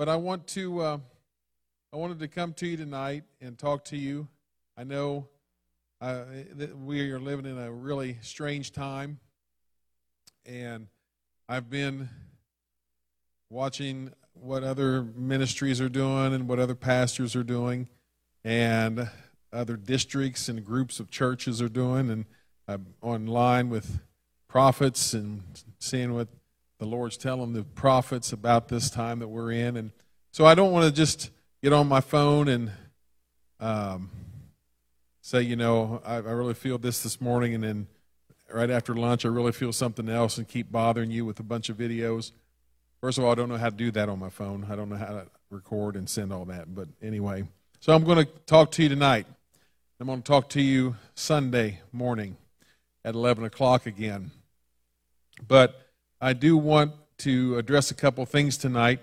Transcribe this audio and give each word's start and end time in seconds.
but 0.00 0.08
I 0.08 0.16
want 0.16 0.46
to. 0.46 0.80
Uh, 0.80 0.98
I 1.92 1.96
wanted 1.98 2.20
to 2.20 2.28
come 2.28 2.54
to 2.54 2.66
you 2.66 2.78
tonight 2.78 3.24
and 3.42 3.58
talk 3.58 3.84
to 3.86 3.98
you. 3.98 4.28
I 4.74 4.82
know 4.82 5.28
uh, 6.00 6.24
that 6.54 6.74
we 6.74 7.10
are 7.10 7.20
living 7.20 7.44
in 7.44 7.58
a 7.58 7.70
really 7.70 8.16
strange 8.22 8.72
time, 8.72 9.20
and 10.46 10.86
I've 11.50 11.68
been 11.68 12.08
watching 13.50 14.10
what 14.32 14.64
other 14.64 15.02
ministries 15.02 15.82
are 15.82 15.90
doing 15.90 16.32
and 16.32 16.48
what 16.48 16.58
other 16.58 16.74
pastors 16.74 17.36
are 17.36 17.44
doing, 17.44 17.86
and 18.42 19.06
other 19.52 19.76
districts 19.76 20.48
and 20.48 20.64
groups 20.64 20.98
of 20.98 21.10
churches 21.10 21.60
are 21.60 21.68
doing, 21.68 22.08
and 22.08 22.24
I'm 22.66 22.94
online 23.02 23.68
with 23.68 24.00
prophets 24.48 25.12
and 25.12 25.42
seeing 25.78 26.14
what 26.14 26.28
the 26.80 26.86
Lord's 26.86 27.18
telling 27.18 27.52
the 27.52 27.62
prophets 27.62 28.32
about 28.32 28.68
this 28.68 28.88
time 28.88 29.18
that 29.18 29.28
we're 29.28 29.52
in, 29.52 29.76
and 29.76 29.92
so 30.32 30.46
I 30.46 30.54
don't 30.54 30.72
want 30.72 30.86
to 30.86 30.92
just 30.92 31.30
get 31.62 31.74
on 31.74 31.86
my 31.86 32.00
phone 32.00 32.48
and 32.48 32.72
um, 33.60 34.10
say, 35.20 35.42
you 35.42 35.56
know, 35.56 36.00
I, 36.04 36.14
I 36.14 36.18
really 36.18 36.54
feel 36.54 36.78
this 36.78 37.02
this 37.02 37.20
morning, 37.20 37.54
and 37.54 37.62
then 37.62 37.86
right 38.50 38.70
after 38.70 38.94
lunch, 38.94 39.26
I 39.26 39.28
really 39.28 39.52
feel 39.52 39.74
something 39.74 40.08
else, 40.08 40.38
and 40.38 40.48
keep 40.48 40.72
bothering 40.72 41.10
you 41.10 41.26
with 41.26 41.38
a 41.38 41.42
bunch 41.42 41.68
of 41.68 41.76
videos. 41.76 42.32
First 43.02 43.18
of 43.18 43.24
all, 43.24 43.32
I 43.32 43.34
don't 43.34 43.50
know 43.50 43.58
how 43.58 43.68
to 43.68 43.76
do 43.76 43.90
that 43.90 44.08
on 44.08 44.18
my 44.18 44.30
phone. 44.30 44.66
I 44.70 44.74
don't 44.74 44.88
know 44.88 44.96
how 44.96 45.06
to 45.06 45.26
record 45.50 45.96
and 45.96 46.08
send 46.08 46.32
all 46.32 46.46
that. 46.46 46.74
But 46.74 46.88
anyway, 47.02 47.44
so 47.78 47.94
I'm 47.94 48.04
going 48.04 48.24
to 48.24 48.32
talk 48.46 48.70
to 48.72 48.82
you 48.82 48.88
tonight. 48.88 49.26
I'm 50.00 50.06
going 50.06 50.22
to 50.22 50.26
talk 50.26 50.48
to 50.50 50.62
you 50.62 50.96
Sunday 51.14 51.80
morning 51.92 52.38
at 53.04 53.14
11 53.14 53.44
o'clock 53.44 53.84
again. 53.84 54.30
But 55.46 55.89
I 56.22 56.34
do 56.34 56.58
want 56.58 56.92
to 57.18 57.56
address 57.56 57.90
a 57.90 57.94
couple 57.94 58.26
things 58.26 58.58
tonight 58.58 59.00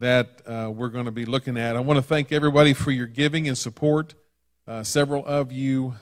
that 0.00 0.42
uh, 0.44 0.68
we're 0.74 0.88
going 0.88 1.04
to 1.04 1.12
be 1.12 1.24
looking 1.24 1.56
at. 1.56 1.76
I 1.76 1.80
want 1.80 1.96
to 1.96 2.02
thank 2.02 2.32
everybody 2.32 2.72
for 2.72 2.90
your 2.90 3.06
giving 3.06 3.46
and 3.46 3.56
support. 3.56 4.14
Uh, 4.66 4.82
several 4.82 5.24
of 5.26 5.52
you 5.52 5.94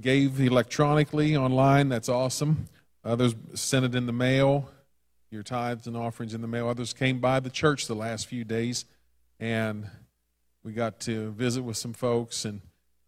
gave 0.00 0.40
electronically 0.40 1.36
online. 1.36 1.88
That's 1.88 2.08
awesome. 2.08 2.66
Others 3.04 3.36
sent 3.54 3.84
it 3.84 3.94
in 3.94 4.06
the 4.06 4.12
mail, 4.12 4.68
your 5.30 5.44
tithes 5.44 5.86
and 5.86 5.96
offerings 5.96 6.34
in 6.34 6.40
the 6.40 6.48
mail. 6.48 6.68
Others 6.68 6.92
came 6.92 7.20
by 7.20 7.38
the 7.38 7.50
church 7.50 7.86
the 7.86 7.94
last 7.94 8.26
few 8.26 8.42
days, 8.42 8.86
and 9.38 9.88
we 10.64 10.72
got 10.72 10.98
to 11.00 11.30
visit 11.30 11.62
with 11.62 11.76
some 11.76 11.92
folks 11.92 12.44
and 12.44 12.60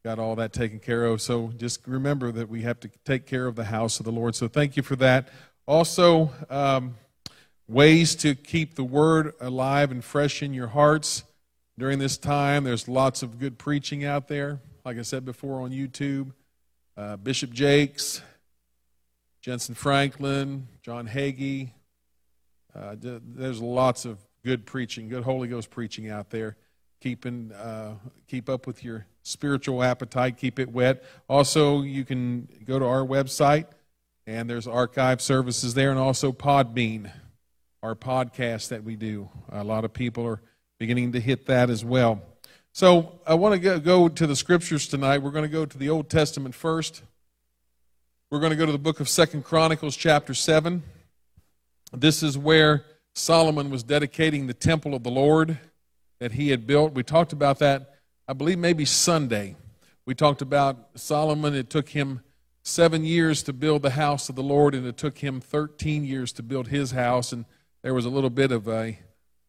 got 0.04 0.20
all 0.20 0.36
that 0.36 0.52
taken 0.52 0.78
care 0.78 1.04
of. 1.06 1.20
So 1.20 1.52
just 1.56 1.84
remember 1.88 2.30
that 2.30 2.48
we 2.48 2.62
have 2.62 2.78
to 2.80 2.90
take 3.04 3.26
care 3.26 3.48
of 3.48 3.56
the 3.56 3.64
house 3.64 3.98
of 3.98 4.04
the 4.04 4.12
Lord. 4.12 4.36
So 4.36 4.46
thank 4.46 4.76
you 4.76 4.84
for 4.84 4.94
that. 4.96 5.28
Also, 5.66 6.30
um, 6.50 6.96
ways 7.68 8.16
to 8.16 8.34
keep 8.34 8.74
the 8.74 8.84
word 8.84 9.32
alive 9.40 9.90
and 9.90 10.04
fresh 10.04 10.42
in 10.42 10.52
your 10.52 10.66
hearts 10.68 11.22
during 11.78 11.98
this 11.98 12.18
time. 12.18 12.64
There's 12.64 12.88
lots 12.88 13.22
of 13.22 13.38
good 13.38 13.58
preaching 13.58 14.04
out 14.04 14.28
there, 14.28 14.60
like 14.84 14.98
I 14.98 15.02
said 15.02 15.24
before 15.24 15.60
on 15.62 15.70
YouTube. 15.70 16.32
Uh, 16.96 17.16
Bishop 17.16 17.52
Jakes, 17.52 18.20
Jentezen 19.44 19.76
Franklin, 19.76 20.68
John 20.82 21.06
Hagee. 21.06 21.70
Uh, 22.74 22.96
there's 23.00 23.60
lots 23.60 24.04
of 24.04 24.18
good 24.44 24.66
preaching, 24.66 25.08
good 25.08 25.22
Holy 25.22 25.48
Ghost 25.48 25.70
preaching 25.70 26.10
out 26.10 26.30
there. 26.30 26.56
Keeping, 27.00 27.52
uh, 27.52 27.94
keep 28.28 28.48
up 28.48 28.66
with 28.66 28.84
your 28.84 29.06
spiritual 29.22 29.82
appetite, 29.82 30.36
keep 30.36 30.58
it 30.58 30.70
wet. 30.70 31.02
Also, 31.28 31.82
you 31.82 32.04
can 32.04 32.48
go 32.64 32.78
to 32.78 32.84
our 32.84 33.04
website, 33.04 33.66
and 34.26 34.48
there's 34.48 34.66
archive 34.66 35.20
services 35.20 35.74
there, 35.74 35.90
and 35.90 35.98
also 35.98 36.32
Podbean 36.32 37.10
our 37.82 37.96
podcast 37.96 38.68
that 38.68 38.84
we 38.84 38.94
do. 38.94 39.28
A 39.50 39.64
lot 39.64 39.84
of 39.84 39.92
people 39.92 40.24
are 40.24 40.40
beginning 40.78 41.12
to 41.12 41.20
hit 41.20 41.46
that 41.46 41.68
as 41.68 41.84
well. 41.84 42.22
So 42.72 43.20
I 43.26 43.34
want 43.34 43.60
to 43.60 43.80
go, 43.80 44.08
to 44.08 44.26
the 44.26 44.36
scriptures 44.36 44.86
tonight. 44.86 45.18
We're 45.18 45.32
going 45.32 45.44
to 45.44 45.48
go 45.48 45.66
to 45.66 45.78
the 45.78 45.90
Old 45.90 46.08
Testament 46.08 46.54
first. 46.54 47.02
We're 48.30 48.38
going 48.38 48.50
to 48.50 48.56
go 48.56 48.64
to 48.64 48.72
the 48.72 48.78
book 48.78 49.00
of 49.00 49.08
Second 49.08 49.44
Chronicles, 49.44 49.96
chapter 49.96 50.32
7. 50.32 50.82
This 51.92 52.22
is 52.22 52.38
where 52.38 52.84
Solomon 53.14 53.68
was 53.68 53.82
dedicating 53.82 54.46
the 54.46 54.54
temple 54.54 54.94
of 54.94 55.02
the 55.02 55.10
Lord 55.10 55.58
that 56.20 56.32
he 56.32 56.50
had 56.50 56.66
built. 56.66 56.94
We 56.94 57.02
talked 57.02 57.32
about 57.32 57.58
that, 57.58 57.96
I 58.28 58.32
believe, 58.32 58.58
maybe 58.58 58.84
Sunday. 58.84 59.56
We 60.06 60.14
talked 60.14 60.40
about 60.40 60.90
Solomon. 60.94 61.54
It 61.54 61.68
took 61.68 61.90
him 61.90 62.22
seven 62.62 63.04
years 63.04 63.42
to 63.44 63.52
build 63.52 63.82
the 63.82 63.90
house 63.90 64.28
of 64.28 64.36
the 64.36 64.42
Lord, 64.42 64.74
and 64.74 64.86
it 64.86 64.96
took 64.96 65.18
him 65.18 65.40
13 65.40 66.04
years 66.04 66.32
to 66.32 66.42
build 66.42 66.68
his 66.68 66.92
house. 66.92 67.32
And 67.32 67.44
there 67.82 67.94
was 67.94 68.04
a 68.04 68.10
little 68.10 68.30
bit 68.30 68.52
of 68.52 68.68
a 68.68 68.98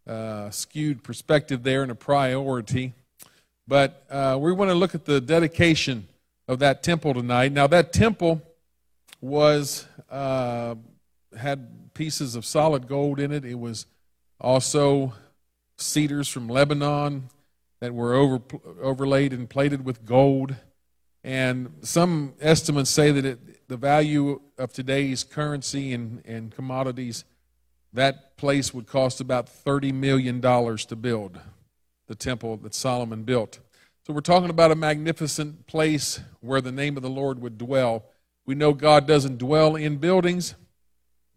uh, 0.07 0.49
skewed 0.49 1.03
perspective 1.03 1.63
there 1.63 1.83
and 1.83 1.91
a 1.91 1.95
priority. 1.95 2.93
But 3.67 4.05
uh, 4.09 4.37
we 4.39 4.51
want 4.51 4.69
to 4.69 4.75
look 4.75 4.95
at 4.95 5.05
the 5.05 5.21
dedication 5.21 6.07
of 6.47 6.59
that 6.59 6.83
temple 6.83 7.13
tonight. 7.13 7.51
Now, 7.51 7.67
that 7.67 7.93
temple 7.93 8.41
was 9.21 9.85
uh, 10.09 10.75
had 11.37 11.93
pieces 11.93 12.35
of 12.35 12.45
solid 12.45 12.87
gold 12.87 13.19
in 13.19 13.31
it. 13.31 13.45
It 13.45 13.57
was 13.57 13.85
also 14.41 15.13
cedars 15.77 16.27
from 16.27 16.49
Lebanon 16.49 17.29
that 17.79 17.93
were 17.93 18.13
over, 18.13 18.41
overlaid 18.81 19.33
and 19.33 19.49
plated 19.49 19.85
with 19.85 20.05
gold. 20.05 20.55
And 21.23 21.71
some 21.81 22.33
estimates 22.41 22.89
say 22.89 23.11
that 23.11 23.25
it, 23.25 23.67
the 23.67 23.77
value 23.77 24.41
of 24.57 24.73
today's 24.73 25.23
currency 25.23 25.93
and, 25.93 26.21
and 26.25 26.53
commodities 26.53 27.23
that 27.93 28.35
place 28.37 28.73
would 28.73 28.87
cost 28.87 29.21
about 29.21 29.45
$30 29.45 29.93
million 29.93 30.41
to 30.41 30.95
build, 30.95 31.39
the 32.07 32.15
temple 32.15 32.57
that 32.57 32.73
Solomon 32.73 33.23
built. 33.23 33.59
So 34.05 34.13
we're 34.13 34.21
talking 34.21 34.49
about 34.49 34.71
a 34.71 34.75
magnificent 34.75 35.67
place 35.67 36.19
where 36.41 36.59
the 36.59 36.71
name 36.71 36.97
of 36.97 37.03
the 37.03 37.09
Lord 37.09 37.39
would 37.39 37.57
dwell. 37.57 38.03
We 38.45 38.55
know 38.55 38.73
God 38.73 39.07
doesn't 39.07 39.37
dwell 39.37 39.75
in 39.75 39.97
buildings, 39.97 40.55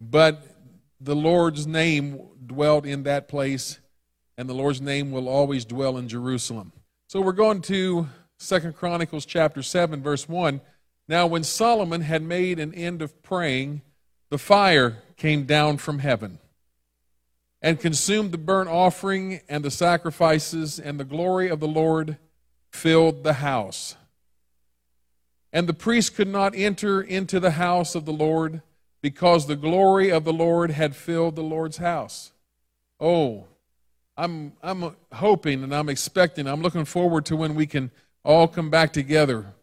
but 0.01 0.43
the 0.99 1.15
Lord's 1.15 1.65
name 1.65 2.19
dwelled 2.45 2.85
in 2.85 3.03
that 3.03 3.27
place, 3.27 3.79
and 4.37 4.49
the 4.49 4.53
Lord's 4.53 4.81
name 4.81 5.11
will 5.11 5.29
always 5.29 5.63
dwell 5.63 5.97
in 5.97 6.09
Jerusalem. 6.09 6.73
So 7.07 7.21
we're 7.21 7.31
going 7.31 7.61
to 7.63 8.09
Second 8.37 8.75
Chronicles 8.75 9.25
chapter 9.25 9.63
7, 9.63 10.01
verse 10.01 10.29
1. 10.29 10.61
Now, 11.07 11.25
when 11.25 11.43
Solomon 11.43 12.01
had 12.01 12.21
made 12.21 12.59
an 12.59 12.73
end 12.73 13.01
of 13.01 13.23
praying, 13.23 13.81
the 14.29 14.37
fire 14.37 14.97
came 15.15 15.45
down 15.45 15.77
from 15.77 15.99
heaven 15.99 16.39
and 17.61 17.79
consumed 17.79 18.31
the 18.31 18.37
burnt 18.37 18.69
offering 18.69 19.41
and 19.49 19.63
the 19.63 19.71
sacrifices, 19.71 20.79
and 20.79 20.99
the 20.99 21.05
glory 21.05 21.49
of 21.49 21.59
the 21.59 21.67
Lord 21.67 22.17
filled 22.71 23.23
the 23.23 23.33
house. 23.33 23.95
And 25.51 25.67
the 25.67 25.73
priest 25.73 26.15
could 26.15 26.27
not 26.27 26.53
enter 26.55 27.01
into 27.01 27.39
the 27.39 27.51
house 27.51 27.95
of 27.95 28.05
the 28.05 28.13
Lord 28.13 28.61
because 29.01 29.47
the 29.47 29.55
glory 29.55 30.11
of 30.11 30.23
the 30.23 30.33
Lord 30.33 30.71
had 30.71 30.95
filled 30.95 31.35
the 31.35 31.43
Lord's 31.43 31.77
house. 31.77 32.31
Oh, 32.99 33.45
I'm, 34.15 34.53
I'm 34.61 34.95
hoping 35.13 35.63
and 35.63 35.73
I'm 35.73 35.89
expecting, 35.89 36.47
I'm 36.47 36.61
looking 36.61 36.85
forward 36.85 37.25
to 37.25 37.35
when 37.35 37.55
we 37.55 37.65
can 37.65 37.91
all 38.27 38.47
come 38.47 38.69
back 38.69 38.91
together 38.91 39.53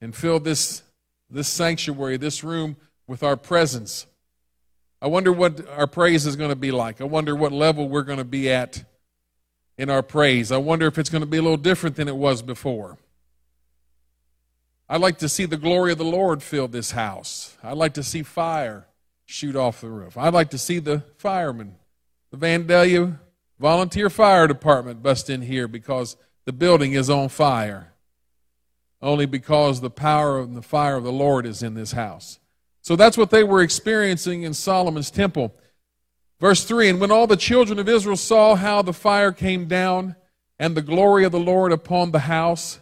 and 0.00 0.14
fill 0.14 0.38
this, 0.38 0.84
this 1.28 1.48
sanctuary, 1.48 2.16
this 2.16 2.44
room 2.44 2.76
with 3.08 3.24
our 3.24 3.36
presence. 3.36 4.06
I 5.02 5.08
wonder 5.08 5.32
what 5.32 5.68
our 5.68 5.88
praise 5.88 6.24
is 6.24 6.36
going 6.36 6.50
to 6.50 6.56
be 6.56 6.70
like. 6.70 7.00
I 7.00 7.04
wonder 7.04 7.34
what 7.34 7.50
level 7.50 7.88
we're 7.88 8.04
going 8.04 8.18
to 8.18 8.24
be 8.24 8.48
at 8.48 8.84
in 9.76 9.90
our 9.90 10.04
praise. 10.04 10.52
I 10.52 10.56
wonder 10.58 10.86
if 10.86 10.98
it's 10.98 11.10
going 11.10 11.22
to 11.22 11.26
be 11.26 11.38
a 11.38 11.42
little 11.42 11.56
different 11.56 11.96
than 11.96 12.06
it 12.06 12.16
was 12.16 12.42
before. 12.42 12.96
I'd 14.88 15.00
like 15.00 15.18
to 15.18 15.28
see 15.28 15.44
the 15.44 15.56
glory 15.56 15.90
of 15.90 15.98
the 15.98 16.04
Lord 16.04 16.44
fill 16.44 16.68
this 16.68 16.92
house. 16.92 17.58
I'd 17.60 17.76
like 17.76 17.94
to 17.94 18.04
see 18.04 18.22
fire 18.22 18.86
shoot 19.24 19.56
off 19.56 19.80
the 19.80 19.90
roof. 19.90 20.16
I'd 20.16 20.32
like 20.32 20.50
to 20.50 20.58
see 20.58 20.78
the 20.78 21.02
firemen, 21.16 21.74
the 22.30 22.36
Vandalia 22.36 23.18
Volunteer 23.58 24.08
Fire 24.08 24.46
Department 24.46 25.02
bust 25.02 25.28
in 25.28 25.42
here 25.42 25.66
because 25.66 26.16
the 26.44 26.52
building 26.52 26.92
is 26.92 27.10
on 27.10 27.28
fire. 27.28 27.92
Only 29.06 29.26
because 29.26 29.80
the 29.80 29.88
power 29.88 30.40
and 30.40 30.56
the 30.56 30.62
fire 30.62 30.96
of 30.96 31.04
the 31.04 31.12
Lord 31.12 31.46
is 31.46 31.62
in 31.62 31.74
this 31.74 31.92
house. 31.92 32.40
So 32.82 32.96
that's 32.96 33.16
what 33.16 33.30
they 33.30 33.44
were 33.44 33.62
experiencing 33.62 34.42
in 34.42 34.52
Solomon's 34.52 35.12
temple. 35.12 35.54
Verse 36.40 36.64
3 36.64 36.88
And 36.88 37.00
when 37.00 37.12
all 37.12 37.28
the 37.28 37.36
children 37.36 37.78
of 37.78 37.88
Israel 37.88 38.16
saw 38.16 38.56
how 38.56 38.82
the 38.82 38.92
fire 38.92 39.30
came 39.30 39.68
down 39.68 40.16
and 40.58 40.76
the 40.76 40.82
glory 40.82 41.24
of 41.24 41.30
the 41.30 41.38
Lord 41.38 41.70
upon 41.70 42.10
the 42.10 42.20
house, 42.20 42.80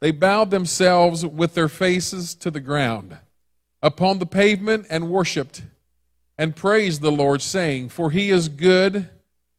they 0.00 0.12
bowed 0.12 0.50
themselves 0.50 1.26
with 1.26 1.52
their 1.52 1.68
faces 1.68 2.34
to 2.36 2.50
the 2.50 2.60
ground 2.60 3.18
upon 3.82 4.18
the 4.18 4.24
pavement 4.24 4.86
and 4.88 5.10
worshiped 5.10 5.62
and 6.38 6.56
praised 6.56 7.02
the 7.02 7.12
Lord, 7.12 7.42
saying, 7.42 7.90
For 7.90 8.10
he 8.10 8.30
is 8.30 8.48
good, 8.48 9.10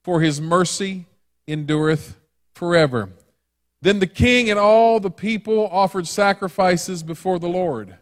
for 0.04 0.22
his 0.22 0.42
mercy 0.42 1.06
endureth 1.48 2.18
forever. 2.56 3.12
Then 3.81 4.00
the 4.00 4.07
king 4.07 4.50
and 4.50 4.59
all 4.59 5.00
the 5.00 5.12
people 5.12 5.68
offered 5.68 6.07
sacrifices 6.07 7.03
before 7.03 7.39
the 7.39 7.50
Lord. 7.50 7.95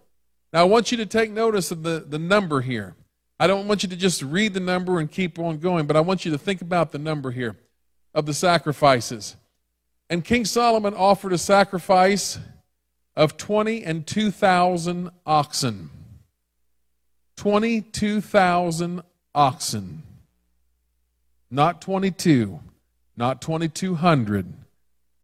Now, 0.54 0.62
I 0.62 0.64
want 0.64 0.92
you 0.92 0.98
to 0.98 1.06
take 1.06 1.32
notice 1.32 1.72
of 1.72 1.84
the, 1.84 2.06
the 2.08 2.20
number 2.20 2.62
here. 2.62 2.96
I 3.40 3.48
don't 3.48 3.68
want 3.68 3.84
you 3.84 3.90
to 3.90 3.96
just 3.96 4.22
read 4.22 4.54
the 4.54 4.62
number 4.62 5.00
and 5.00 5.12
keep 5.12 5.38
on 5.38 5.58
going, 5.58 5.86
but 5.86 5.98
I 5.98 6.00
want 6.00 6.24
you 6.24 6.32
to 6.32 6.38
think 6.38 6.62
about 6.62 6.92
the 6.92 6.98
number 6.98 7.32
here 7.32 7.58
of 8.14 8.26
the 8.26 8.34
sacrifices. 8.34 9.36
And 10.10 10.24
King 10.24 10.46
Solomon 10.46 10.94
offered 10.94 11.34
a 11.34 11.38
sacrifice 11.38 12.40
of 13.16 13.36
20 13.38 13.84
and 13.84 14.08
2,000 14.08 15.10
oxen. 15.26 15.90
22,000 17.36 19.02
oxen. 19.34 20.04
Not 21.52 21.82
22, 21.82 22.60
not 23.18 23.42
2,200, 23.42 24.54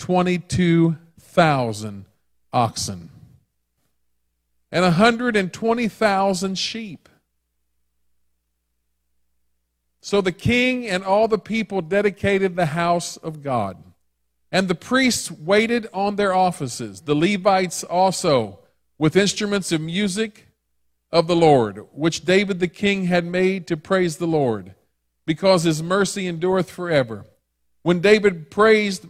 22,000 0.02 2.06
oxen. 2.52 3.10
And 4.72 4.84
120,000 4.84 6.58
sheep. 6.58 7.08
So 10.02 10.22
the 10.22 10.32
king 10.32 10.88
and 10.88 11.04
all 11.04 11.28
the 11.28 11.38
people 11.38 11.84
dedicated 11.84 12.56
the 12.56 12.66
house 12.66 13.16
of 13.18 13.44
God. 13.44 13.78
And 14.52 14.68
the 14.68 14.74
priests 14.74 15.30
waited 15.30 15.86
on 15.94 16.16
their 16.16 16.34
offices, 16.34 17.02
the 17.02 17.14
Levites 17.14 17.84
also, 17.84 18.58
with 18.98 19.16
instruments 19.16 19.72
of 19.72 19.82
music 19.82 20.48
of 21.12 21.28
the 21.28 21.36
Lord, 21.36 21.86
which 21.94 22.26
David 22.26 22.60
the 22.60 22.68
king 22.68 23.06
had 23.06 23.24
made 23.24 23.68
to 23.68 23.78
praise 23.78 24.18
the 24.18 24.26
Lord, 24.26 24.74
because 25.28 25.62
his 25.62 25.84
mercy 25.84 26.28
endureth 26.28 26.72
forever. 26.72 27.26
When 27.84 28.00
David 28.00 28.50
praised 28.50 29.06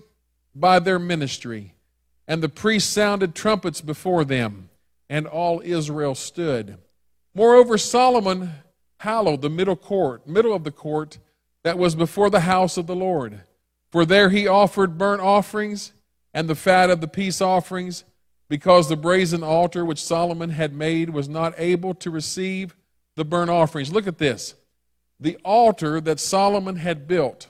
by 0.54 0.80
their 0.80 1.00
ministry, 1.00 1.74
and 2.28 2.42
the 2.42 2.50
priests 2.50 2.92
sounded 2.92 3.36
trumpets 3.36 3.82
before 3.82 4.26
them, 4.26 4.70
and 5.10 5.28
all 5.28 5.62
Israel 5.64 6.16
stood. 6.16 6.78
Moreover, 7.34 7.78
Solomon 7.78 8.52
hallowed 9.00 9.42
the 9.42 9.50
middle 9.50 9.76
court, 9.76 10.28
middle 10.28 10.54
of 10.54 10.64
the 10.64 10.72
court 10.72 11.18
that 11.64 11.78
was 11.78 11.96
before 11.96 12.30
the 12.30 12.42
house 12.42 12.78
of 12.78 12.88
the 12.88 12.96
Lord 12.96 13.42
for 13.92 14.06
there 14.06 14.30
he 14.30 14.48
offered 14.48 14.98
burnt 14.98 15.22
offerings 15.22 15.92
and 16.34 16.50
the 16.50 16.56
fat 16.56 16.90
of 16.90 17.02
the 17.02 17.08
peace 17.08 17.42
offerings, 17.42 18.06
because 18.48 18.88
the 18.88 18.96
brazen 18.96 19.44
altar 19.44 19.84
which 19.86 20.02
Solomon 20.02 20.52
had 20.52 20.74
made 20.74 21.10
was 21.10 21.28
not 21.28 21.54
able 21.58 21.94
to 21.96 22.10
receive 22.10 22.76
the 23.16 23.26
burnt 23.26 23.50
offerings. 23.50 23.92
Look 23.92 24.08
at 24.08 24.18
this. 24.18 24.56
The 25.20 25.38
altar 25.44 26.00
that 26.02 26.20
Solomon 26.20 26.78
had 26.78 27.08
built 27.08 27.48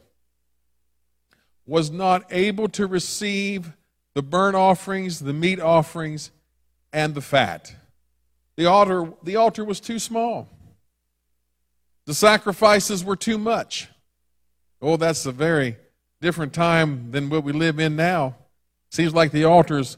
was 1.66 1.92
not 1.92 2.26
able 2.32 2.68
to 2.70 2.88
receive 2.88 3.74
the 4.14 4.22
burnt 4.22 4.56
offerings, 4.56 5.20
the 5.20 5.34
meat 5.34 5.60
offerings, 5.60 6.32
and 6.92 7.16
the 7.16 7.22
fat. 7.22 7.76
The 8.58 8.66
altar, 8.66 9.14
the 9.24 9.36
altar 9.38 9.64
was 9.64 9.80
too 9.80 10.00
small. 10.00 10.50
The 12.06 12.14
sacrifices 12.14 13.04
were 13.04 13.16
too 13.16 13.38
much. 13.38 13.88
Oh, 14.82 14.98
that's 14.98 15.26
a 15.26 15.32
very 15.32 15.78
different 16.20 16.54
time 16.54 17.12
than 17.12 17.30
what 17.30 17.44
we 17.44 17.54
live 17.54 17.80
in 17.80 17.96
now. 17.96 18.36
Seems 18.90 19.14
like 19.14 19.32
the 19.32 19.46
altars, 19.46 19.98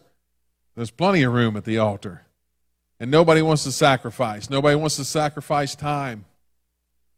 there's 0.76 0.92
plenty 0.92 1.24
of 1.24 1.34
room 1.34 1.58
at 1.58 1.66
the 1.66 1.80
altar. 1.80 2.22
And 3.00 3.10
nobody 3.10 3.42
wants 3.42 3.64
to 3.64 3.72
sacrifice. 3.72 4.50
Nobody 4.50 4.76
wants 4.76 4.98
to 4.98 5.06
sacrifice 5.06 5.76
time 5.76 6.26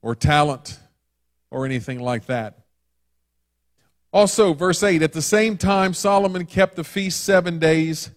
or 0.02 0.16
talent 0.16 0.80
or 1.52 1.66
anything 1.66 2.00
like 2.00 2.28
that. 2.28 2.65
Also, 4.16 4.54
verse 4.54 4.82
8 4.82 5.02
At 5.02 5.12
the 5.12 5.22
same 5.22 5.58
time, 5.58 5.94
Solomon 5.94 6.46
kept 6.46 6.78
the 6.78 6.86
feast 6.86 7.26
seven 7.26 7.60
days, 7.60 8.12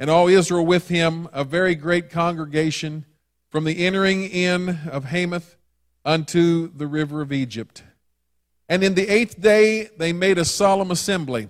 and 0.00 0.10
all 0.10 0.26
Israel 0.26 0.66
with 0.66 0.88
him, 0.88 1.28
a 1.32 1.44
very 1.44 1.76
great 1.76 2.10
congregation, 2.10 3.04
from 3.50 3.62
the 3.62 3.86
entering 3.86 4.24
in 4.24 4.80
of 4.90 5.04
Hamath 5.04 5.56
unto 6.04 6.72
the 6.76 6.88
river 6.88 7.22
of 7.22 7.32
Egypt. 7.32 7.84
And 8.68 8.82
in 8.82 8.94
the 8.94 9.06
eighth 9.06 9.40
day 9.40 9.90
they 9.96 10.12
made 10.12 10.38
a 10.38 10.44
solemn 10.44 10.90
assembly, 10.90 11.48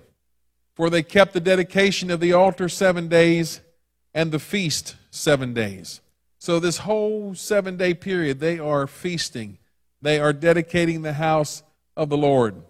for 0.75 0.91
they 0.91 1.03
kept 1.03 1.33
the 1.33 1.41
dedication 1.41 2.11
of 2.11 2.21
the 2.21 2.35
altar 2.35 2.69
seven 2.69 3.09
days 3.09 3.63
and 4.13 4.33
the 4.33 4.39
feast 4.39 4.97
seven 5.11 5.55
days. 5.55 6.03
So, 6.39 6.61
this 6.61 6.77
whole 6.77 7.35
seven 7.35 7.79
day 7.79 7.95
period, 7.95 8.39
they 8.39 8.59
are 8.59 8.87
feasting. 8.87 9.57
They 10.03 10.21
are 10.21 10.35
dedicating 10.35 11.01
the 11.01 11.15
house 11.15 11.63
of 11.97 12.11
the 12.11 12.19
Lord. 12.19 12.65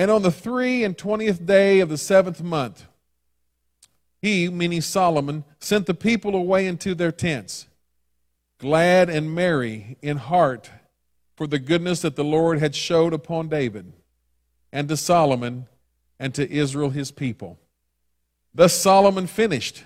And 0.00 0.10
on 0.10 0.22
the 0.22 0.32
three 0.32 0.82
and 0.82 0.96
twentieth 0.96 1.44
day 1.44 1.80
of 1.80 1.90
the 1.90 1.98
seventh 1.98 2.42
month, 2.42 2.86
he, 4.22 4.48
meaning 4.48 4.80
Solomon, 4.80 5.44
sent 5.58 5.84
the 5.84 5.92
people 5.92 6.34
away 6.34 6.66
into 6.66 6.94
their 6.94 7.12
tents, 7.12 7.66
glad 8.56 9.10
and 9.10 9.34
merry 9.34 9.98
in 10.00 10.16
heart 10.16 10.70
for 11.36 11.46
the 11.46 11.58
goodness 11.58 12.00
that 12.00 12.16
the 12.16 12.24
Lord 12.24 12.60
had 12.60 12.74
showed 12.74 13.12
upon 13.12 13.50
David 13.50 13.92
and 14.72 14.88
to 14.88 14.96
Solomon 14.96 15.66
and 16.18 16.34
to 16.34 16.50
Israel 16.50 16.88
his 16.88 17.10
people. 17.10 17.58
Thus 18.54 18.72
Solomon 18.72 19.26
finished 19.26 19.84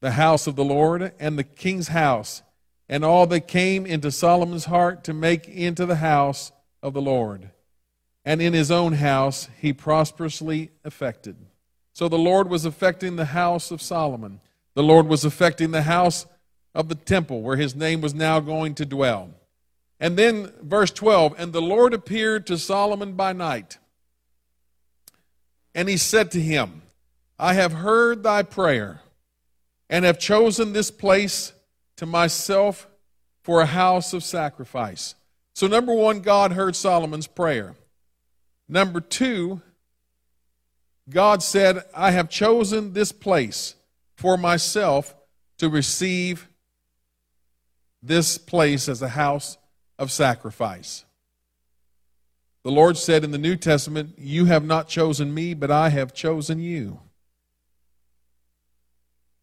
the 0.00 0.12
house 0.12 0.46
of 0.46 0.56
the 0.56 0.64
Lord 0.64 1.12
and 1.20 1.38
the 1.38 1.44
king's 1.44 1.88
house 1.88 2.40
and 2.88 3.04
all 3.04 3.26
that 3.26 3.46
came 3.46 3.84
into 3.84 4.10
Solomon's 4.10 4.64
heart 4.64 5.04
to 5.04 5.12
make 5.12 5.46
into 5.46 5.84
the 5.84 5.96
house 5.96 6.52
of 6.82 6.94
the 6.94 7.02
Lord. 7.02 7.50
And 8.24 8.40
in 8.40 8.52
his 8.52 8.70
own 8.70 8.94
house 8.94 9.48
he 9.60 9.72
prosperously 9.72 10.70
effected. 10.84 11.36
So 11.92 12.08
the 12.08 12.18
Lord 12.18 12.48
was 12.48 12.64
affecting 12.64 13.16
the 13.16 13.26
house 13.26 13.70
of 13.70 13.82
Solomon. 13.82 14.40
The 14.74 14.82
Lord 14.82 15.06
was 15.06 15.24
affecting 15.24 15.70
the 15.70 15.82
house 15.82 16.26
of 16.74 16.88
the 16.88 16.94
temple 16.94 17.42
where 17.42 17.56
his 17.56 17.74
name 17.74 18.00
was 18.00 18.14
now 18.14 18.40
going 18.40 18.74
to 18.76 18.86
dwell. 18.86 19.30
And 20.00 20.16
then 20.16 20.52
verse 20.60 20.90
12, 20.90 21.34
and 21.38 21.52
the 21.52 21.62
Lord 21.62 21.94
appeared 21.94 22.46
to 22.46 22.58
Solomon 22.58 23.12
by 23.12 23.32
night. 23.32 23.78
And 25.74 25.88
he 25.88 25.96
said 25.96 26.30
to 26.32 26.40
him, 26.40 26.82
I 27.38 27.54
have 27.54 27.72
heard 27.72 28.22
thy 28.22 28.42
prayer 28.42 29.00
and 29.88 30.04
have 30.04 30.18
chosen 30.18 30.72
this 30.72 30.90
place 30.90 31.52
to 31.96 32.06
myself 32.06 32.88
for 33.42 33.60
a 33.60 33.66
house 33.66 34.12
of 34.12 34.24
sacrifice. 34.24 35.14
So, 35.54 35.66
number 35.66 35.94
one, 35.94 36.20
God 36.20 36.52
heard 36.52 36.74
Solomon's 36.74 37.26
prayer. 37.26 37.74
Number 38.72 39.02
two, 39.02 39.60
God 41.10 41.42
said, 41.42 41.84
I 41.94 42.12
have 42.12 42.30
chosen 42.30 42.94
this 42.94 43.12
place 43.12 43.74
for 44.16 44.38
myself 44.38 45.14
to 45.58 45.68
receive 45.68 46.48
this 48.02 48.38
place 48.38 48.88
as 48.88 49.02
a 49.02 49.10
house 49.10 49.58
of 49.98 50.10
sacrifice. 50.10 51.04
The 52.62 52.70
Lord 52.70 52.96
said 52.96 53.24
in 53.24 53.30
the 53.30 53.36
New 53.36 53.56
Testament, 53.56 54.14
You 54.16 54.46
have 54.46 54.64
not 54.64 54.88
chosen 54.88 55.34
me, 55.34 55.52
but 55.52 55.70
I 55.70 55.90
have 55.90 56.14
chosen 56.14 56.58
you. 56.58 56.98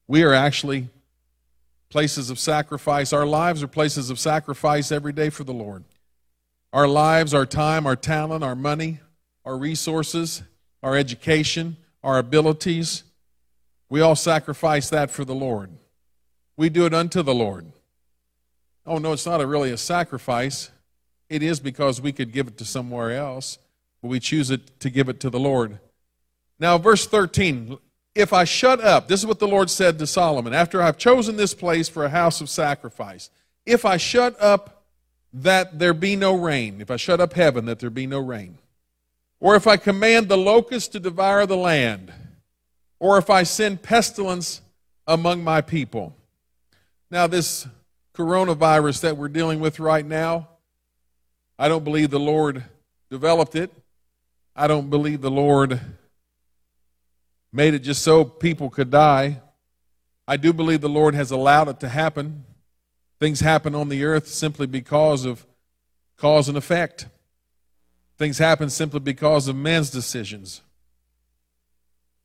We 0.07 0.23
are 0.23 0.33
actually 0.33 0.89
places 1.89 2.31
of 2.31 2.39
sacrifice. 2.39 3.13
Our 3.13 3.27
lives 3.27 3.61
are 3.61 3.67
places 3.67 4.09
of 4.09 4.17
sacrifice 4.17 4.91
every 4.91 5.13
day 5.13 5.29
for 5.29 5.43
the 5.43 5.53
Lord. 5.53 5.83
Our 6.73 6.87
lives, 6.87 7.31
our 7.35 7.45
time, 7.45 7.85
our 7.85 7.95
talent, 7.95 8.43
our 8.43 8.55
money, 8.55 9.01
our 9.49 9.57
resources, 9.57 10.43
our 10.83 10.95
education, 10.95 11.75
our 12.03 12.17
abilities, 12.17 13.03
we 13.89 14.01
all 14.01 14.15
sacrifice 14.15 14.89
that 14.89 15.11
for 15.11 15.25
the 15.25 15.35
Lord. 15.35 15.71
We 16.55 16.69
do 16.69 16.85
it 16.85 16.93
unto 16.93 17.21
the 17.21 17.33
Lord 17.33 17.71
oh, 18.89 18.97
no, 18.97 19.13
it's 19.13 19.25
not 19.25 19.39
a 19.39 19.47
really 19.47 19.71
a 19.71 19.77
sacrifice. 19.77 20.71
It 21.29 21.43
is 21.43 21.59
because 21.59 22.01
we 22.01 22.11
could 22.11 22.31
give 22.31 22.47
it 22.47 22.57
to 22.57 22.65
somewhere 22.65 23.11
else, 23.11 23.59
but 24.01 24.07
we 24.07 24.19
choose 24.19 24.49
it 24.49 24.79
to 24.79 24.89
give 24.89 25.07
it 25.07 25.19
to 25.21 25.29
the 25.29 25.39
Lord. 25.39 25.79
Now, 26.59 26.77
verse 26.77 27.05
13 27.05 27.77
if 28.15 28.33
I 28.33 28.43
shut 28.43 28.81
up, 28.81 29.07
this 29.07 29.19
is 29.19 29.27
what 29.27 29.39
the 29.39 29.47
Lord 29.47 29.69
said 29.69 29.99
to 29.99 30.07
Solomon 30.07 30.51
after 30.51 30.81
I've 30.81 30.97
chosen 30.97 31.37
this 31.37 31.53
place 31.53 31.87
for 31.87 32.03
a 32.03 32.09
house 32.09 32.41
of 32.41 32.49
sacrifice. 32.49 33.29
If 33.67 33.85
I 33.85 33.97
shut 33.97 34.35
up 34.41 34.83
that 35.31 35.77
there 35.77 35.93
be 35.93 36.15
no 36.15 36.35
rain, 36.35 36.81
if 36.81 36.89
I 36.89 36.97
shut 36.97 37.21
up 37.21 37.33
heaven 37.33 37.65
that 37.65 37.79
there 37.79 37.91
be 37.91 38.07
no 38.07 38.19
rain, 38.19 38.57
or 39.39 39.55
if 39.55 39.67
I 39.67 39.77
command 39.77 40.27
the 40.27 40.37
locusts 40.37 40.89
to 40.89 40.99
devour 40.99 41.45
the 41.45 41.57
land, 41.57 42.11
or 42.99 43.17
if 43.17 43.29
I 43.29 43.43
send 43.43 43.81
pestilence 43.81 44.61
among 45.07 45.43
my 45.43 45.61
people. 45.61 46.15
Now, 47.09 47.27
this 47.27 47.67
coronavirus 48.13 49.01
that 49.01 49.17
we're 49.17 49.29
dealing 49.29 49.59
with 49.59 49.79
right 49.79 50.05
now, 50.05 50.49
I 51.57 51.67
don't 51.67 51.83
believe 51.83 52.09
the 52.09 52.19
Lord 52.19 52.63
developed 53.09 53.55
it. 53.55 53.71
I 54.55 54.67
don't 54.67 54.89
believe 54.89 55.21
the 55.21 55.31
Lord 55.31 55.79
made 57.51 57.73
it 57.73 57.79
just 57.79 58.01
so 58.01 58.25
people 58.25 58.69
could 58.69 58.91
die. 58.91 59.41
I 60.27 60.37
do 60.37 60.53
believe 60.53 60.81
the 60.81 60.89
Lord 60.89 61.15
has 61.15 61.31
allowed 61.31 61.69
it 61.69 61.79
to 61.79 61.89
happen. 61.89 62.43
Things 63.19 63.39
happen 63.39 63.73
on 63.73 63.89
the 63.89 64.03
earth 64.03 64.27
simply 64.27 64.67
because 64.67 65.25
of 65.25 65.45
cause 66.17 66.47
and 66.47 66.57
effect. 66.57 67.07
Things 68.19 68.37
happen 68.37 68.69
simply 68.69 68.99
because 68.99 69.47
of 69.47 69.55
men's 69.55 69.89
decisions. 69.89 70.61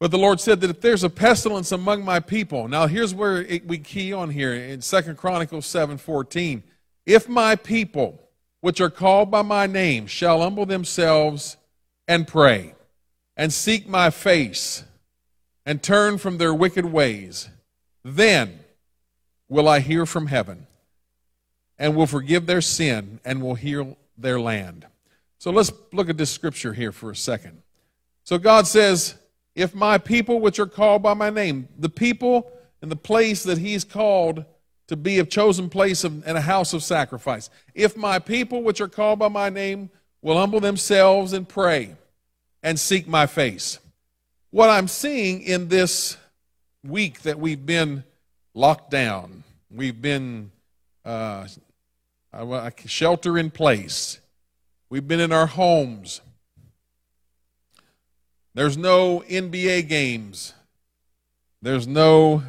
But 0.01 0.11
the 0.11 0.19
Lord 0.19 0.41
said 0.41 0.61
that 0.61 0.71
if 0.71 0.81
there's 0.81 1.05
a 1.05 1.09
pestilence 1.09 1.71
among 1.71 2.05
my 2.05 2.19
people, 2.19 2.67
now 2.67 2.89
here's 2.89 3.15
where 3.15 3.43
it, 3.43 3.65
we 3.65 3.79
key 3.79 4.13
on 4.13 4.31
here 4.31 4.53
in 4.53 4.83
Second 4.83 5.17
Chronicles 5.17 5.67
7:14. 5.67 6.65
If 7.07 7.29
my 7.29 7.55
people, 7.55 8.21
which 8.61 8.81
are 8.81 8.91
called 8.91 9.31
by 9.31 9.43
my 9.43 9.69
name, 9.69 10.09
shall 10.09 10.43
humble 10.43 10.67
themselves 10.67 11.57
and 12.09 12.27
pray, 12.27 12.75
and 13.37 13.53
seek 13.53 13.89
my 13.89 14.11
face, 14.11 14.83
and 15.65 15.81
turn 15.81 16.19
from 16.19 16.39
their 16.39 16.53
wicked 16.53 16.87
ways, 16.87 17.49
then 18.03 18.59
will 19.49 19.69
I 19.69 19.79
hear 19.79 20.07
from 20.07 20.27
heaven, 20.27 20.67
and 21.79 21.95
will 21.95 22.09
forgive 22.09 22.47
their 22.47 22.61
sin, 22.61 23.21
and 23.25 23.41
will 23.41 23.55
heal 23.55 23.97
their 24.19 24.41
land. 24.41 24.87
So 25.45 25.51
let's 25.51 25.71
look 25.93 26.09
at 26.09 26.17
this 26.17 26.31
scripture 26.31 26.73
here 26.73 26.91
for 26.91 27.11
a 27.11 27.15
second. 27.15 27.61
So 28.23 28.39
God 28.39 28.67
says, 28.67 29.15
If 29.55 29.75
my 29.75 29.99
people, 29.99 30.41
which 30.41 30.59
are 30.59 30.65
called 30.65 31.03
by 31.03 31.13
my 31.13 31.29
name, 31.29 31.69
the 31.79 31.91
people 31.91 32.51
and 32.81 32.91
the 32.91 32.97
place 32.97 33.43
that 33.43 33.59
He's 33.59 33.85
called 33.85 34.47
to 34.87 34.97
be 34.97 35.19
a 35.19 35.25
chosen 35.27 35.69
place 35.69 36.03
of, 36.03 36.27
and 36.27 36.39
a 36.39 36.41
house 36.41 36.73
of 36.73 36.83
sacrifice, 36.83 37.51
if 37.75 37.95
my 37.95 38.19
people, 38.19 38.63
which 38.63 38.81
are 38.81 38.89
called 38.89 39.19
by 39.19 39.29
my 39.29 39.51
name, 39.51 39.91
will 40.23 40.39
humble 40.39 40.61
themselves 40.61 41.35
and 41.35 41.47
pray 41.47 41.95
and 42.63 42.81
seek 42.81 43.07
my 43.07 43.27
face. 43.27 43.79
What 44.49 44.71
I'm 44.71 44.89
seeing 44.89 45.43
in 45.43 45.69
this 45.69 46.17
week 46.83 47.21
that 47.21 47.39
we've 47.39 47.67
been 47.67 48.05
locked 48.55 48.91
down, 48.91 49.45
we've 49.71 50.01
been 50.01 50.53
uh, 51.05 51.49
shelter 52.87 53.37
in 53.37 53.51
place, 53.51 54.21
we've 54.95 55.09
been 55.09 55.19
in 55.19 55.33
our 55.33 55.49
homes. 55.49 56.21
There's 58.55 58.77
no 58.77 59.25
NBA 59.29 59.89
games. 59.89 60.55
There's 61.61 61.89
no 61.89 62.45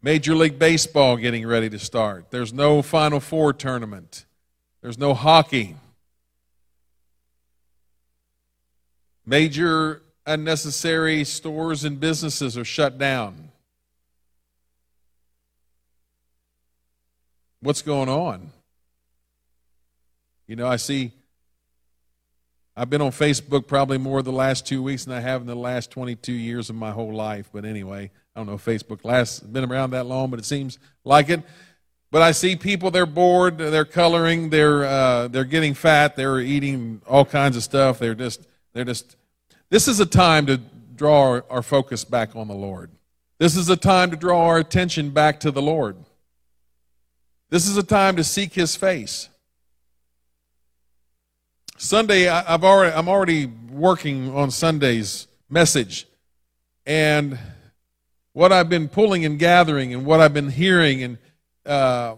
Major 0.00 0.34
League 0.34 0.58
Baseball 0.58 1.18
getting 1.18 1.46
ready 1.46 1.68
to 1.68 1.78
start. 1.78 2.30
There's 2.30 2.54
no 2.54 2.80
Final 2.80 3.20
Four 3.20 3.52
tournament. 3.52 4.24
There's 4.80 4.96
no 4.96 5.12
hockey. 5.12 5.76
Major 9.26 10.00
unnecessary 10.24 11.24
stores 11.24 11.84
and 11.84 12.00
businesses 12.00 12.56
are 12.56 12.64
shut 12.64 12.96
down. 12.96 13.50
What's 17.60 17.82
going 17.82 18.08
on? 18.08 18.50
You 20.46 20.56
know, 20.56 20.66
I 20.66 20.76
see, 20.76 21.12
I've 22.78 22.88
been 22.88 23.02
on 23.02 23.10
Facebook 23.10 23.66
probably 23.66 23.98
more 23.98 24.22
the 24.22 24.30
last 24.30 24.64
two 24.64 24.84
weeks 24.84 25.04
than 25.04 25.12
I 25.12 25.18
have 25.18 25.40
in 25.40 25.48
the 25.48 25.56
last 25.56 25.90
22 25.90 26.32
years 26.32 26.70
of 26.70 26.76
my 26.76 26.92
whole 26.92 27.12
life. 27.12 27.50
But 27.52 27.64
anyway, 27.64 28.12
I 28.36 28.38
don't 28.38 28.46
know 28.46 28.56
Facebook 28.56 29.04
last 29.04 29.52
been 29.52 29.64
around 29.64 29.90
that 29.90 30.06
long, 30.06 30.30
but 30.30 30.38
it 30.38 30.44
seems 30.44 30.78
like 31.02 31.28
it. 31.28 31.42
But 32.12 32.22
I 32.22 32.30
see 32.30 32.54
people; 32.54 32.92
they're 32.92 33.04
bored, 33.04 33.58
they're 33.58 33.84
coloring, 33.84 34.50
they're 34.50 34.84
uh, 34.84 35.26
they're 35.26 35.42
getting 35.42 35.74
fat, 35.74 36.14
they're 36.14 36.38
eating 36.38 37.02
all 37.04 37.24
kinds 37.24 37.56
of 37.56 37.64
stuff. 37.64 37.98
They're 37.98 38.14
just 38.14 38.46
they're 38.74 38.84
just. 38.84 39.16
This 39.70 39.88
is 39.88 39.98
a 39.98 40.06
time 40.06 40.46
to 40.46 40.58
draw 40.94 41.30
our, 41.30 41.44
our 41.50 41.62
focus 41.62 42.04
back 42.04 42.36
on 42.36 42.46
the 42.46 42.54
Lord. 42.54 42.92
This 43.38 43.56
is 43.56 43.68
a 43.68 43.76
time 43.76 44.12
to 44.12 44.16
draw 44.16 44.46
our 44.46 44.58
attention 44.58 45.10
back 45.10 45.40
to 45.40 45.50
the 45.50 45.60
Lord. 45.60 45.96
This 47.50 47.66
is 47.66 47.76
a 47.76 47.82
time 47.82 48.14
to 48.14 48.24
seek 48.24 48.54
His 48.54 48.76
face. 48.76 49.30
Sunday, 51.80 52.28
I, 52.28 52.42
have 52.42 52.64
already 52.64 52.92
I'm 52.92 53.08
already 53.08 53.46
working 53.46 54.34
on 54.34 54.50
Sunday's 54.50 55.28
message, 55.48 56.08
and 56.84 57.38
what 58.32 58.50
I've 58.50 58.68
been 58.68 58.88
pulling 58.88 59.24
and 59.24 59.38
gathering 59.38 59.94
and 59.94 60.04
what 60.04 60.18
I've 60.18 60.34
been 60.34 60.50
hearing, 60.50 61.04
and 61.04 61.18
uh, 61.64 62.16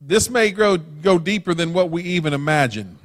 this 0.00 0.28
may 0.28 0.50
grow, 0.50 0.76
go 0.76 1.20
deeper 1.20 1.54
than 1.54 1.72
what 1.72 1.90
we 1.90 2.02
even 2.02 2.32
imagine. 2.32 2.98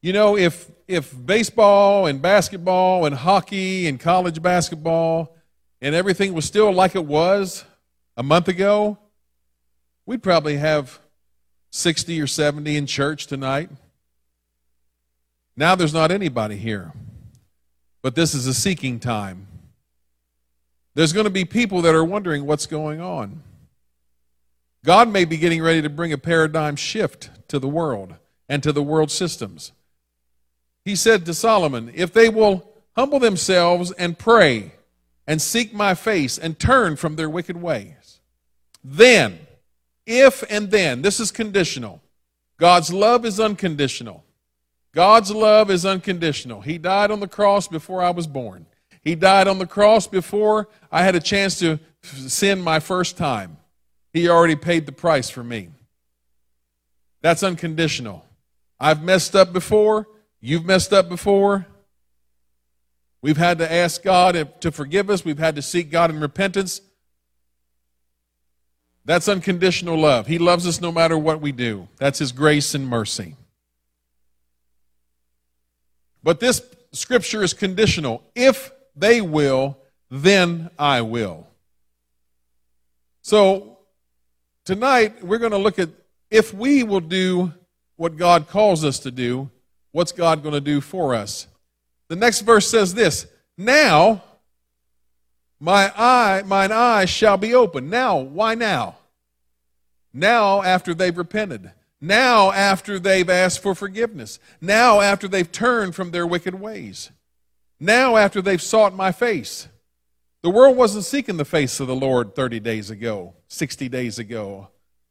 You 0.00 0.14
know, 0.14 0.38
if 0.38 0.70
if 0.88 1.14
baseball 1.26 2.06
and 2.06 2.22
basketball 2.22 3.04
and 3.04 3.14
hockey 3.14 3.86
and 3.86 4.00
college 4.00 4.40
basketball 4.40 5.36
and 5.82 5.94
everything 5.94 6.32
was 6.32 6.46
still 6.46 6.72
like 6.72 6.94
it 6.94 7.04
was 7.04 7.66
a 8.16 8.22
month 8.22 8.48
ago, 8.48 8.96
we'd 10.06 10.22
probably 10.22 10.56
have 10.56 10.98
60 11.72 12.18
or 12.22 12.26
70 12.26 12.74
in 12.74 12.86
church 12.86 13.26
tonight. 13.26 13.68
Now 15.62 15.76
there's 15.76 15.94
not 15.94 16.10
anybody 16.10 16.56
here. 16.56 16.90
But 18.02 18.16
this 18.16 18.34
is 18.34 18.48
a 18.48 18.52
seeking 18.52 18.98
time. 18.98 19.46
There's 20.96 21.12
going 21.12 21.22
to 21.22 21.30
be 21.30 21.44
people 21.44 21.82
that 21.82 21.94
are 21.94 22.02
wondering 22.02 22.46
what's 22.46 22.66
going 22.66 23.00
on. 23.00 23.44
God 24.84 25.08
may 25.08 25.24
be 25.24 25.36
getting 25.36 25.62
ready 25.62 25.80
to 25.80 25.88
bring 25.88 26.12
a 26.12 26.18
paradigm 26.18 26.74
shift 26.74 27.30
to 27.46 27.60
the 27.60 27.68
world 27.68 28.16
and 28.48 28.60
to 28.64 28.72
the 28.72 28.82
world 28.82 29.12
systems. 29.12 29.70
He 30.84 30.96
said 30.96 31.24
to 31.26 31.32
Solomon, 31.32 31.92
If 31.94 32.12
they 32.12 32.28
will 32.28 32.68
humble 32.96 33.20
themselves 33.20 33.92
and 33.92 34.18
pray 34.18 34.72
and 35.28 35.40
seek 35.40 35.72
my 35.72 35.94
face 35.94 36.38
and 36.38 36.58
turn 36.58 36.96
from 36.96 37.14
their 37.14 37.30
wicked 37.30 37.62
ways, 37.62 38.18
then, 38.82 39.38
if 40.08 40.42
and 40.50 40.72
then, 40.72 41.02
this 41.02 41.20
is 41.20 41.30
conditional. 41.30 42.02
God's 42.58 42.92
love 42.92 43.24
is 43.24 43.38
unconditional. 43.38 44.21
God's 44.94 45.30
love 45.30 45.70
is 45.70 45.86
unconditional. 45.86 46.60
He 46.60 46.78
died 46.78 47.10
on 47.10 47.20
the 47.20 47.28
cross 47.28 47.66
before 47.66 48.02
I 48.02 48.10
was 48.10 48.26
born. 48.26 48.66
He 49.02 49.14
died 49.14 49.48
on 49.48 49.58
the 49.58 49.66
cross 49.66 50.06
before 50.06 50.68
I 50.90 51.02
had 51.02 51.14
a 51.14 51.20
chance 51.20 51.58
to 51.60 51.80
sin 52.02 52.60
my 52.60 52.78
first 52.78 53.16
time. 53.16 53.56
He 54.12 54.28
already 54.28 54.56
paid 54.56 54.86
the 54.86 54.92
price 54.92 55.30
for 55.30 55.42
me. 55.42 55.70
That's 57.22 57.42
unconditional. 57.42 58.26
I've 58.78 59.02
messed 59.02 59.34
up 59.34 59.52
before. 59.52 60.08
You've 60.40 60.64
messed 60.64 60.92
up 60.92 61.08
before. 61.08 61.66
We've 63.22 63.36
had 63.36 63.58
to 63.58 63.72
ask 63.72 64.02
God 64.02 64.60
to 64.60 64.72
forgive 64.72 65.08
us. 65.08 65.24
We've 65.24 65.38
had 65.38 65.54
to 65.54 65.62
seek 65.62 65.90
God 65.90 66.10
in 66.10 66.20
repentance. 66.20 66.80
That's 69.04 69.28
unconditional 69.28 69.96
love. 69.96 70.26
He 70.26 70.38
loves 70.38 70.66
us 70.66 70.80
no 70.80 70.92
matter 70.92 71.16
what 71.16 71.40
we 71.40 71.52
do. 71.52 71.88
That's 71.98 72.18
His 72.18 72.32
grace 72.32 72.74
and 72.74 72.86
mercy. 72.86 73.36
But 76.22 76.40
this 76.40 76.62
scripture 76.92 77.42
is 77.42 77.54
conditional. 77.54 78.22
If 78.34 78.70
they 78.94 79.20
will, 79.20 79.76
then 80.10 80.70
I 80.78 81.00
will. 81.00 81.46
So 83.22 83.78
tonight 84.64 85.24
we're 85.24 85.38
going 85.38 85.52
to 85.52 85.58
look 85.58 85.78
at 85.78 85.88
if 86.30 86.52
we 86.52 86.82
will 86.82 87.00
do 87.00 87.52
what 87.96 88.16
God 88.16 88.48
calls 88.48 88.84
us 88.84 88.98
to 89.00 89.10
do, 89.10 89.50
what's 89.92 90.12
God 90.12 90.42
going 90.42 90.54
to 90.54 90.60
do 90.60 90.80
for 90.80 91.14
us? 91.14 91.46
The 92.08 92.16
next 92.16 92.40
verse 92.40 92.68
says 92.68 92.94
this 92.94 93.26
Now 93.56 94.22
my 95.62 95.92
eye, 95.96 96.42
mine 96.44 96.72
eyes 96.72 97.08
shall 97.08 97.36
be 97.36 97.54
open. 97.54 97.88
Now, 97.88 98.16
why 98.16 98.56
now? 98.56 98.96
Now, 100.12 100.60
after 100.60 100.92
they've 100.92 101.16
repented. 101.16 101.70
Now, 102.04 102.50
after 102.50 102.98
they've 102.98 103.30
asked 103.30 103.62
for 103.62 103.76
forgiveness. 103.76 104.40
Now, 104.60 105.00
after 105.00 105.28
they've 105.28 105.50
turned 105.50 105.94
from 105.94 106.10
their 106.10 106.26
wicked 106.26 106.56
ways. 106.60 107.12
Now, 107.78 108.16
after 108.16 108.42
they've 108.42 108.60
sought 108.60 108.92
my 108.92 109.12
face, 109.12 109.68
the 110.42 110.50
world 110.50 110.76
wasn't 110.76 111.04
seeking 111.04 111.36
the 111.36 111.44
face 111.44 111.78
of 111.78 111.86
the 111.86 111.94
Lord 111.94 112.34
30 112.34 112.58
days 112.58 112.90
ago, 112.90 113.34
60 113.46 113.88
days 113.88 114.18
ago, 114.18 114.66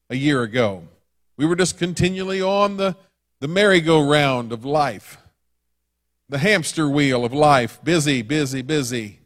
a 0.10 0.18
year 0.18 0.44
ago. 0.44 0.84
We 1.38 1.46
were 1.46 1.56
just 1.56 1.78
continually 1.78 2.42
on 2.42 2.76
the, 2.76 2.98
the 3.40 3.48
merry-go-round 3.48 4.52
of 4.52 4.66
life, 4.66 5.18
the 6.28 6.40
hamster 6.40 6.90
wheel 6.90 7.24
of 7.24 7.34
life, 7.34 7.82
busy, 7.86 8.22
busy, 8.22 8.62
busy. 8.62 9.20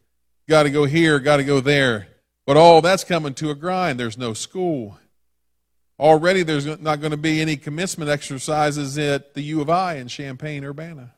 Got 0.48 0.62
to 0.62 0.70
go 0.70 0.84
here, 0.84 1.18
got 1.18 1.38
to 1.38 1.44
go 1.44 1.58
there. 1.58 2.06
But 2.46 2.56
all 2.56 2.80
that's 2.80 3.02
coming 3.02 3.34
to 3.34 3.50
a 3.50 3.56
grind. 3.56 3.98
There's 3.98 4.16
no 4.16 4.34
school. 4.34 4.98
Already, 5.98 6.42
there's 6.42 6.66
not 6.66 7.00
going 7.00 7.12
to 7.12 7.16
be 7.16 7.40
any 7.40 7.56
commencement 7.56 8.10
exercises 8.10 8.98
at 8.98 9.34
the 9.34 9.42
U 9.42 9.62
of 9.62 9.70
I 9.70 9.94
in 9.94 10.08
Champaign, 10.08 10.64
Urbana. 10.64 11.14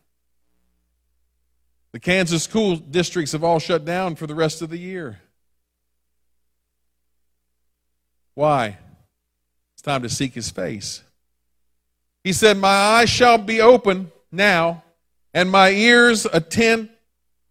The 1.92 2.00
Kansas 2.00 2.44
school 2.44 2.76
districts 2.76 3.32
have 3.32 3.42
all 3.42 3.58
shut 3.58 3.85
down 3.85 4.14
for 4.14 4.26
the 4.26 4.35
rest 4.35 4.62
of 4.62 4.70
the 4.70 4.78
year. 4.78 5.20
Why? 8.35 8.78
It's 9.75 9.82
time 9.82 10.02
to 10.02 10.08
seek 10.08 10.35
his 10.35 10.50
face. 10.50 11.02
He 12.23 12.32
said, 12.32 12.56
My 12.56 12.68
eyes 12.68 13.11
shall 13.11 13.38
be 13.38 13.61
open 13.61 14.12
now, 14.30 14.85
and 15.35 15.50
my 15.50 15.70
ears 15.70 16.26
attend 16.32 16.90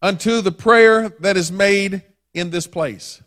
unto 0.01 0.39
the 0.41 0.51
prayer 0.51 1.09
that 1.19 1.35
is 1.35 1.51
made 1.51 2.03
in 2.33 2.51
this 2.51 2.67
place. 2.67 3.21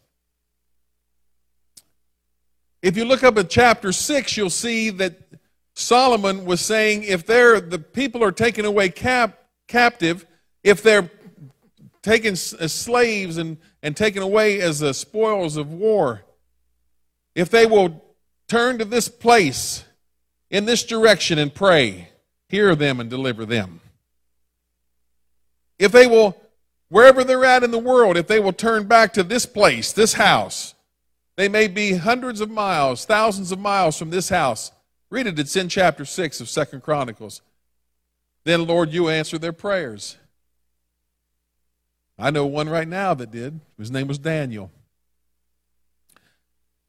If 2.83 2.97
you 2.97 3.05
look 3.05 3.23
up 3.23 3.37
at 3.37 3.51
chapter 3.51 3.93
6, 3.93 4.37
you'll 4.37 4.51
see 4.51 4.91
that 4.91 5.21
Solomon 5.75 6.45
was 6.45 6.61
saying 6.61 7.05
if 7.05 7.27
they're, 7.27 7.61
the 7.61 7.79
people 7.79 8.25
are 8.25 8.33
taken 8.33 8.65
away 8.65 8.89
cap, 8.89 9.39
captive, 9.69 10.27
if 10.65 10.83
they're 10.83 11.11
taken 12.03 12.33
as 12.33 12.73
slaves 12.73 13.37
and, 13.37 13.59
and 13.83 13.97
taken 13.97 14.23
away 14.23 14.61
as 14.61 14.79
the 14.79 14.95
spoils 14.95 15.57
of 15.57 15.73
war, 15.73 16.23
if 17.35 17.51
they 17.51 17.67
will 17.67 18.03
turn 18.49 18.79
to 18.79 18.85
this 18.85 19.09
place 19.09 19.85
in 20.51 20.65
this 20.65 20.83
direction 20.83 21.39
and 21.39 21.55
pray, 21.55 22.09
hear 22.49 22.75
them 22.75 22.99
and 22.99 23.09
deliver 23.09 23.45
them. 23.45 23.81
If 25.79 25.93
they 25.93 26.07
will, 26.07 26.41
wherever 26.89 27.25
they're 27.25 27.45
at 27.45 27.63
in 27.63 27.71
the 27.71 27.79
world, 27.79 28.17
if 28.17 28.27
they 28.27 28.41
will 28.41 28.53
turn 28.53 28.87
back 28.87 29.13
to 29.15 29.23
this 29.23 29.47
place, 29.47 29.93
this 29.93 30.15
house, 30.15 30.75
they 31.41 31.49
may 31.49 31.69
be 31.69 31.95
hundreds 31.95 32.43
of 32.43 32.51
miles, 32.51 33.07
thousands 33.07 33.51
of 33.51 33.59
miles 33.59 33.99
from 33.99 34.11
this 34.11 34.29
house. 34.29 34.73
Read 35.09 35.27
it, 35.27 35.39
it's 35.39 35.57
in 35.57 35.71
chapter 35.71 36.05
6 36.05 36.41
of 36.41 36.51
Second 36.51 36.83
Chronicles. 36.83 37.41
Then, 38.45 38.67
Lord, 38.67 38.91
you 38.91 39.09
answer 39.09 39.39
their 39.39 39.55
prayers. 39.55 40.19
I 42.19 42.31
know 42.31 42.45
one 42.45 42.69
right 42.69 42.87
now 42.87 43.15
that 43.15 43.31
did. 43.31 43.61
His 43.79 43.91
name 43.91 44.07
was 44.07 44.19
Daniel. 44.19 44.71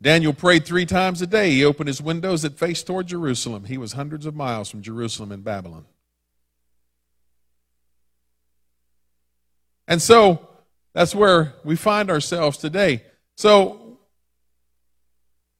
Daniel 0.01 0.33
prayed 0.33 0.65
three 0.65 0.85
times 0.85 1.21
a 1.21 1.27
day. 1.27 1.51
He 1.51 1.63
opened 1.63 1.87
his 1.87 2.01
windows 2.01 2.41
that 2.41 2.57
faced 2.57 2.87
toward 2.87 3.07
Jerusalem. 3.07 3.65
He 3.65 3.77
was 3.77 3.93
hundreds 3.93 4.25
of 4.25 4.35
miles 4.35 4.69
from 4.69 4.81
Jerusalem 4.81 5.31
in 5.31 5.41
Babylon. 5.41 5.85
And 9.87 10.01
so 10.01 10.49
that's 10.93 11.15
where 11.15 11.53
we 11.63 11.77
find 11.77 12.09
ourselves 12.09 12.57
today. 12.57 13.03
So, 13.35 13.90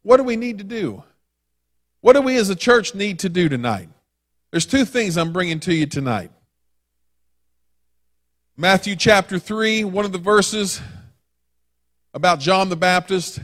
what 0.03 0.17
do 0.17 0.23
we 0.23 0.35
need 0.35 0.57
to 0.57 0.63
do? 0.63 1.03
What 2.01 2.13
do 2.13 2.21
we 2.21 2.37
as 2.37 2.49
a 2.49 2.55
church 2.55 2.95
need 2.95 3.19
to 3.19 3.29
do 3.29 3.47
tonight? 3.49 3.89
There's 4.51 4.65
two 4.65 4.85
things 4.85 5.17
I'm 5.17 5.31
bringing 5.31 5.59
to 5.61 5.73
you 5.73 5.85
tonight. 5.85 6.31
Matthew 8.57 8.95
chapter 8.95 9.39
3, 9.39 9.83
one 9.85 10.05
of 10.05 10.11
the 10.11 10.17
verses 10.17 10.81
about 12.13 12.39
John 12.39 12.69
the 12.69 12.75
Baptist 12.75 13.39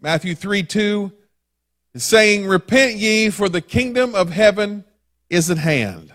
Matthew 0.00 0.34
3 0.34 0.62
2 0.62 1.12
is 1.94 2.04
saying, 2.04 2.46
Repent 2.46 2.96
ye, 2.96 3.30
for 3.30 3.48
the 3.48 3.60
kingdom 3.60 4.14
of 4.14 4.30
heaven 4.30 4.84
is 5.28 5.50
at 5.50 5.58
hand. 5.58 6.12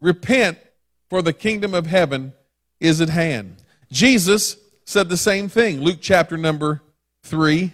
Repent, 0.00 0.58
for 1.08 1.22
the 1.22 1.32
kingdom 1.32 1.74
of 1.74 1.86
heaven 1.86 2.32
is 2.80 3.00
at 3.00 3.08
hand. 3.08 3.56
Jesus 3.90 4.56
said 4.84 5.08
the 5.08 5.16
same 5.16 5.48
thing, 5.48 5.80
Luke 5.80 5.98
chapter 6.00 6.36
number 6.36 6.82
3, 7.24 7.72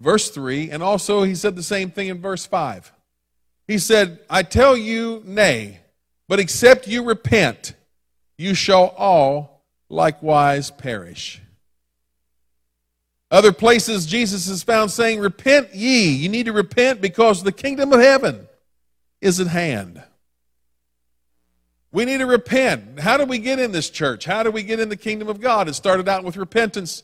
verse 0.00 0.30
3, 0.30 0.70
and 0.70 0.82
also 0.82 1.22
he 1.22 1.34
said 1.34 1.56
the 1.56 1.62
same 1.62 1.90
thing 1.90 2.08
in 2.08 2.20
verse 2.20 2.46
5. 2.46 2.92
He 3.66 3.78
said, 3.78 4.20
I 4.28 4.42
tell 4.42 4.76
you, 4.76 5.22
nay, 5.24 5.80
but 6.28 6.40
except 6.40 6.88
you 6.88 7.02
repent, 7.02 7.74
you 8.36 8.54
shall 8.54 8.88
all 8.98 9.64
likewise 9.88 10.70
perish. 10.70 11.40
Other 13.30 13.52
places 13.52 14.06
Jesus 14.06 14.46
is 14.46 14.62
found 14.62 14.90
saying, 14.90 15.18
Repent 15.18 15.74
ye. 15.74 16.10
You 16.10 16.28
need 16.28 16.46
to 16.46 16.52
repent 16.52 17.00
because 17.00 17.42
the 17.42 17.52
kingdom 17.52 17.92
of 17.92 18.00
heaven 18.00 18.46
is 19.20 19.40
at 19.40 19.48
hand. 19.48 20.02
We 21.90 22.04
need 22.04 22.18
to 22.18 22.26
repent. 22.26 23.00
How 23.00 23.16
do 23.16 23.24
we 23.24 23.38
get 23.38 23.58
in 23.58 23.72
this 23.72 23.88
church? 23.88 24.24
How 24.24 24.42
do 24.42 24.50
we 24.50 24.62
get 24.62 24.80
in 24.80 24.88
the 24.88 24.96
kingdom 24.96 25.28
of 25.28 25.40
God? 25.40 25.68
It 25.68 25.74
started 25.74 26.08
out 26.08 26.24
with 26.24 26.36
repentance. 26.36 27.02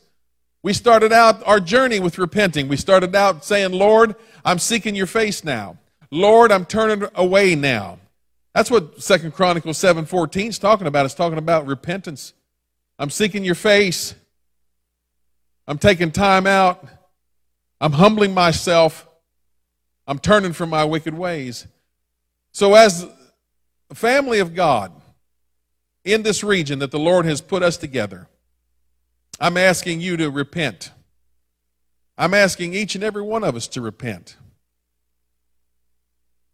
We 0.63 0.73
started 0.73 1.11
out 1.11 1.45
our 1.47 1.59
journey 1.59 1.99
with 1.99 2.17
repenting. 2.17 2.67
We 2.67 2.77
started 2.77 3.15
out 3.15 3.43
saying, 3.43 3.71
Lord, 3.71 4.15
I'm 4.45 4.59
seeking 4.59 4.95
your 4.95 5.07
face 5.07 5.43
now. 5.43 5.77
Lord, 6.11 6.51
I'm 6.51 6.65
turning 6.65 7.07
away 7.15 7.55
now. 7.55 7.97
That's 8.53 8.69
what 8.69 9.01
Second 9.01 9.33
Chronicles 9.33 9.77
7:14 9.77 10.49
is 10.49 10.59
talking 10.59 10.87
about. 10.87 11.05
It's 11.05 11.15
talking 11.15 11.37
about 11.37 11.65
repentance. 11.65 12.33
I'm 12.99 13.09
seeking 13.09 13.43
your 13.43 13.55
face. 13.55 14.13
I'm 15.67 15.77
taking 15.77 16.11
time 16.11 16.45
out. 16.45 16.85
I'm 17.79 17.93
humbling 17.93 18.33
myself. 18.33 19.07
I'm 20.05 20.19
turning 20.19 20.53
from 20.53 20.69
my 20.69 20.83
wicked 20.83 21.13
ways. 21.13 21.65
So, 22.51 22.75
as 22.75 23.07
a 23.89 23.95
family 23.95 24.39
of 24.39 24.53
God 24.53 24.91
in 26.03 26.23
this 26.23 26.43
region 26.43 26.79
that 26.79 26.91
the 26.91 26.99
Lord 26.99 27.25
has 27.25 27.39
put 27.39 27.63
us 27.63 27.77
together, 27.77 28.27
I'm 29.41 29.57
asking 29.57 30.01
you 30.01 30.17
to 30.17 30.29
repent. 30.29 30.91
I'm 32.15 32.35
asking 32.35 32.75
each 32.75 32.93
and 32.93 33.03
every 33.03 33.23
one 33.23 33.43
of 33.43 33.55
us 33.55 33.67
to 33.69 33.81
repent. 33.81 34.37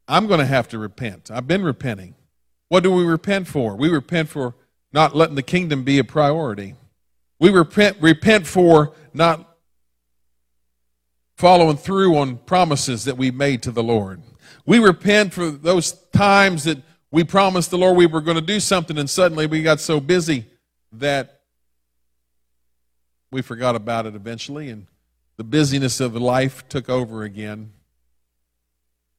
I'm 0.07 0.25
going 0.25 0.39
to 0.39 0.45
have 0.45 0.69
to 0.69 0.79
repent. 0.79 1.29
I've 1.29 1.47
been 1.47 1.63
repenting. 1.63 2.15
What 2.69 2.83
do 2.83 2.91
we 2.93 3.03
repent 3.03 3.49
for? 3.49 3.75
We 3.75 3.89
repent 3.89 4.29
for 4.29 4.55
not 4.93 5.13
letting 5.13 5.35
the 5.35 5.43
kingdom 5.43 5.83
be 5.83 5.99
a 5.99 6.05
priority. 6.05 6.75
We 7.41 7.49
repent, 7.49 7.97
repent 7.99 8.47
for 8.47 8.93
not 9.13 9.57
following 11.35 11.75
through 11.75 12.17
on 12.17 12.37
promises 12.37 13.03
that 13.03 13.17
we 13.17 13.31
made 13.31 13.63
to 13.63 13.71
the 13.71 13.83
Lord. 13.83 14.21
We 14.65 14.79
repent 14.79 15.33
for 15.33 15.51
those 15.51 15.91
times 16.13 16.63
that 16.63 16.81
we 17.11 17.25
promised 17.25 17.69
the 17.69 17.77
Lord 17.77 17.97
we 17.97 18.05
were 18.05 18.21
going 18.21 18.35
to 18.35 18.41
do 18.41 18.61
something 18.61 18.97
and 18.97 19.09
suddenly 19.09 19.45
we 19.45 19.61
got 19.61 19.81
so 19.81 19.99
busy 19.99 20.45
that 20.93 21.36
we 23.31 23.41
forgot 23.41 23.75
about 23.75 24.05
it 24.05 24.15
eventually 24.15 24.69
and 24.69 24.87
the 25.37 25.43
busyness 25.43 25.99
of 25.99 26.15
life 26.15 26.67
took 26.67 26.89
over 26.89 27.23
again. 27.23 27.71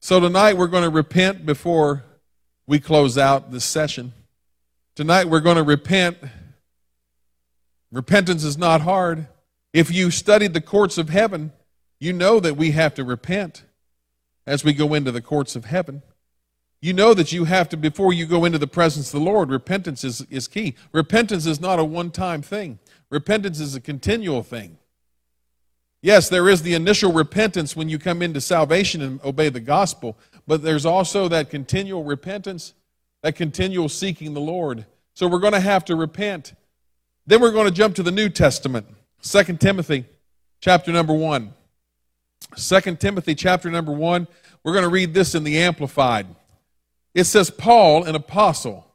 So 0.01 0.19
tonight 0.19 0.57
we're 0.57 0.67
going 0.67 0.83
to 0.83 0.89
repent 0.89 1.45
before 1.45 2.03
we 2.67 2.79
close 2.79 3.17
out 3.17 3.51
this 3.51 3.65
session. 3.65 4.13
Tonight 4.95 5.25
we're 5.25 5.39
going 5.39 5.57
to 5.57 5.63
repent 5.63 6.17
Repentance 7.91 8.43
is 8.43 8.57
not 8.57 8.81
hard. 8.81 9.27
If 9.73 9.91
you 9.91 10.11
studied 10.11 10.53
the 10.53 10.61
courts 10.61 10.97
of 10.97 11.09
heaven, 11.09 11.51
you 11.99 12.13
know 12.13 12.39
that 12.39 12.55
we 12.55 12.71
have 12.71 12.93
to 12.95 13.03
repent 13.03 13.63
as 14.45 14.63
we 14.63 14.73
go 14.73 14.93
into 14.93 15.11
the 15.11 15.21
courts 15.21 15.55
of 15.55 15.65
heaven. 15.65 16.03
You 16.81 16.93
know 16.93 17.13
that 17.13 17.31
you 17.31 17.43
have 17.43 17.67
to, 17.69 17.77
before 17.77 18.13
you 18.13 18.25
go 18.25 18.45
into 18.45 18.57
the 18.57 18.67
presence 18.67 19.13
of 19.13 19.19
the 19.19 19.25
Lord, 19.25 19.49
repentance 19.49 20.03
is, 20.03 20.21
is 20.29 20.47
key. 20.47 20.75
Repentance 20.91 21.45
is 21.45 21.59
not 21.59 21.79
a 21.79 21.83
one 21.83 22.09
time 22.09 22.41
thing, 22.41 22.79
repentance 23.09 23.59
is 23.59 23.75
a 23.75 23.81
continual 23.81 24.43
thing. 24.43 24.77
Yes, 26.01 26.29
there 26.29 26.47
is 26.47 26.61
the 26.61 26.75
initial 26.75 27.11
repentance 27.11 27.75
when 27.75 27.89
you 27.89 27.99
come 27.99 28.21
into 28.21 28.39
salvation 28.39 29.01
and 29.01 29.23
obey 29.23 29.49
the 29.49 29.59
gospel, 29.59 30.17
but 30.47 30.61
there's 30.61 30.85
also 30.85 31.27
that 31.27 31.49
continual 31.49 32.05
repentance, 32.05 32.73
that 33.21 33.35
continual 33.35 33.89
seeking 33.89 34.33
the 34.33 34.39
Lord. 34.39 34.85
So 35.13 35.27
we're 35.27 35.39
going 35.39 35.53
to 35.53 35.59
have 35.59 35.83
to 35.85 35.95
repent. 35.95 36.53
Then 37.27 37.41
we're 37.41 37.51
going 37.51 37.67
to 37.67 37.73
jump 37.73 37.95
to 37.95 38.03
the 38.03 38.11
New 38.11 38.29
Testament, 38.29 38.87
2 39.21 39.43
Timothy 39.57 40.05
chapter 40.61 40.91
number 40.91 41.13
1. 41.13 41.53
2 42.55 42.95
Timothy 42.95 43.35
chapter 43.35 43.69
number 43.69 43.91
1, 43.91 44.27
we're 44.63 44.73
going 44.73 44.83
to 44.83 44.89
read 44.89 45.13
this 45.13 45.35
in 45.35 45.43
the 45.43 45.59
Amplified. 45.59 46.27
It 47.13 47.25
says, 47.25 47.49
Paul, 47.49 48.05
an 48.05 48.15
apostle, 48.15 48.88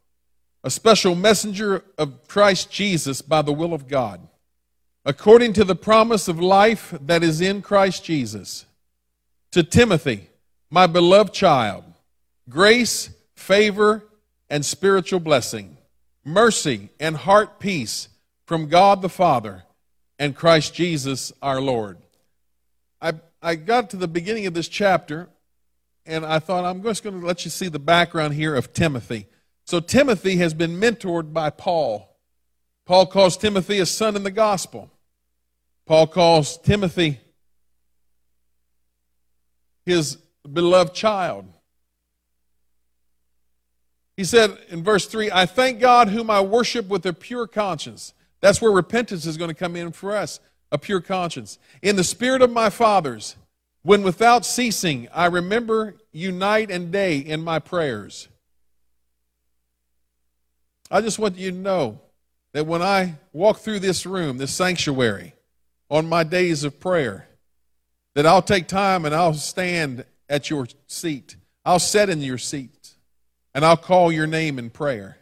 a 0.65 0.71
special 0.71 1.15
messenger 1.15 1.85
of 1.99 2.27
Christ 2.27 2.71
Jesus 2.71 3.21
by 3.21 3.43
the 3.43 3.53
will 3.53 3.75
of 3.75 3.87
God, 3.87 4.27
according 5.05 5.53
to 5.53 5.65
the 5.65 5.77
promise 5.77 6.27
of 6.27 6.41
life 6.41 6.95
that 7.03 7.23
is 7.23 7.43
in 7.43 7.61
Christ 7.61 8.03
Jesus, 8.03 8.65
to 9.53 9.63
Timothy, 9.63 10.31
my 10.71 10.87
beloved 10.87 11.35
child, 11.35 11.85
grace, 12.49 13.11
favor, 13.37 14.05
and 14.49 14.65
spiritual 14.65 15.21
blessing, 15.21 15.77
mercy, 16.25 16.89
and 16.99 17.15
heart 17.15 17.61
peace 17.61 18.09
from 18.47 18.69
God 18.69 19.03
the 19.03 19.11
Father 19.11 19.65
and 20.19 20.35
Christ 20.35 20.75
Jesus 20.75 21.31
our 21.43 21.61
Lord. 21.61 21.99
I, 23.03 23.13
I 23.43 23.57
got 23.57 23.91
to 23.91 23.99
the 23.99 24.09
beginning 24.09 24.47
of 24.47 24.55
this 24.55 24.69
chapter 24.69 25.29
and 26.07 26.25
I 26.25 26.39
thought 26.39 26.65
I'm 26.65 26.83
just 26.83 27.03
going 27.03 27.21
to 27.21 27.27
let 27.27 27.45
you 27.45 27.51
see 27.51 27.69
the 27.69 27.79
background 27.79 28.35
here 28.35 28.55
of 28.55 28.73
Timothy. 28.73 29.27
So, 29.65 29.81
Timothy 29.81 30.37
has 30.37 30.55
been 30.55 30.79
mentored 30.79 31.33
by 31.33 31.51
Paul. 31.51 32.17
Paul 32.87 33.07
calls 33.07 33.37
Timothy 33.37 33.79
a 33.81 33.87
son 33.87 34.15
in 34.15 34.23
the 34.23 34.31
gospel. 34.31 34.91
Paul 35.87 36.07
calls 36.07 36.59
Timothy 36.59 37.21
his 39.87 40.17
beloved 40.51 40.95
child. 40.95 41.47
He 44.17 44.25
said 44.25 44.57
in 44.69 44.85
verse 44.85 45.07
3 45.07 45.31
I 45.33 45.47
thank 45.47 45.81
God 45.81 46.09
whom 46.09 46.31
I 46.31 46.41
worship 46.41 46.89
with 46.89 47.05
a 47.07 47.13
pure 47.13 47.47
conscience 47.47 48.15
that's 48.45 48.61
where 48.61 48.71
repentance 48.71 49.25
is 49.25 49.39
going 49.39 49.49
to 49.49 49.55
come 49.55 49.75
in 49.75 49.91
for 49.91 50.15
us 50.15 50.39
a 50.71 50.77
pure 50.77 51.01
conscience. 51.01 51.59
In 51.81 51.97
the 51.97 52.05
spirit 52.05 52.43
of 52.43 52.53
my 52.53 52.69
fathers, 52.69 53.37
when 53.81 54.03
without 54.03 54.45
ceasing 54.45 55.09
I 55.15 55.25
remember 55.29 55.95
you 56.13 56.31
night 56.31 56.71
and 56.71 56.93
day 56.93 57.17
in 57.17 57.41
my 57.41 57.59
prayers. 57.59 58.29
I 60.91 61.01
just 61.01 61.19
want 61.19 61.37
you 61.37 61.51
to 61.51 61.57
know 61.57 62.01
that 62.53 62.67
when 62.67 62.83
I 62.83 63.17
walk 63.33 63.59
through 63.59 63.81
this 63.81 64.07
room, 64.07 64.39
this 64.39 64.53
sanctuary, 64.53 65.35
on 65.91 66.09
my 66.09 66.25
days 66.25 66.65
of 66.65 66.81
prayer, 66.81 67.29
that 68.15 68.27
I'll 68.27 68.43
take 68.43 68.69
time 68.69 69.05
and 69.05 69.15
I'll 69.15 69.35
stand 69.35 70.05
at 70.29 70.51
your 70.51 70.67
seat. 70.87 71.37
I'll 71.65 71.79
sit 71.79 72.09
in 72.09 72.21
your 72.21 72.39
seat 72.39 72.95
and 73.55 73.65
I'll 73.65 73.77
call 73.77 74.13
your 74.13 74.27
name 74.27 74.59
in 74.59 74.71
prayer. 74.71 75.19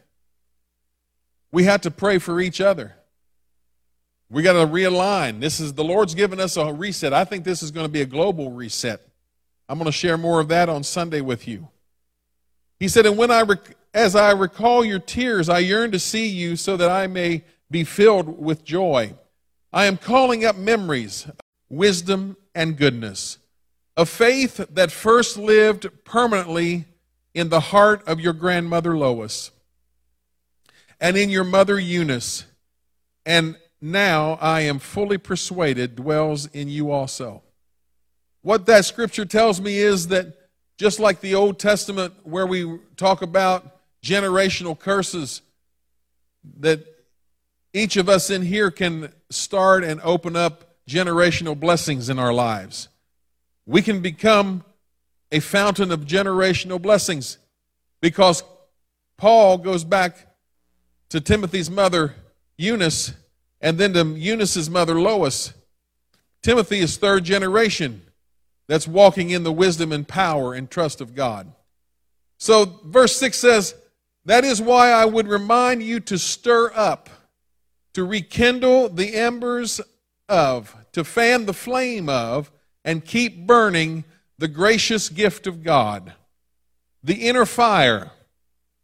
We 1.51 1.63
have 1.65 1.81
to 1.81 1.91
pray 1.91 2.17
for 2.17 2.39
each 2.39 2.61
other. 2.61 2.95
We 4.29 4.41
got 4.41 4.53
to 4.53 4.65
realign. 4.65 5.39
This 5.39 5.59
is 5.59 5.73
the 5.73 5.83
Lord's 5.83 6.15
given 6.15 6.39
us 6.39 6.57
a 6.57 6.73
reset. 6.73 7.13
I 7.13 7.23
think 7.23 7.43
this 7.43 7.61
is 7.61 7.69
going 7.69 7.85
to 7.85 7.91
be 7.91 8.01
a 8.01 8.05
global 8.05 8.51
reset. 8.51 9.01
I'm 9.69 9.77
going 9.77 9.85
to 9.85 9.91
share 9.91 10.17
more 10.17 10.39
of 10.39 10.47
that 10.47 10.69
on 10.69 10.83
Sunday 10.83 11.21
with 11.21 11.47
you. 11.47 11.67
He 12.79 12.87
said, 12.87 13.05
And 13.05 13.17
when 13.17 13.29
I, 13.29 13.43
rec- 13.43 13.77
as 13.93 14.15
I 14.15 14.31
recall 14.31 14.83
your 14.83 14.99
tears, 14.99 15.49
I 15.49 15.59
yearn 15.59 15.91
to 15.91 15.99
see 15.99 16.27
you 16.27 16.55
so 16.55 16.75
that 16.77 16.89
I 16.89 17.07
may 17.07 17.43
be 17.69 17.83
filled 17.83 18.39
with 18.39 18.63
joy. 18.63 19.13
I 19.71 19.85
am 19.85 19.97
calling 19.97 20.45
up 20.45 20.55
memories, 20.55 21.27
wisdom, 21.69 22.37
and 22.55 22.77
goodness, 22.77 23.37
a 23.97 24.05
faith 24.05 24.57
that 24.71 24.91
first 24.91 25.37
lived 25.37 25.87
permanently 26.03 26.85
in 27.33 27.49
the 27.49 27.59
heart 27.59 28.07
of 28.07 28.19
your 28.19 28.33
grandmother 28.33 28.95
Lois 28.95 29.51
and 30.99 31.17
in 31.17 31.29
your 31.29 31.43
mother 31.43 31.79
Eunice, 31.79 32.45
and 33.25 33.57
now 33.81 34.37
I 34.39 34.61
am 34.61 34.79
fully 34.79 35.17
persuaded 35.17 35.95
dwells 35.95 36.45
in 36.47 36.69
you 36.69 36.91
also. 36.91 37.43
What 38.41 38.65
that 38.67 38.85
scripture 38.85 39.25
tells 39.25 39.59
me 39.59 39.77
is 39.77 40.07
that 40.07 40.35
just 40.77 40.99
like 40.99 41.21
the 41.21 41.35
Old 41.35 41.59
Testament, 41.59 42.13
where 42.23 42.47
we 42.47 42.79
talk 42.95 43.21
about 43.21 43.72
generational 44.03 44.77
curses, 44.77 45.41
that 46.59 46.85
each 47.73 47.97
of 47.97 48.09
us 48.09 48.29
in 48.29 48.43
here 48.43 48.69
can 48.69 49.11
start 49.29 49.83
and 49.83 49.99
open 50.01 50.35
up 50.35 50.75
generational 50.87 51.59
blessings 51.59 52.09
in 52.09 52.19
our 52.19 52.33
lives. 52.33 52.89
We 53.65 53.81
can 53.81 54.01
become 54.01 54.63
a 55.31 55.39
fountain 55.39 55.91
of 55.91 56.01
generational 56.01 56.81
blessings 56.81 57.37
because 58.01 58.43
Paul 59.17 59.57
goes 59.57 59.83
back 59.83 60.27
to 61.09 61.21
Timothy's 61.21 61.71
mother, 61.71 62.13
Eunice, 62.57 63.13
and 63.61 63.77
then 63.77 63.93
to 63.93 64.03
Eunice's 64.03 64.69
mother, 64.69 64.99
Lois. 64.99 65.53
Timothy 66.43 66.79
is 66.79 66.97
third 66.97 67.23
generation 67.23 68.01
that's 68.67 68.87
walking 68.87 69.29
in 69.29 69.43
the 69.43 69.51
wisdom 69.51 69.91
and 69.91 70.07
power 70.07 70.53
and 70.53 70.69
trust 70.69 70.99
of 70.99 71.15
God. 71.15 71.51
So, 72.37 72.81
verse 72.83 73.15
6 73.15 73.37
says, 73.37 73.75
That 74.25 74.45
is 74.45 74.61
why 74.61 74.91
I 74.91 75.05
would 75.05 75.27
remind 75.27 75.83
you 75.83 75.99
to 76.01 76.17
stir 76.17 76.71
up, 76.73 77.09
to 77.93 78.03
rekindle 78.03 78.89
the 78.89 79.15
embers 79.15 79.81
of, 80.29 80.75
to 80.93 81.03
fan 81.03 81.45
the 81.45 81.53
flame 81.53 82.07
of, 82.09 82.51
and 82.85 83.05
keep 83.05 83.45
burning 83.45 84.03
the 84.37 84.47
gracious 84.47 85.09
gift 85.09 85.47
of 85.47 85.63
God, 85.63 86.13
the 87.03 87.27
inner 87.27 87.45
fire 87.45 88.11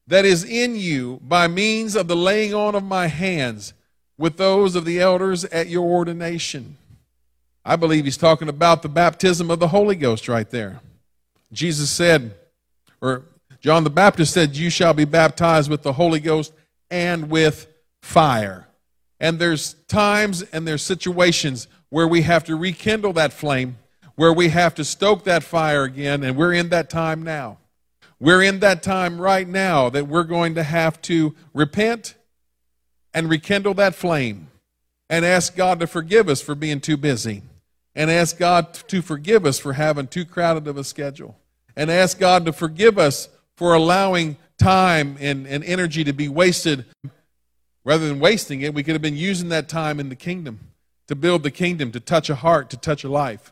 that 0.07 0.25
is 0.25 0.43
in 0.43 0.75
you 0.75 1.19
by 1.21 1.47
means 1.47 1.95
of 1.95 2.07
the 2.07 2.15
laying 2.15 2.53
on 2.53 2.75
of 2.75 2.83
my 2.83 3.07
hands 3.07 3.73
with 4.17 4.37
those 4.37 4.75
of 4.75 4.83
the 4.83 4.99
elders 4.99 5.45
at 5.45 5.67
your 5.67 5.85
ordination. 5.85 6.77
I 7.63 7.75
believe 7.75 8.05
he's 8.05 8.17
talking 8.17 8.49
about 8.49 8.81
the 8.81 8.89
baptism 8.89 9.51
of 9.51 9.59
the 9.59 9.67
Holy 9.69 9.95
Ghost 9.95 10.27
right 10.27 10.49
there. 10.49 10.81
Jesus 11.53 11.89
said, 11.89 12.35
or 13.01 13.23
John 13.61 13.83
the 13.83 13.89
Baptist 13.89 14.33
said, 14.33 14.55
You 14.55 14.69
shall 14.69 14.93
be 14.93 15.05
baptized 15.05 15.69
with 15.69 15.83
the 15.83 15.93
Holy 15.93 16.19
Ghost 16.19 16.53
and 16.89 17.29
with 17.29 17.67
fire. 18.01 18.67
And 19.19 19.37
there's 19.37 19.73
times 19.87 20.43
and 20.43 20.67
there's 20.67 20.81
situations 20.81 21.67
where 21.89 22.07
we 22.07 22.21
have 22.21 22.43
to 22.45 22.55
rekindle 22.55 23.13
that 23.13 23.33
flame, 23.33 23.77
where 24.15 24.31
we 24.31 24.49
have 24.49 24.75
to 24.75 24.85
stoke 24.85 25.25
that 25.25 25.43
fire 25.43 25.83
again, 25.83 26.23
and 26.23 26.37
we're 26.37 26.53
in 26.53 26.69
that 26.69 26.89
time 26.89 27.23
now. 27.23 27.57
We're 28.19 28.43
in 28.43 28.59
that 28.59 28.83
time 28.83 29.19
right 29.19 29.47
now 29.47 29.89
that 29.89 30.07
we're 30.07 30.23
going 30.23 30.55
to 30.55 30.63
have 30.63 31.01
to 31.03 31.35
repent 31.53 32.15
and 33.13 33.29
rekindle 33.29 33.73
that 33.75 33.95
flame 33.95 34.49
and 35.09 35.25
ask 35.25 35.55
God 35.55 35.79
to 35.79 35.87
forgive 35.87 36.29
us 36.29 36.41
for 36.41 36.53
being 36.53 36.79
too 36.79 36.97
busy 36.97 37.43
and 37.95 38.11
ask 38.11 38.37
God 38.37 38.73
to 38.73 39.01
forgive 39.01 39.45
us 39.45 39.59
for 39.59 39.73
having 39.73 40.07
too 40.07 40.25
crowded 40.25 40.67
of 40.67 40.77
a 40.77 40.83
schedule, 40.83 41.37
and 41.75 41.89
ask 41.89 42.19
God 42.19 42.45
to 42.45 42.53
forgive 42.53 42.97
us 42.97 43.29
for 43.59 43.75
allowing 43.75 44.37
time 44.57 45.17
and, 45.19 45.45
and 45.45 45.63
energy 45.63 46.03
to 46.05 46.13
be 46.13 46.27
wasted. 46.29 46.85
Rather 47.83 48.07
than 48.07 48.19
wasting 48.19 48.61
it, 48.61 48.73
we 48.73 48.81
could 48.83 48.93
have 48.93 49.01
been 49.01 49.17
using 49.17 49.49
that 49.49 49.69
time 49.69 49.99
in 49.99 50.09
the 50.09 50.15
kingdom 50.15 50.59
to 51.07 51.15
build 51.15 51.43
the 51.43 51.51
kingdom, 51.51 51.91
to 51.91 51.99
touch 51.99 52.29
a 52.29 52.35
heart, 52.35 52.69
to 52.69 52.77
touch 52.77 53.03
a 53.03 53.09
life. 53.09 53.51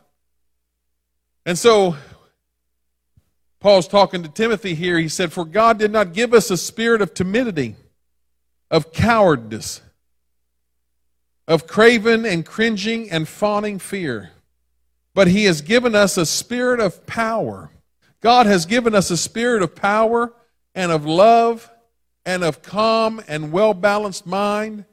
And 1.44 1.56
so, 1.56 1.96
Paul's 3.60 3.86
talking 3.86 4.22
to 4.22 4.28
Timothy 4.28 4.74
here. 4.74 4.98
He 4.98 5.08
said, 5.08 5.32
For 5.32 5.44
God 5.44 5.78
did 5.78 5.92
not 5.92 6.14
give 6.14 6.32
us 6.32 6.50
a 6.50 6.56
spirit 6.56 7.02
of 7.02 7.14
timidity, 7.14 7.76
of 8.70 8.92
cowardice 8.92 9.82
of 11.46 11.66
craven 11.66 12.26
and 12.26 12.44
cringing 12.44 13.10
and 13.10 13.26
fawning 13.26 13.78
fear. 13.78 14.30
But 15.14 15.28
he 15.28 15.44
has 15.44 15.62
given 15.62 15.94
us 15.94 16.16
a 16.16 16.26
spirit 16.26 16.78
of 16.78 17.06
power. 17.06 17.70
God 18.20 18.46
has 18.46 18.66
given 18.66 18.94
us 18.94 19.10
a 19.10 19.16
spirit 19.16 19.62
of 19.62 19.74
power 19.74 20.32
and 20.74 20.90
of 20.90 21.06
love 21.06 21.70
and 22.24 22.42
of 22.42 22.62
calm 22.62 23.22
and 23.28 23.52
well 23.52 23.74
balanced 23.74 24.26
mind 24.26 24.84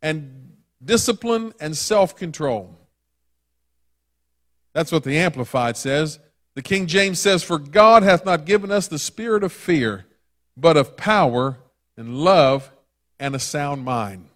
and 0.00 0.52
discipline 0.84 1.52
and 1.60 1.76
self 1.76 2.16
control. 2.16 2.78
That's 4.72 4.92
what 4.92 5.04
the 5.04 5.18
Amplified 5.18 5.76
says. 5.76 6.18
The 6.54 6.62
King 6.62 6.86
James 6.86 7.18
says, 7.18 7.42
For 7.42 7.58
God 7.58 8.02
hath 8.02 8.24
not 8.24 8.44
given 8.44 8.70
us 8.70 8.88
the 8.88 8.98
spirit 8.98 9.42
of 9.42 9.52
fear, 9.52 10.06
but 10.56 10.76
of 10.76 10.96
power 10.96 11.58
and 11.96 12.18
love 12.18 12.70
and 13.18 13.34
a 13.34 13.38
sound 13.38 13.84
mind. 13.84 14.28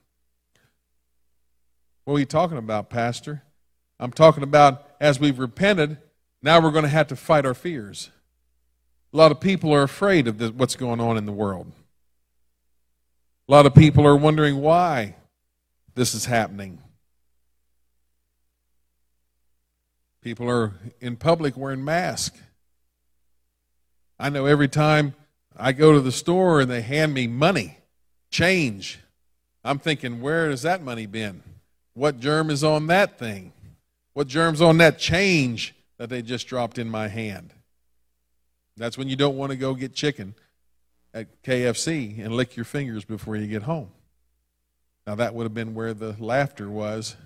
What 2.04 2.14
are 2.14 2.20
you 2.20 2.24
talking 2.24 2.58
about, 2.58 2.90
Pastor? 2.90 3.42
I'm 3.98 4.12
talking 4.12 4.42
about 4.42 4.86
as 5.00 5.18
we've 5.18 5.38
repented, 5.38 5.98
now 6.42 6.60
we're 6.60 6.70
going 6.70 6.84
to 6.84 6.88
have 6.88 7.08
to 7.08 7.16
fight 7.16 7.46
our 7.46 7.54
fears. 7.54 8.10
A 9.16 9.24
lot 9.26 9.32
of 9.32 9.40
people 9.40 9.72
are 9.72 9.82
afraid 9.82 10.28
of 10.28 10.36
this, 10.36 10.50
what's 10.50 10.76
going 10.76 11.00
on 11.00 11.16
in 11.16 11.24
the 11.24 11.32
world. 11.32 11.72
A 13.48 13.50
lot 13.50 13.64
of 13.64 13.74
people 13.74 14.06
are 14.06 14.14
wondering 14.14 14.60
why 14.60 15.16
this 15.94 16.14
is 16.14 16.26
happening. 16.26 16.82
People 20.20 20.50
are 20.50 20.74
in 21.00 21.16
public 21.16 21.56
wearing 21.56 21.82
masks. 21.82 22.38
I 24.20 24.28
know 24.28 24.44
every 24.44 24.68
time 24.68 25.14
I 25.56 25.72
go 25.72 25.94
to 25.94 26.00
the 26.02 26.12
store 26.12 26.60
and 26.60 26.70
they 26.70 26.82
hand 26.82 27.14
me 27.14 27.26
money, 27.26 27.78
change, 28.30 28.98
I'm 29.64 29.78
thinking, 29.78 30.20
where 30.20 30.50
has 30.50 30.60
that 30.60 30.82
money 30.82 31.06
been? 31.06 31.42
What 31.94 32.20
germ 32.20 32.50
is 32.50 32.62
on 32.62 32.88
that 32.88 33.18
thing? 33.18 33.54
What 34.12 34.26
germ's 34.26 34.60
on 34.60 34.76
that 34.76 34.98
change 34.98 35.74
that 35.96 36.10
they 36.10 36.20
just 36.20 36.46
dropped 36.48 36.76
in 36.76 36.90
my 36.90 37.08
hand? 37.08 37.54
That's 38.76 38.98
when 38.98 39.08
you 39.08 39.16
don't 39.16 39.36
want 39.36 39.52
to 39.52 39.56
go 39.56 39.74
get 39.74 39.94
chicken 39.94 40.34
at 41.14 41.42
KFC 41.42 42.22
and 42.22 42.34
lick 42.34 42.56
your 42.56 42.64
fingers 42.64 43.04
before 43.04 43.36
you 43.36 43.46
get 43.46 43.62
home. 43.62 43.90
Now, 45.06 45.14
that 45.14 45.34
would 45.34 45.44
have 45.44 45.54
been 45.54 45.74
where 45.74 45.94
the 45.94 46.16
laughter 46.18 46.68
was. 46.68 47.16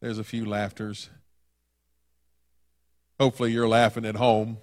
There's 0.00 0.18
a 0.18 0.24
few 0.24 0.44
laughters. 0.44 1.10
Hopefully, 3.18 3.52
you're 3.52 3.68
laughing 3.68 4.04
at 4.04 4.14
home. 4.14 4.58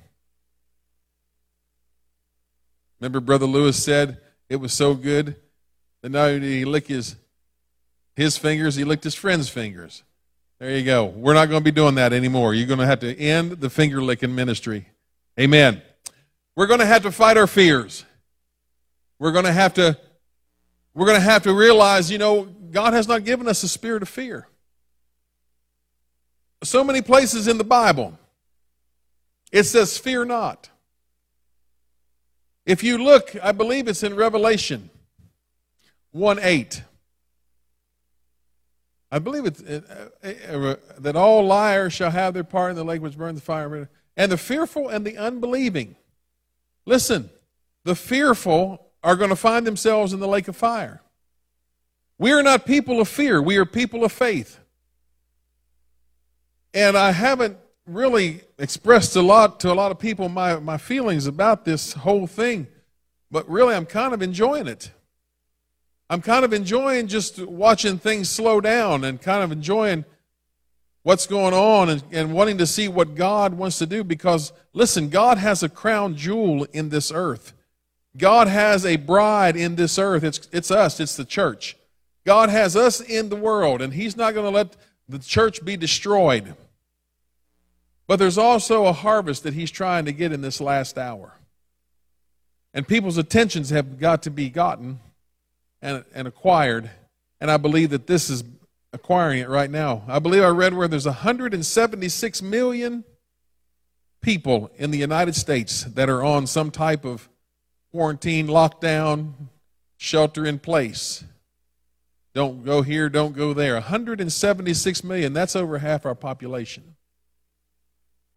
Remember, 2.99 3.19
Brother 3.19 3.45
Lewis 3.45 3.83
said 3.83 4.19
it 4.49 4.57
was 4.57 4.71
so 4.71 4.93
good 4.93 5.35
that 6.01 6.09
not 6.09 6.29
only 6.29 6.39
did 6.39 6.51
he 6.51 6.65
lick 6.65 6.87
his 6.87 7.15
his 8.15 8.37
fingers, 8.37 8.75
he 8.75 8.85
licked 8.85 9.03
his 9.03 9.15
friend's 9.15 9.49
fingers. 9.49 10.03
There 10.59 10.71
you 10.71 10.83
go. 10.83 11.05
We're 11.05 11.33
not 11.33 11.49
going 11.49 11.59
to 11.59 11.63
be 11.63 11.71
doing 11.71 11.95
that 11.95 12.13
anymore. 12.13 12.53
You're 12.53 12.67
going 12.67 12.79
to 12.79 12.85
have 12.85 13.01
to 13.01 13.17
end 13.17 13.51
the 13.51 13.69
finger 13.69 14.01
licking 14.01 14.33
ministry. 14.33 14.87
Amen. 15.39 15.81
We're 16.55 16.67
going 16.67 16.79
to 16.79 16.85
have 16.85 17.03
to 17.03 17.11
fight 17.11 17.37
our 17.37 17.47
fears. 17.47 18.05
We're 19.19 19.33
going 19.33 19.45
to 19.45 19.51
have 19.51 19.73
to 19.75 19.97
we're 20.93 21.05
going 21.05 21.19
to 21.19 21.23
have 21.23 21.43
to 21.43 21.53
realize, 21.53 22.09
you 22.09 22.17
know, 22.17 22.43
God 22.43 22.93
has 22.93 23.05
not 23.05 23.25
given 23.25 23.49
us 23.49 23.63
a 23.63 23.67
spirit 23.67 24.01
of 24.01 24.07
fear. 24.07 24.47
So 26.63 26.85
many 26.85 27.01
places 27.01 27.49
in 27.49 27.57
the 27.57 27.65
Bible 27.65 28.17
it 29.51 29.63
says 29.63 29.97
fear 29.97 30.25
not. 30.25 30.69
If 32.65 32.83
you 32.83 32.97
look, 32.97 33.35
I 33.41 33.51
believe 33.51 33.87
it's 33.87 34.03
in 34.03 34.15
Revelation 34.15 34.89
1 36.11 36.39
8. 36.41 36.83
I 39.15 39.19
believe 39.19 39.45
it's 39.45 39.61
it, 39.61 39.85
uh, 39.89 40.27
uh, 40.27 40.75
that 40.99 41.15
all 41.15 41.45
liars 41.45 41.93
shall 41.93 42.11
have 42.11 42.33
their 42.33 42.43
part 42.43 42.71
in 42.71 42.75
the 42.75 42.83
lake 42.83 43.01
which 43.01 43.17
burns 43.17 43.39
the 43.39 43.45
fire, 43.45 43.89
and 44.17 44.29
the 44.29 44.37
fearful 44.37 44.89
and 44.89 45.05
the 45.05 45.17
unbelieving. 45.17 45.95
Listen, 46.85 47.29
the 47.85 47.95
fearful 47.95 48.91
are 49.01 49.15
going 49.15 49.29
to 49.29 49.37
find 49.37 49.65
themselves 49.65 50.11
in 50.11 50.19
the 50.19 50.27
lake 50.27 50.49
of 50.49 50.57
fire. 50.57 51.01
We 52.17 52.33
are 52.33 52.43
not 52.43 52.65
people 52.65 52.99
of 52.99 53.07
fear, 53.07 53.41
we 53.41 53.55
are 53.55 53.65
people 53.65 54.03
of 54.03 54.11
faith. 54.11 54.59
And 56.73 56.97
I 56.97 57.13
haven't 57.13 57.57
really 57.87 58.41
expressed 58.59 59.15
a 59.15 59.21
lot 59.21 59.61
to 59.61 59.71
a 59.71 59.75
lot 59.75 59.91
of 59.93 59.97
people 59.97 60.27
my, 60.27 60.59
my 60.59 60.77
feelings 60.77 61.25
about 61.25 61.63
this 61.63 61.93
whole 61.93 62.27
thing, 62.27 62.67
but 63.31 63.49
really 63.49 63.75
I'm 63.75 63.85
kind 63.85 64.13
of 64.13 64.21
enjoying 64.21 64.67
it. 64.67 64.91
I'm 66.09 66.21
kind 66.21 66.45
of 66.45 66.53
enjoying 66.53 67.07
just 67.07 67.39
watching 67.39 67.97
things 67.97 68.29
slow 68.29 68.61
down 68.61 69.03
and 69.03 69.21
kind 69.21 69.43
of 69.43 69.51
enjoying 69.51 70.05
what's 71.01 71.25
going 71.25 71.53
on 71.53 71.89
and, 71.89 72.03
and 72.11 72.33
wanting 72.33 72.57
to 72.59 72.67
see 72.67 72.87
what 72.87 73.15
God 73.15 73.55
wants 73.55 73.79
to 73.79 73.85
do 73.85 74.03
because, 74.03 74.53
listen, 74.73 75.09
God 75.09 75.37
has 75.37 75.63
a 75.63 75.69
crown 75.69 76.15
jewel 76.15 76.65
in 76.73 76.89
this 76.89 77.11
earth. 77.11 77.53
God 78.17 78.47
has 78.47 78.85
a 78.85 78.95
bride 78.95 79.55
in 79.55 79.75
this 79.75 79.99
earth. 79.99 80.23
It's, 80.23 80.47
it's 80.51 80.71
us, 80.71 80.99
it's 80.99 81.15
the 81.15 81.25
church. 81.25 81.75
God 82.25 82.49
has 82.49 82.75
us 82.75 83.01
in 83.01 83.29
the 83.29 83.35
world, 83.35 83.81
and 83.81 83.93
He's 83.93 84.17
not 84.17 84.33
going 84.33 84.45
to 84.45 84.55
let 84.55 84.75
the 85.07 85.19
church 85.19 85.63
be 85.63 85.77
destroyed. 85.77 86.55
But 88.07 88.17
there's 88.17 88.37
also 88.37 88.85
a 88.85 88.93
harvest 88.93 89.43
that 89.43 89.53
He's 89.53 89.71
trying 89.71 90.05
to 90.05 90.11
get 90.11 90.31
in 90.31 90.41
this 90.41 90.61
last 90.61 90.97
hour. 90.97 91.33
And 92.73 92.87
people's 92.87 93.17
attentions 93.17 93.69
have 93.69 93.99
got 93.99 94.23
to 94.23 94.31
be 94.31 94.49
gotten 94.49 94.99
and, 95.85 96.03
and 96.15 96.27
acquired. 96.27 96.89
And 97.39 97.51
I 97.51 97.57
believe 97.57 97.91
that 97.91 98.07
this 98.07 98.29
is 98.29 98.43
acquiring 98.91 99.39
it 99.39 99.49
right 99.49 99.69
now. 99.69 100.03
I 100.07 100.17
believe 100.17 100.41
I 100.41 100.47
read 100.47 100.73
where 100.73 100.87
there's 100.87 101.05
176 101.05 102.41
million 102.41 103.03
people 104.21 104.71
in 104.77 104.89
the 104.89 104.97
United 104.97 105.35
States 105.35 105.83
that 105.83 106.09
are 106.09 106.23
on 106.23 106.47
some 106.47 106.71
type 106.71 107.05
of 107.05 107.29
quarantine, 107.91 108.47
lockdown, 108.47 109.33
shelter 109.97 110.45
in 110.45 110.57
place. 110.57 111.23
Don't 112.33 112.65
go 112.65 112.81
here, 112.81 113.07
don't 113.07 113.33
go 113.35 113.53
there. 113.53 113.75
176 113.75 115.03
million, 115.03 115.33
that's 115.33 115.55
over 115.55 115.77
half 115.77 116.05
our 116.05 116.15
population. 116.15 116.95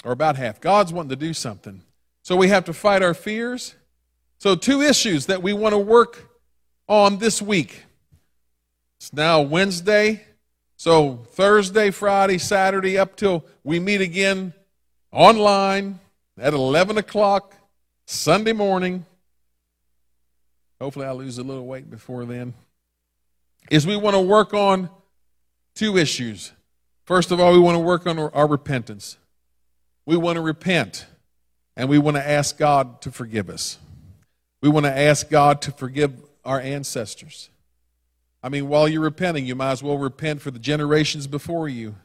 Or 0.04 0.12
about 0.12 0.36
half. 0.36 0.60
God's 0.60 0.92
wanting 0.92 1.10
to 1.10 1.16
do 1.16 1.32
something. 1.32 1.82
So 2.22 2.36
we 2.36 2.48
have 2.48 2.66
to 2.66 2.74
fight 2.74 3.02
our 3.02 3.14
fears. 3.14 3.74
So, 4.38 4.54
two 4.54 4.82
issues 4.82 5.26
that 5.26 5.42
we 5.42 5.52
want 5.52 5.72
to 5.72 5.78
work 5.78 6.27
on 6.88 7.18
this 7.18 7.42
week. 7.42 7.82
It's 8.98 9.12
now 9.12 9.42
Wednesday. 9.42 10.24
So, 10.76 11.16
Thursday, 11.32 11.90
Friday, 11.90 12.38
Saturday, 12.38 12.98
up 12.98 13.16
till 13.16 13.44
we 13.64 13.80
meet 13.80 14.00
again 14.00 14.54
online 15.12 15.98
at 16.38 16.54
11 16.54 16.98
o'clock 16.98 17.54
Sunday 18.06 18.52
morning. 18.52 19.04
Hopefully, 20.80 21.06
I 21.06 21.12
lose 21.12 21.38
a 21.38 21.42
little 21.42 21.66
weight 21.66 21.90
before 21.90 22.24
then. 22.24 22.54
Is 23.70 23.86
we 23.86 23.96
want 23.96 24.14
to 24.14 24.20
work 24.20 24.54
on 24.54 24.88
two 25.74 25.98
issues. 25.98 26.52
First 27.04 27.32
of 27.32 27.40
all, 27.40 27.52
we 27.52 27.58
want 27.58 27.74
to 27.74 27.80
work 27.80 28.06
on 28.06 28.18
our 28.18 28.46
repentance. 28.46 29.18
We 30.06 30.16
want 30.16 30.36
to 30.36 30.42
repent 30.42 31.06
and 31.76 31.88
we 31.88 31.98
want 31.98 32.16
to 32.16 32.26
ask 32.26 32.56
God 32.56 33.02
to 33.02 33.10
forgive 33.10 33.50
us. 33.50 33.78
We 34.62 34.68
want 34.68 34.86
to 34.86 34.96
ask 34.96 35.28
God 35.28 35.62
to 35.62 35.72
forgive 35.72 36.12
our 36.48 36.60
ancestors. 36.60 37.50
I 38.42 38.48
mean, 38.48 38.68
while 38.68 38.88
you're 38.88 39.02
repenting, 39.02 39.44
you 39.44 39.54
might 39.54 39.72
as 39.72 39.82
well 39.82 39.98
repent 39.98 40.40
for 40.40 40.50
the 40.50 40.58
generations 40.58 41.26
before 41.26 41.68
you. 41.68 41.96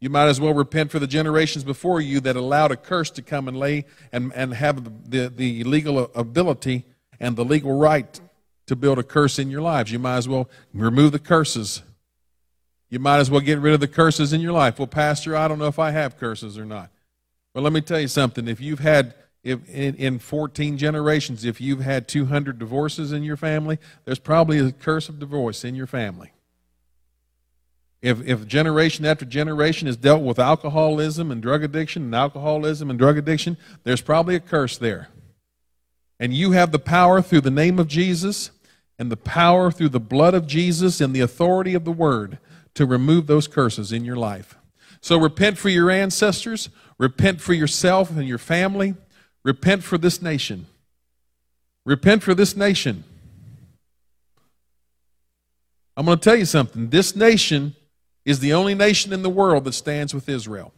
You 0.00 0.10
might 0.10 0.26
as 0.26 0.38
well 0.38 0.52
repent 0.52 0.90
for 0.90 0.98
the 0.98 1.06
generations 1.06 1.64
before 1.64 2.00
you 2.00 2.20
that 2.20 2.36
allowed 2.36 2.72
a 2.72 2.76
curse 2.76 3.10
to 3.12 3.22
come 3.22 3.48
and 3.48 3.56
lay 3.56 3.86
and, 4.12 4.32
and 4.34 4.52
have 4.52 5.10
the, 5.10 5.32
the, 5.34 5.64
legal 5.64 6.10
ability 6.14 6.84
and 7.18 7.34
the 7.34 7.44
legal 7.44 7.72
right 7.72 8.20
to 8.66 8.76
build 8.76 8.98
a 8.98 9.02
curse 9.02 9.38
in 9.38 9.50
your 9.50 9.62
lives. 9.62 9.90
You 9.90 9.98
might 9.98 10.18
as 10.18 10.28
well 10.28 10.50
remove 10.74 11.12
the 11.12 11.18
curses. 11.18 11.82
You 12.90 12.98
might 12.98 13.18
as 13.18 13.30
well 13.30 13.40
get 13.40 13.60
rid 13.60 13.72
of 13.72 13.80
the 13.80 13.88
curses 13.88 14.34
in 14.34 14.42
your 14.42 14.52
life. 14.52 14.78
Well, 14.78 14.88
Pastor, 14.88 15.34
I 15.36 15.48
don't 15.48 15.58
know 15.58 15.68
if 15.68 15.78
I 15.78 15.92
have 15.92 16.18
curses 16.18 16.58
or 16.58 16.66
not. 16.66 16.90
Well, 17.54 17.64
let 17.64 17.72
me 17.72 17.80
tell 17.80 18.00
you 18.00 18.08
something. 18.08 18.46
If 18.46 18.60
you've 18.60 18.80
had, 18.80 19.14
if 19.42 19.68
in, 19.68 19.96
in 19.96 20.18
14 20.18 20.78
generations, 20.78 21.44
if 21.44 21.60
you've 21.60 21.80
had 21.80 22.06
200 22.06 22.58
divorces 22.58 23.12
in 23.12 23.22
your 23.22 23.36
family, 23.36 23.78
there's 24.04 24.18
probably 24.18 24.58
a 24.58 24.72
curse 24.72 25.08
of 25.08 25.18
divorce 25.18 25.64
in 25.64 25.74
your 25.74 25.86
family. 25.86 26.32
If, 28.00 28.20
if 28.26 28.46
generation 28.46 29.04
after 29.04 29.24
generation 29.24 29.86
has 29.86 29.96
dealt 29.96 30.22
with 30.22 30.38
alcoholism 30.38 31.30
and 31.30 31.40
drug 31.40 31.62
addiction 31.62 32.02
and 32.04 32.14
alcoholism 32.14 32.90
and 32.90 32.98
drug 32.98 33.16
addiction, 33.16 33.56
there's 33.84 34.00
probably 34.00 34.34
a 34.34 34.40
curse 34.40 34.76
there. 34.76 35.08
And 36.18 36.34
you 36.34 36.52
have 36.52 36.72
the 36.72 36.78
power 36.78 37.22
through 37.22 37.42
the 37.42 37.50
name 37.50 37.78
of 37.78 37.88
Jesus 37.88 38.50
and 38.98 39.10
the 39.10 39.16
power 39.16 39.70
through 39.70 39.88
the 39.88 40.00
blood 40.00 40.34
of 40.34 40.46
Jesus 40.46 41.00
and 41.00 41.14
the 41.14 41.20
authority 41.20 41.74
of 41.74 41.84
the 41.84 41.92
word 41.92 42.38
to 42.74 42.86
remove 42.86 43.26
those 43.26 43.48
curses 43.48 43.92
in 43.92 44.04
your 44.04 44.16
life. 44.16 44.56
So 45.00 45.18
repent 45.18 45.58
for 45.58 45.68
your 45.68 45.90
ancestors, 45.90 46.68
repent 46.98 47.40
for 47.40 47.52
yourself 47.52 48.10
and 48.10 48.26
your 48.26 48.38
family, 48.38 48.94
repent 49.44 49.82
for 49.82 49.98
this 49.98 50.22
nation. 50.22 50.66
Repent 51.84 52.22
for 52.22 52.34
this 52.34 52.56
nation. 52.56 53.04
I'm 55.96 56.06
going 56.06 56.18
to 56.18 56.24
tell 56.24 56.36
you 56.36 56.44
something. 56.44 56.88
This 56.90 57.14
nation 57.14 57.74
is 58.24 58.40
the 58.40 58.52
only 58.52 58.74
nation 58.74 59.12
in 59.12 59.22
the 59.22 59.30
world 59.30 59.64
that 59.64 59.72
stands 59.72 60.14
with 60.14 60.28
Israel. 60.28 60.72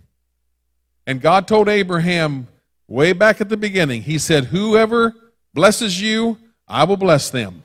And 1.06 1.20
God 1.20 1.46
told 1.46 1.68
Abraham 1.68 2.48
way 2.88 3.12
back 3.12 3.40
at 3.40 3.48
the 3.48 3.56
beginning, 3.56 4.02
He 4.02 4.18
said, 4.18 4.46
Whoever 4.46 5.14
blesses 5.52 6.00
you, 6.00 6.38
I 6.66 6.84
will 6.84 6.96
bless 6.96 7.30
them. 7.30 7.62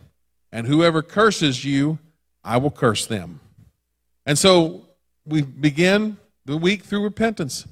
And 0.51 0.67
whoever 0.67 1.01
curses 1.01 1.63
you, 1.63 1.99
I 2.43 2.57
will 2.57 2.71
curse 2.71 3.05
them. 3.05 3.39
And 4.25 4.37
so 4.37 4.85
we 5.25 5.41
begin 5.41 6.17
the 6.45 6.57
week 6.57 6.83
through 6.83 7.03
repentance. 7.03 7.65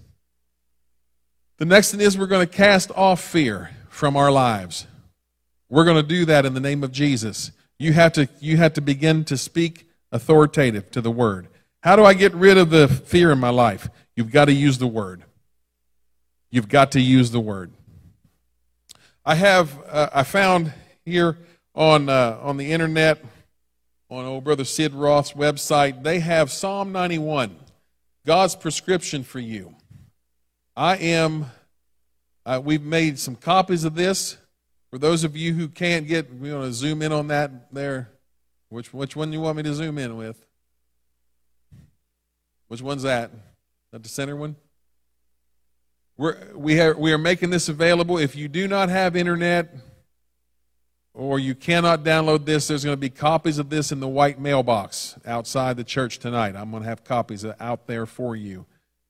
The 1.57 1.65
next 1.65 1.91
thing 1.91 2.01
is 2.01 2.17
we're 2.17 2.27
going 2.27 2.47
to 2.47 2.53
cast 2.53 2.91
off 2.91 3.19
fear 3.19 3.71
from 3.89 4.15
our 4.15 4.31
lives. 4.31 4.85
We're 5.69 5.85
going 5.85 5.97
to 5.97 6.07
do 6.07 6.25
that 6.25 6.45
in 6.45 6.53
the 6.53 6.59
name 6.59 6.83
of 6.83 6.91
Jesus. 6.91 7.51
You 7.79 7.93
have 7.93 8.13
to, 8.13 8.29
you 8.39 8.57
have 8.57 8.73
to 8.73 8.81
begin 8.81 9.25
to 9.25 9.37
speak 9.37 9.89
authoritative 10.11 10.91
to 10.91 11.01
the 11.01 11.11
word. 11.11 11.47
How 11.81 11.95
do 11.95 12.05
I 12.05 12.13
get 12.13 12.33
rid 12.33 12.57
of 12.57 12.69
the 12.69 12.87
fear 12.87 13.31
in 13.31 13.39
my 13.39 13.49
life? 13.49 13.89
You've 14.15 14.31
got 14.31 14.45
to 14.45 14.53
use 14.53 14.77
the 14.77 14.87
word. 14.87 15.23
You've 16.51 16.69
got 16.69 16.91
to 16.91 17.01
use 17.01 17.31
the 17.31 17.39
word. 17.39 17.71
I 19.25 19.35
have 19.35 19.77
uh, 19.89 20.09
I 20.13 20.23
found 20.23 20.73
here 21.03 21.37
on 21.75 22.07
uh, 22.07 22.39
on 22.41 22.57
the 22.57 22.71
internet 22.71 23.23
on 24.09 24.25
old 24.25 24.43
brother 24.43 24.63
Sid 24.63 24.93
Roth's 24.93 25.33
website 25.33 26.03
they 26.03 26.19
have 26.19 26.51
Psalm 26.51 26.93
91, 26.93 27.57
God's 28.25 28.55
prescription 28.55 29.23
for 29.23 29.39
you. 29.39 29.75
I 30.77 30.97
am. 30.97 31.47
Uh, 32.45 32.61
we've 32.63 32.83
made 32.83 33.17
some 33.17 33.35
copies 33.35 33.83
of 33.83 33.95
this 33.95 34.37
for 34.91 34.99
those 34.99 35.23
of 35.23 35.35
you 35.35 35.55
who 35.55 35.67
can't 35.67 36.07
get. 36.07 36.31
We 36.31 36.53
want 36.53 36.65
to 36.65 36.71
zoom 36.73 37.01
in 37.01 37.11
on 37.11 37.29
that 37.29 37.73
there. 37.73 38.11
Which 38.69 38.93
which 38.93 39.15
one 39.15 39.31
do 39.31 39.37
you 39.37 39.41
want 39.41 39.57
me 39.57 39.63
to 39.63 39.73
zoom 39.73 39.97
in 39.97 40.15
with? 40.17 40.45
Which 42.67 42.83
one's 42.83 43.01
that? 43.01 43.31
That 43.91 44.03
the 44.03 44.09
center 44.09 44.35
one? 44.35 44.55
We're, 46.15 46.37
we, 46.53 46.79
are, 46.79 46.95
we 46.95 47.11
are 47.11 47.17
making 47.17 47.49
this 47.49 47.69
available. 47.69 48.17
If 48.19 48.35
you 48.35 48.47
do 48.47 48.67
not 48.67 48.89
have 48.89 49.15
internet 49.15 49.75
or 51.13 51.39
you 51.39 51.55
cannot 51.55 52.03
download 52.03 52.45
this, 52.45 52.67
there's 52.67 52.83
going 52.83 52.95
to 52.95 52.99
be 52.99 53.09
copies 53.09 53.57
of 53.57 53.69
this 53.69 53.91
in 53.91 53.99
the 53.99 54.07
white 54.07 54.39
mailbox 54.39 55.15
outside 55.25 55.77
the 55.77 55.83
church 55.83 56.19
tonight. 56.19 56.55
I'm 56.55 56.71
going 56.71 56.83
to 56.83 56.89
have 56.89 57.03
copies 57.03 57.45
out 57.59 57.87
there 57.87 58.05
for 58.05 58.35
you. 58.35 58.65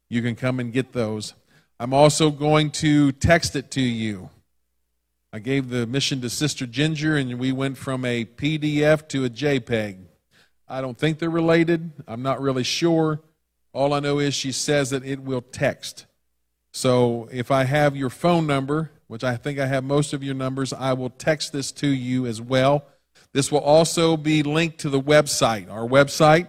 You 0.10 0.22
can 0.22 0.36
come 0.36 0.60
and 0.60 0.72
get 0.72 0.94
those. 0.94 1.34
I'm 1.80 1.94
also 1.94 2.32
going 2.32 2.72
to 2.72 3.12
text 3.12 3.56
it 3.56 3.70
to 3.72 3.82
you. 3.82 4.32
I 5.32 5.38
gave 5.38 5.70
the 5.70 5.86
mission 5.86 6.22
to 6.22 6.30
Sister 6.30 6.66
Ginger, 6.66 7.16
and 7.16 7.38
we 7.38 7.52
went 7.52 7.78
from 7.78 8.04
a 8.04 8.26
PDF 8.26 9.08
to 9.10 9.26
a 9.26 9.30
JPEG. 9.30 10.00
I 10.68 10.82
don't 10.82 10.98
think 10.98 11.20
they're 11.20 11.30
related. 11.30 11.92
I'm 12.08 12.24
not 12.24 12.42
really 12.42 12.64
sure. 12.64 13.22
All 13.74 13.94
I 13.94 14.00
know 14.00 14.18
is 14.18 14.34
she 14.34 14.52
says 14.52 14.90
that 14.90 15.06
it 15.06 15.22
will 15.22 15.42
text. 15.42 16.08
So 16.72 17.30
if 17.32 17.52
I 17.52 17.66
have 17.66 17.96
your 17.96 18.10
phone 18.10 18.48
number, 18.48 18.90
which 19.06 19.24
I 19.24 19.36
think 19.38 19.60
I 19.60 19.68
have 19.68 19.84
most 19.84 20.14
of 20.14 20.24
your 20.24 20.34
numbers, 20.34 20.74
I 20.74 20.94
will 20.94 21.12
text 21.12 21.54
this 21.54 21.72
to 21.74 21.88
you 21.88 22.26
as 22.26 22.42
well. 22.42 22.86
This 23.34 23.52
will 23.52 23.60
also 23.60 24.18
be 24.18 24.42
linked 24.42 24.80
to 24.80 24.90
the 24.90 25.02
website. 25.02 25.72
Our 25.72 25.88
website, 25.88 26.48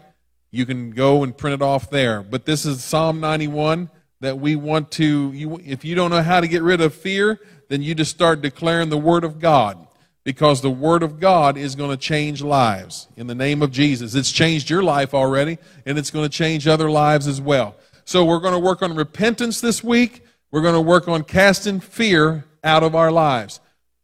you 0.51 0.65
can 0.65 0.93
go 0.93 1.23
and 1.23 1.37
print 1.37 1.61
it 1.61 1.63
off 1.63 1.91
there. 1.91 2.23
But 2.23 2.47
this 2.47 2.65
is 2.65 2.83
Psalm 2.83 3.21
91 3.21 3.91
that 4.21 4.39
we 4.39 4.57
want 4.57 4.91
to, 4.93 5.33
you, 5.33 5.61
if 5.65 5.85
you 5.85 5.95
don't 5.95 6.11
know 6.11 6.23
how 6.23 6.41
to 6.41 6.49
get 6.49 6.63
rid 6.63 6.81
of 6.81 6.95
fear, 6.95 7.41
then 7.69 7.83
you 7.83 7.95
just 7.95 8.11
start 8.11 8.41
declaring 8.41 8.89
the 8.89 8.99
Word 8.99 9.25
of 9.25 9.39
God 9.39 9.87
because 10.25 10.61
the 10.61 10.71
Word 10.71 11.03
of 11.03 11.21
God 11.21 11.57
is 11.57 11.75
going 11.75 11.91
to 11.91 11.97
change 11.97 12.43
lives 12.43 13.09
in 13.17 13.27
the 13.27 13.35
name 13.35 13.63
of 13.63 13.71
Jesus. 13.71 14.15
It's 14.15 14.33
changed 14.33 14.69
your 14.69 14.83
life 14.83 15.15
already, 15.15 15.59
and 15.87 15.99
it's 15.99 16.11
going 16.11 16.25
to 16.25 16.35
change 16.37 16.67
other 16.67 16.91
lives 16.91 17.27
as 17.27 17.41
well. 17.41 17.77
So 18.05 18.25
we're 18.25 18.41
going 18.41 18.55
to 18.55 18.59
work 18.59 18.83
on 18.83 18.95
repentance 18.95 19.61
this 19.61 19.85
week. 19.85 20.25
We're 20.51 20.63
going 20.63 20.75
to 20.75 20.81
work 20.81 21.09
on 21.09 21.25
casting 21.25 21.79
fear 21.79 22.45
out 22.65 22.83
of 22.83 22.95
our 22.95 23.13
lives. 23.13 23.61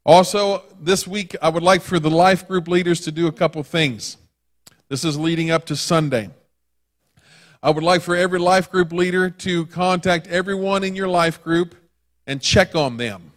Also, 0.06 0.62
this 0.78 1.08
week, 1.08 1.34
I 1.40 1.48
would 1.48 1.62
like 1.62 1.80
for 1.80 1.98
the 1.98 2.10
life 2.10 2.46
group 2.46 2.68
leaders 2.68 3.00
to 3.00 3.10
do 3.10 3.26
a 3.26 3.32
couple 3.32 3.62
things. 3.62 4.18
This 4.88 5.04
is 5.04 5.18
leading 5.18 5.50
up 5.50 5.64
to 5.66 5.76
Sunday. 5.76 6.30
I 7.64 7.70
would 7.70 7.82
like 7.82 8.02
for 8.02 8.14
every 8.14 8.38
life 8.38 8.70
group 8.70 8.92
leader 8.92 9.30
to 9.30 9.64
contact 9.64 10.26
everyone 10.26 10.84
in 10.84 10.94
your 10.94 11.08
life 11.08 11.42
group 11.42 11.74
and 12.26 12.38
check 12.38 12.74
on 12.74 12.98
them 12.98 13.32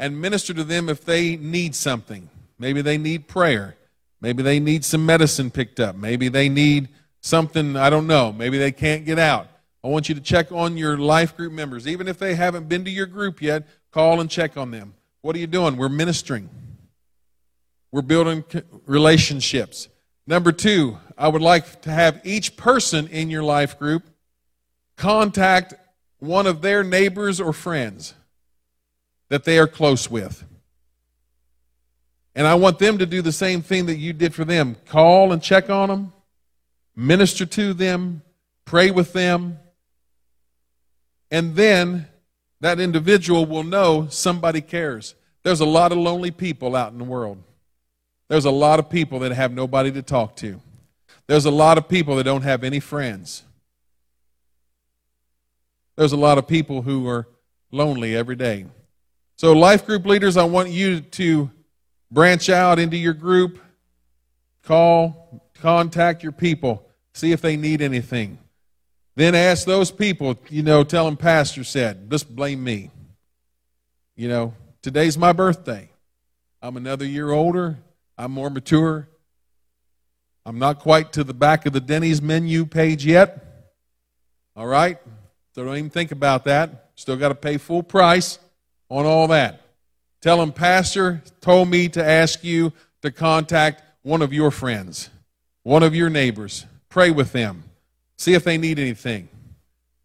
and 0.00 0.20
minister 0.20 0.52
to 0.52 0.64
them 0.64 0.88
if 0.88 1.04
they 1.04 1.36
need 1.36 1.76
something. 1.76 2.28
Maybe 2.58 2.82
they 2.82 2.98
need 2.98 3.28
prayer. 3.28 3.76
Maybe 4.20 4.42
they 4.42 4.58
need 4.58 4.84
some 4.84 5.06
medicine 5.06 5.52
picked 5.52 5.78
up. 5.78 5.94
Maybe 5.94 6.28
they 6.28 6.48
need 6.48 6.88
something, 7.20 7.76
I 7.76 7.88
don't 7.88 8.08
know, 8.08 8.32
maybe 8.32 8.58
they 8.58 8.72
can't 8.72 9.04
get 9.04 9.20
out. 9.20 9.46
I 9.84 9.86
want 9.86 10.08
you 10.08 10.16
to 10.16 10.20
check 10.20 10.50
on 10.50 10.76
your 10.76 10.98
life 10.98 11.36
group 11.36 11.52
members. 11.52 11.86
Even 11.86 12.08
if 12.08 12.18
they 12.18 12.34
haven't 12.34 12.68
been 12.68 12.84
to 12.84 12.90
your 12.90 13.06
group 13.06 13.40
yet, 13.40 13.62
call 13.92 14.20
and 14.20 14.28
check 14.28 14.56
on 14.56 14.72
them. 14.72 14.92
What 15.22 15.36
are 15.36 15.38
you 15.38 15.46
doing? 15.46 15.76
We're 15.76 15.88
ministering, 15.88 16.50
we're 17.92 18.02
building 18.02 18.44
relationships. 18.86 19.86
Number 20.30 20.52
two, 20.52 20.96
I 21.18 21.26
would 21.26 21.42
like 21.42 21.80
to 21.82 21.90
have 21.90 22.20
each 22.22 22.56
person 22.56 23.08
in 23.08 23.30
your 23.30 23.42
life 23.42 23.80
group 23.80 24.04
contact 24.96 25.74
one 26.20 26.46
of 26.46 26.62
their 26.62 26.84
neighbors 26.84 27.40
or 27.40 27.52
friends 27.52 28.14
that 29.28 29.42
they 29.42 29.58
are 29.58 29.66
close 29.66 30.08
with. 30.08 30.44
And 32.36 32.46
I 32.46 32.54
want 32.54 32.78
them 32.78 32.98
to 32.98 33.06
do 33.06 33.22
the 33.22 33.32
same 33.32 33.60
thing 33.60 33.86
that 33.86 33.96
you 33.96 34.12
did 34.12 34.32
for 34.32 34.44
them 34.44 34.76
call 34.86 35.32
and 35.32 35.42
check 35.42 35.68
on 35.68 35.88
them, 35.88 36.12
minister 36.94 37.44
to 37.44 37.74
them, 37.74 38.22
pray 38.64 38.92
with 38.92 39.12
them. 39.12 39.58
And 41.32 41.56
then 41.56 42.06
that 42.60 42.78
individual 42.78 43.46
will 43.46 43.64
know 43.64 44.06
somebody 44.08 44.60
cares. 44.60 45.16
There's 45.42 45.58
a 45.58 45.66
lot 45.66 45.90
of 45.90 45.98
lonely 45.98 46.30
people 46.30 46.76
out 46.76 46.92
in 46.92 46.98
the 46.98 47.04
world. 47.04 47.42
There's 48.30 48.44
a 48.44 48.50
lot 48.52 48.78
of 48.78 48.88
people 48.88 49.18
that 49.18 49.32
have 49.32 49.50
nobody 49.52 49.90
to 49.90 50.02
talk 50.02 50.36
to. 50.36 50.60
There's 51.26 51.46
a 51.46 51.50
lot 51.50 51.78
of 51.78 51.88
people 51.88 52.14
that 52.14 52.22
don't 52.22 52.42
have 52.42 52.62
any 52.62 52.78
friends. 52.78 53.42
There's 55.96 56.12
a 56.12 56.16
lot 56.16 56.38
of 56.38 56.46
people 56.46 56.82
who 56.82 57.08
are 57.08 57.26
lonely 57.72 58.14
every 58.14 58.36
day. 58.36 58.66
So, 59.34 59.52
life 59.52 59.84
group 59.84 60.06
leaders, 60.06 60.36
I 60.36 60.44
want 60.44 60.70
you 60.70 61.00
to 61.00 61.50
branch 62.12 62.48
out 62.48 62.78
into 62.78 62.96
your 62.96 63.14
group, 63.14 63.58
call, 64.62 65.50
contact 65.54 66.22
your 66.22 66.30
people, 66.30 66.86
see 67.12 67.32
if 67.32 67.40
they 67.40 67.56
need 67.56 67.82
anything. 67.82 68.38
Then 69.16 69.34
ask 69.34 69.66
those 69.66 69.90
people, 69.90 70.38
you 70.48 70.62
know, 70.62 70.84
tell 70.84 71.04
them 71.04 71.16
Pastor 71.16 71.64
said, 71.64 72.08
just 72.08 72.32
blame 72.32 72.62
me. 72.62 72.92
You 74.14 74.28
know, 74.28 74.54
today's 74.82 75.18
my 75.18 75.32
birthday. 75.32 75.90
I'm 76.62 76.76
another 76.76 77.04
year 77.04 77.32
older. 77.32 77.78
I'm 78.20 78.32
more 78.32 78.50
mature. 78.50 79.08
I'm 80.44 80.58
not 80.58 80.80
quite 80.80 81.14
to 81.14 81.24
the 81.24 81.32
back 81.32 81.64
of 81.64 81.72
the 81.72 81.80
Denny's 81.80 82.20
menu 82.20 82.66
page 82.66 83.06
yet. 83.06 83.72
All 84.54 84.66
right? 84.66 84.98
So 85.54 85.64
don't 85.64 85.78
even 85.78 85.88
think 85.88 86.12
about 86.12 86.44
that. 86.44 86.90
Still 86.96 87.16
got 87.16 87.30
to 87.30 87.34
pay 87.34 87.56
full 87.56 87.82
price 87.82 88.38
on 88.90 89.06
all 89.06 89.28
that. 89.28 89.62
Tell 90.20 90.36
them, 90.36 90.52
Pastor 90.52 91.22
told 91.40 91.68
me 91.68 91.88
to 91.88 92.04
ask 92.04 92.44
you 92.44 92.74
to 93.00 93.10
contact 93.10 93.82
one 94.02 94.20
of 94.20 94.34
your 94.34 94.50
friends, 94.50 95.08
one 95.62 95.82
of 95.82 95.94
your 95.94 96.10
neighbors. 96.10 96.66
Pray 96.90 97.10
with 97.10 97.32
them. 97.32 97.64
See 98.18 98.34
if 98.34 98.44
they 98.44 98.58
need 98.58 98.78
anything. 98.78 99.30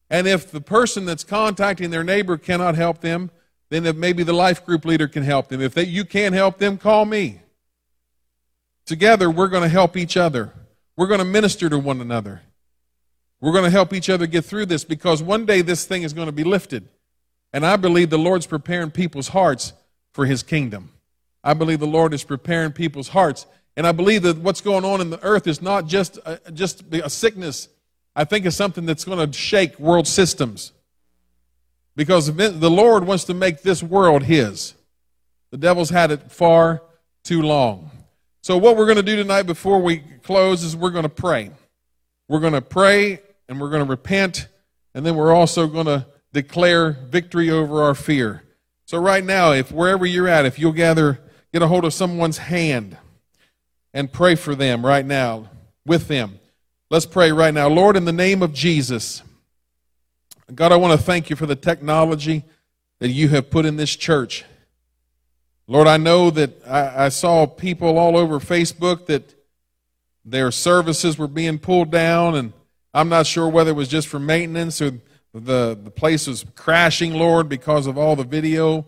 And 0.10 0.26
if 0.26 0.52
the 0.52 0.62
person 0.62 1.04
that's 1.04 1.26
contacting 1.26 1.90
their 1.90 2.06
neighbor 2.06 2.38
cannot 2.38 2.76
help 2.76 3.02
them, 3.02 3.30
then 3.70 4.00
maybe 4.00 4.24
the 4.24 4.32
life 4.32 4.66
group 4.66 4.86
leader 4.86 5.10
can 5.10 5.24
help 5.24 5.50
them. 5.50 5.60
If 5.60 5.74
they, 5.74 5.84
you 5.84 6.06
can't 6.06 6.34
help 6.34 6.60
them, 6.60 6.78
call 6.78 7.04
me. 7.04 7.42
Together, 8.86 9.30
we're 9.30 9.48
going 9.48 9.64
to 9.64 9.70
help 9.70 9.98
each 9.98 10.16
other. 10.16 10.54
We're 10.96 11.08
going 11.08 11.20
to 11.20 11.26
minister 11.26 11.70
to 11.70 11.80
one 11.80 12.02
another. 12.02 12.42
We're 13.42 13.52
going 13.52 13.64
to 13.66 13.70
help 13.70 13.94
each 13.94 14.10
other 14.10 14.28
get 14.28 14.46
through 14.46 14.68
this 14.68 14.84
because 14.84 15.22
one 15.22 15.46
day 15.46 15.62
this 15.62 15.86
thing 15.86 16.04
is 16.04 16.14
going 16.14 16.28
to 16.28 16.32
be 16.32 16.44
lifted. 16.44 16.88
And 17.52 17.66
I 17.66 17.76
believe 17.76 18.10
the 18.10 18.18
Lord's 18.18 18.48
preparing 18.48 18.92
people's 18.92 19.30
hearts 19.30 19.74
for 20.14 20.26
his 20.26 20.44
kingdom. 20.44 20.92
I 21.44 21.54
believe 21.54 21.80
the 21.80 21.88
Lord 21.88 22.14
is 22.14 22.24
preparing 22.24 22.72
people's 22.72 23.10
hearts. 23.10 23.46
And 23.78 23.86
I 23.86 23.92
believe 23.92 24.24
that 24.24 24.38
what's 24.38 24.62
going 24.62 24.86
on 24.86 25.02
in 25.02 25.10
the 25.10 25.22
earth 25.22 25.48
is 25.48 25.62
not 25.62 25.86
just 25.86 26.18
a, 26.26 26.40
just 26.52 26.84
a 26.92 27.10
sickness. 27.10 27.68
I 28.16 28.24
think 28.24 28.46
it's 28.46 28.56
something 28.56 28.86
that's 28.86 29.04
going 29.04 29.32
to 29.32 29.38
shake 29.38 29.80
world 29.80 30.08
systems. 30.08 30.72
Because 31.96 32.34
the 32.34 32.70
Lord 32.70 33.06
wants 33.06 33.26
to 33.26 33.34
make 33.34 33.62
this 33.62 33.82
world 33.82 34.24
his. 34.24 34.74
The 35.52 35.58
devil's 35.58 35.90
had 35.90 36.12
it 36.12 36.32
far 36.32 36.82
too 37.24 37.42
long. 37.42 37.92
So, 38.46 38.58
what 38.58 38.78
we're 38.78 38.86
going 38.86 38.98
to 38.98 39.02
do 39.02 39.16
tonight 39.16 39.48
before 39.48 39.82
we 39.82 40.04
close 40.22 40.64
is 40.64 40.76
we're 40.76 40.92
going 40.92 41.02
to 41.02 41.10
pray. 41.10 41.50
We're 42.28 42.40
going 42.40 42.54
to 42.54 42.62
pray 42.62 43.20
and 43.50 43.60
we're 43.60 43.72
going 43.72 43.84
to 43.84 43.90
repent, 43.90 44.50
and 44.94 45.04
then 45.04 45.16
we're 45.16 45.34
also 45.34 45.66
going 45.66 45.88
to 45.88 46.06
declare 46.32 46.92
victory 46.92 47.50
over 47.50 47.82
our 47.82 47.96
fear. 47.96 48.44
So, 48.86 49.00
right 49.00 49.24
now, 49.24 49.54
if 49.54 49.72
wherever 49.72 50.06
you're 50.06 50.28
at, 50.28 50.46
if 50.46 50.60
you'll 50.60 50.74
gather, 50.74 51.20
get 51.54 51.64
a 51.64 51.68
hold 51.68 51.86
of 51.86 51.94
someone's 51.96 52.38
hand 52.38 52.96
and 53.96 54.14
pray 54.14 54.36
for 54.36 54.54
them 54.54 54.86
right 54.86 55.08
now 55.08 55.50
with 55.84 56.08
them. 56.08 56.40
Let's 56.92 57.08
pray 57.08 57.32
right 57.32 57.52
now. 57.52 57.68
Lord, 57.68 57.98
in 57.98 58.06
the 58.06 58.14
name 58.14 58.44
of 58.44 58.54
Jesus, 58.54 59.24
God, 60.54 60.72
I 60.72 60.76
want 60.76 61.00
to 61.00 61.04
thank 61.04 61.32
you 61.32 61.36
for 61.36 61.48
the 61.48 61.56
technology 61.56 62.44
that 63.00 63.10
you 63.10 63.30
have 63.30 63.50
put 63.50 63.66
in 63.66 63.78
this 63.78 63.96
church. 63.96 64.46
Lord, 65.68 65.88
I 65.88 65.98
know 65.98 66.30
that 66.30 66.66
I, 66.68 67.06
I 67.06 67.10
saw 67.10 67.48
people 67.48 67.98
all 67.98 68.16
over 68.18 68.40
Facebook 68.40 69.08
that 69.08 69.34
their 70.24 70.52
services 70.52 71.18
were 71.18 71.28
being 71.28 71.60
pulled 71.60 71.92
down, 71.92 72.36
and 72.36 72.54
I'm 72.94 73.10
not 73.10 73.26
sure 73.26 73.48
whether 73.48 73.72
it 73.72 73.76
was 73.76 73.88
just 73.88 74.08
for 74.08 74.20
maintenance 74.20 74.82
or 74.82 75.00
the, 75.34 75.78
the 75.82 75.92
place 75.92 76.28
was 76.28 76.46
crashing, 76.56 77.14
Lord, 77.14 77.50
because 77.50 77.88
of 77.88 77.98
all 77.98 78.16
the 78.16 78.24
video 78.24 78.86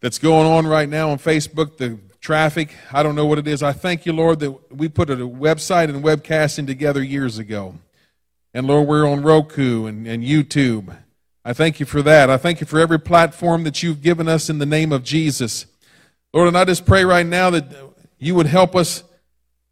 that's 0.00 0.18
going 0.18 0.46
on 0.46 0.66
right 0.66 0.88
now 0.88 1.10
on 1.10 1.18
Facebook, 1.18 1.76
the 1.76 1.98
traffic. 2.20 2.74
I 2.92 3.02
don't 3.02 3.14
know 3.14 3.26
what 3.26 3.38
it 3.38 3.46
is. 3.46 3.62
I 3.62 3.72
thank 3.72 4.06
you, 4.06 4.12
Lord, 4.12 4.40
that 4.40 4.74
we 4.74 4.88
put 4.88 5.10
a 5.10 5.16
website 5.16 5.90
and 5.90 6.02
webcasting 6.02 6.66
together 6.66 7.02
years 7.02 7.38
ago. 7.38 7.74
And 8.54 8.66
Lord, 8.66 8.88
we're 8.88 9.08
on 9.08 9.22
Roku 9.22 9.86
and, 9.86 10.06
and 10.06 10.22
YouTube. 10.22 10.96
I 11.44 11.52
thank 11.52 11.80
you 11.80 11.86
for 11.86 12.02
that. 12.02 12.30
I 12.30 12.36
thank 12.36 12.60
you 12.60 12.66
for 12.66 12.78
every 12.78 13.00
platform 13.00 13.64
that 13.64 13.82
you've 13.82 14.02
given 14.02 14.28
us 14.28 14.48
in 14.48 14.58
the 14.58 14.66
name 14.66 14.92
of 14.92 15.02
Jesus. 15.02 15.66
Lord, 16.32 16.48
and 16.48 16.56
I 16.56 16.64
just 16.64 16.86
pray 16.86 17.04
right 17.04 17.26
now 17.26 17.50
that 17.50 17.66
you 18.18 18.34
would 18.34 18.46
help 18.46 18.74
us 18.74 19.04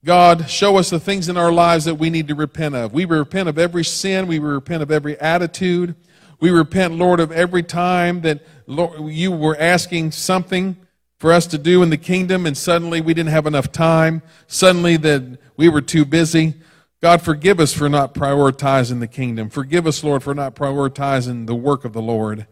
God, 0.03 0.49
show 0.49 0.79
us 0.79 0.89
the 0.89 0.99
things 0.99 1.29
in 1.29 1.37
our 1.37 1.53
lives 1.53 1.85
that 1.85 1.97
we 1.97 2.09
need 2.09 2.29
to 2.29 2.35
repent 2.35 2.75
of. 2.75 2.95
We 2.95 3.05
repent 3.05 3.51
of 3.51 3.59
every 3.59 3.85
sin. 3.85 4.27
We 4.27 4.39
repent 4.39 4.83
of 4.83 4.91
every 4.91 5.21
attitude. 5.21 5.95
We 6.41 6.51
repent, 6.51 6.95
Lord, 6.95 7.21
of 7.21 7.31
every 7.31 7.63
time 7.63 8.23
that 8.23 8.43
Lord, 8.67 9.13
you 9.13 9.31
were 9.31 9.57
asking 9.59 10.13
something 10.13 10.77
for 11.19 11.33
us 11.33 11.47
to 11.49 11.59
do 11.59 11.83
in 11.83 11.91
the 11.91 11.99
kingdom 11.99 12.47
and 12.47 12.57
suddenly 12.57 13.03
we 13.03 13.13
didn't 13.13 13.29
have 13.29 13.47
enough 13.47 13.73
time. 13.73 14.23
Suddenly 14.47 14.97
that 14.99 15.39
we 15.59 15.69
were 15.69 15.83
too 15.83 16.07
busy. 16.07 16.55
God, 17.03 17.21
forgive 17.21 17.61
us 17.61 17.75
for 17.75 17.91
not 17.91 18.15
prioritizing 18.15 19.01
the 19.01 19.07
kingdom. 19.07 19.51
Forgive 19.51 19.87
us, 19.87 20.03
Lord, 20.03 20.23
for 20.23 20.35
not 20.35 20.55
prioritizing 20.55 21.47
the 21.47 21.55
work 21.55 21.85
of 21.85 21.93
the 21.93 22.03
Lord. 22.03 22.47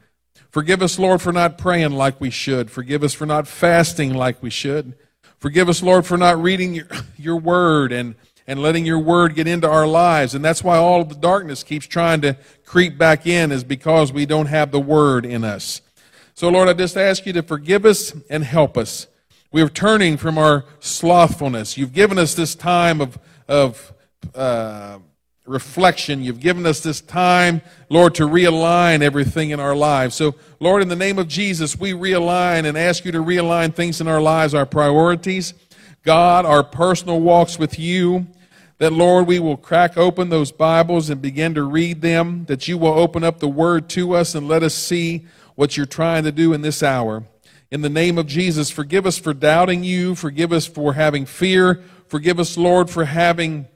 Forgive 0.58 0.82
us, 0.82 0.98
Lord, 0.98 1.22
for 1.22 1.32
not 1.32 1.56
praying 1.56 1.92
like 1.92 2.20
we 2.20 2.30
should. 2.30 2.68
Forgive 2.68 3.04
us 3.04 3.14
for 3.14 3.26
not 3.26 3.46
fasting 3.46 4.12
like 4.12 4.42
we 4.42 4.50
should. 4.50 4.94
Forgive 5.38 5.68
us, 5.68 5.84
Lord, 5.84 6.04
for 6.04 6.18
not 6.18 6.42
reading 6.42 6.74
your, 6.74 6.88
your 7.16 7.36
word 7.36 7.92
and, 7.92 8.16
and 8.44 8.60
letting 8.60 8.84
your 8.84 8.98
word 8.98 9.36
get 9.36 9.46
into 9.46 9.68
our 9.68 9.86
lives. 9.86 10.34
And 10.34 10.44
that's 10.44 10.64
why 10.64 10.76
all 10.76 11.04
the 11.04 11.14
darkness 11.14 11.62
keeps 11.62 11.86
trying 11.86 12.22
to 12.22 12.36
creep 12.64 12.98
back 12.98 13.24
in, 13.24 13.52
is 13.52 13.62
because 13.62 14.12
we 14.12 14.26
don't 14.26 14.46
have 14.46 14.72
the 14.72 14.80
word 14.80 15.24
in 15.24 15.44
us. 15.44 15.80
So, 16.34 16.48
Lord, 16.48 16.68
I 16.68 16.72
just 16.72 16.96
ask 16.96 17.24
you 17.24 17.32
to 17.34 17.42
forgive 17.44 17.86
us 17.86 18.12
and 18.28 18.42
help 18.42 18.76
us. 18.76 19.06
We're 19.52 19.68
turning 19.68 20.16
from 20.16 20.38
our 20.38 20.64
slothfulness. 20.80 21.78
You've 21.78 21.92
given 21.92 22.18
us 22.18 22.34
this 22.34 22.56
time 22.56 23.00
of, 23.00 23.16
of 23.46 23.92
uh, 24.34 24.98
reflection. 25.48 26.22
You've 26.22 26.40
given 26.40 26.66
us 26.66 26.80
this 26.80 27.00
time, 27.00 27.62
Lord, 27.88 28.14
to 28.16 28.24
realign 28.24 29.02
everything 29.02 29.50
in 29.50 29.60
our 29.60 29.74
lives. 29.74 30.14
So, 30.14 30.34
Lord, 30.60 30.82
in 30.82 30.88
the 30.88 30.96
name 30.96 31.18
of 31.18 31.28
Jesus, 31.28 31.78
we 31.78 31.92
realign 31.92 32.64
and 32.64 32.76
ask 32.76 33.04
you 33.04 33.12
to 33.12 33.18
realign 33.18 33.74
things 33.74 34.00
in 34.00 34.08
our 34.08 34.20
lives, 34.20 34.54
our 34.54 34.66
priorities. 34.66 35.54
God, 36.04 36.46
our 36.46 36.62
personal 36.62 37.20
walks 37.20 37.58
with 37.58 37.78
you. 37.78 38.26
That, 38.78 38.92
Lord, 38.92 39.26
we 39.26 39.40
will 39.40 39.56
crack 39.56 39.96
open 39.96 40.28
those 40.28 40.52
Bibles 40.52 41.10
and 41.10 41.20
begin 41.20 41.54
to 41.54 41.64
read 41.64 42.00
them. 42.00 42.44
That 42.46 42.68
you 42.68 42.78
will 42.78 42.92
open 42.92 43.24
up 43.24 43.40
the 43.40 43.48
Word 43.48 43.88
to 43.90 44.14
us 44.14 44.34
and 44.34 44.46
let 44.46 44.62
us 44.62 44.74
see 44.74 45.26
what 45.56 45.76
you're 45.76 45.86
trying 45.86 46.24
to 46.24 46.32
do 46.32 46.52
in 46.52 46.62
this 46.62 46.82
hour. 46.82 47.24
In 47.70 47.82
the 47.82 47.88
name 47.88 48.16
of 48.16 48.26
Jesus, 48.26 48.70
forgive 48.70 49.04
us 49.04 49.18
for 49.18 49.34
doubting 49.34 49.84
you. 49.84 50.14
Forgive 50.14 50.52
us 50.52 50.66
for 50.66 50.94
having 50.94 51.26
fear. 51.26 51.82
Forgive 52.06 52.38
us, 52.38 52.56
Lord, 52.56 52.88
for 52.88 53.04
having 53.04 53.66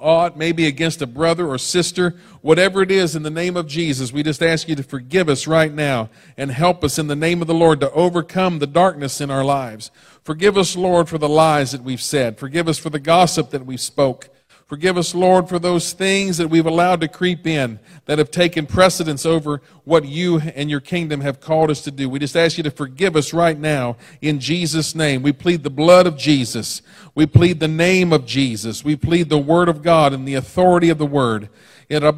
ought, 0.00 0.36
maybe 0.36 0.66
against 0.66 1.02
a 1.02 1.06
brother 1.06 1.46
or 1.46 1.58
sister, 1.58 2.14
whatever 2.40 2.82
it 2.82 2.90
is, 2.90 3.16
in 3.16 3.22
the 3.22 3.30
name 3.30 3.56
of 3.56 3.66
Jesus, 3.66 4.12
we 4.12 4.22
just 4.22 4.42
ask 4.42 4.68
you 4.68 4.74
to 4.76 4.82
forgive 4.82 5.28
us 5.28 5.46
right 5.46 5.72
now 5.72 6.08
and 6.36 6.50
help 6.50 6.84
us 6.84 6.98
in 6.98 7.06
the 7.06 7.16
name 7.16 7.40
of 7.40 7.48
the 7.48 7.54
Lord 7.54 7.80
to 7.80 7.90
overcome 7.92 8.58
the 8.58 8.66
darkness 8.66 9.20
in 9.20 9.30
our 9.30 9.44
lives. 9.44 9.90
Forgive 10.22 10.56
us, 10.56 10.76
Lord, 10.76 11.08
for 11.08 11.18
the 11.18 11.28
lies 11.28 11.72
that 11.72 11.82
we've 11.82 12.02
said. 12.02 12.38
Forgive 12.38 12.68
us 12.68 12.78
for 12.78 12.90
the 12.90 13.00
gossip 13.00 13.50
that 13.50 13.66
we've 13.66 13.80
spoke. 13.80 14.30
Forgive 14.68 14.98
us, 14.98 15.14
Lord, 15.14 15.48
for 15.48 15.58
those 15.58 15.94
things 15.94 16.36
that 16.36 16.48
we've 16.48 16.66
allowed 16.66 17.00
to 17.00 17.08
creep 17.08 17.46
in 17.46 17.78
that 18.04 18.18
have 18.18 18.30
taken 18.30 18.66
precedence 18.66 19.24
over 19.24 19.62
what 19.84 20.04
you 20.04 20.40
and 20.40 20.68
your 20.68 20.80
kingdom 20.80 21.22
have 21.22 21.40
called 21.40 21.70
us 21.70 21.80
to 21.84 21.90
do. 21.90 22.10
We 22.10 22.18
just 22.18 22.36
ask 22.36 22.58
you 22.58 22.64
to 22.64 22.70
forgive 22.70 23.16
us 23.16 23.32
right 23.32 23.58
now 23.58 23.96
in 24.20 24.40
Jesus' 24.40 24.94
name. 24.94 25.22
We 25.22 25.32
plead 25.32 25.62
the 25.62 25.70
blood 25.70 26.06
of 26.06 26.18
Jesus. 26.18 26.82
We 27.14 27.24
plead 27.24 27.60
the 27.60 27.68
name 27.68 28.12
of 28.12 28.26
Jesus. 28.26 28.84
We 28.84 28.94
plead 28.94 29.30
the 29.30 29.38
word 29.38 29.70
of 29.70 29.82
God 29.82 30.12
and 30.12 30.28
the 30.28 30.34
authority 30.34 30.90
of 30.90 30.98
the 30.98 31.06
word. 31.06 31.48
In 31.90 32.02
the 32.02 32.12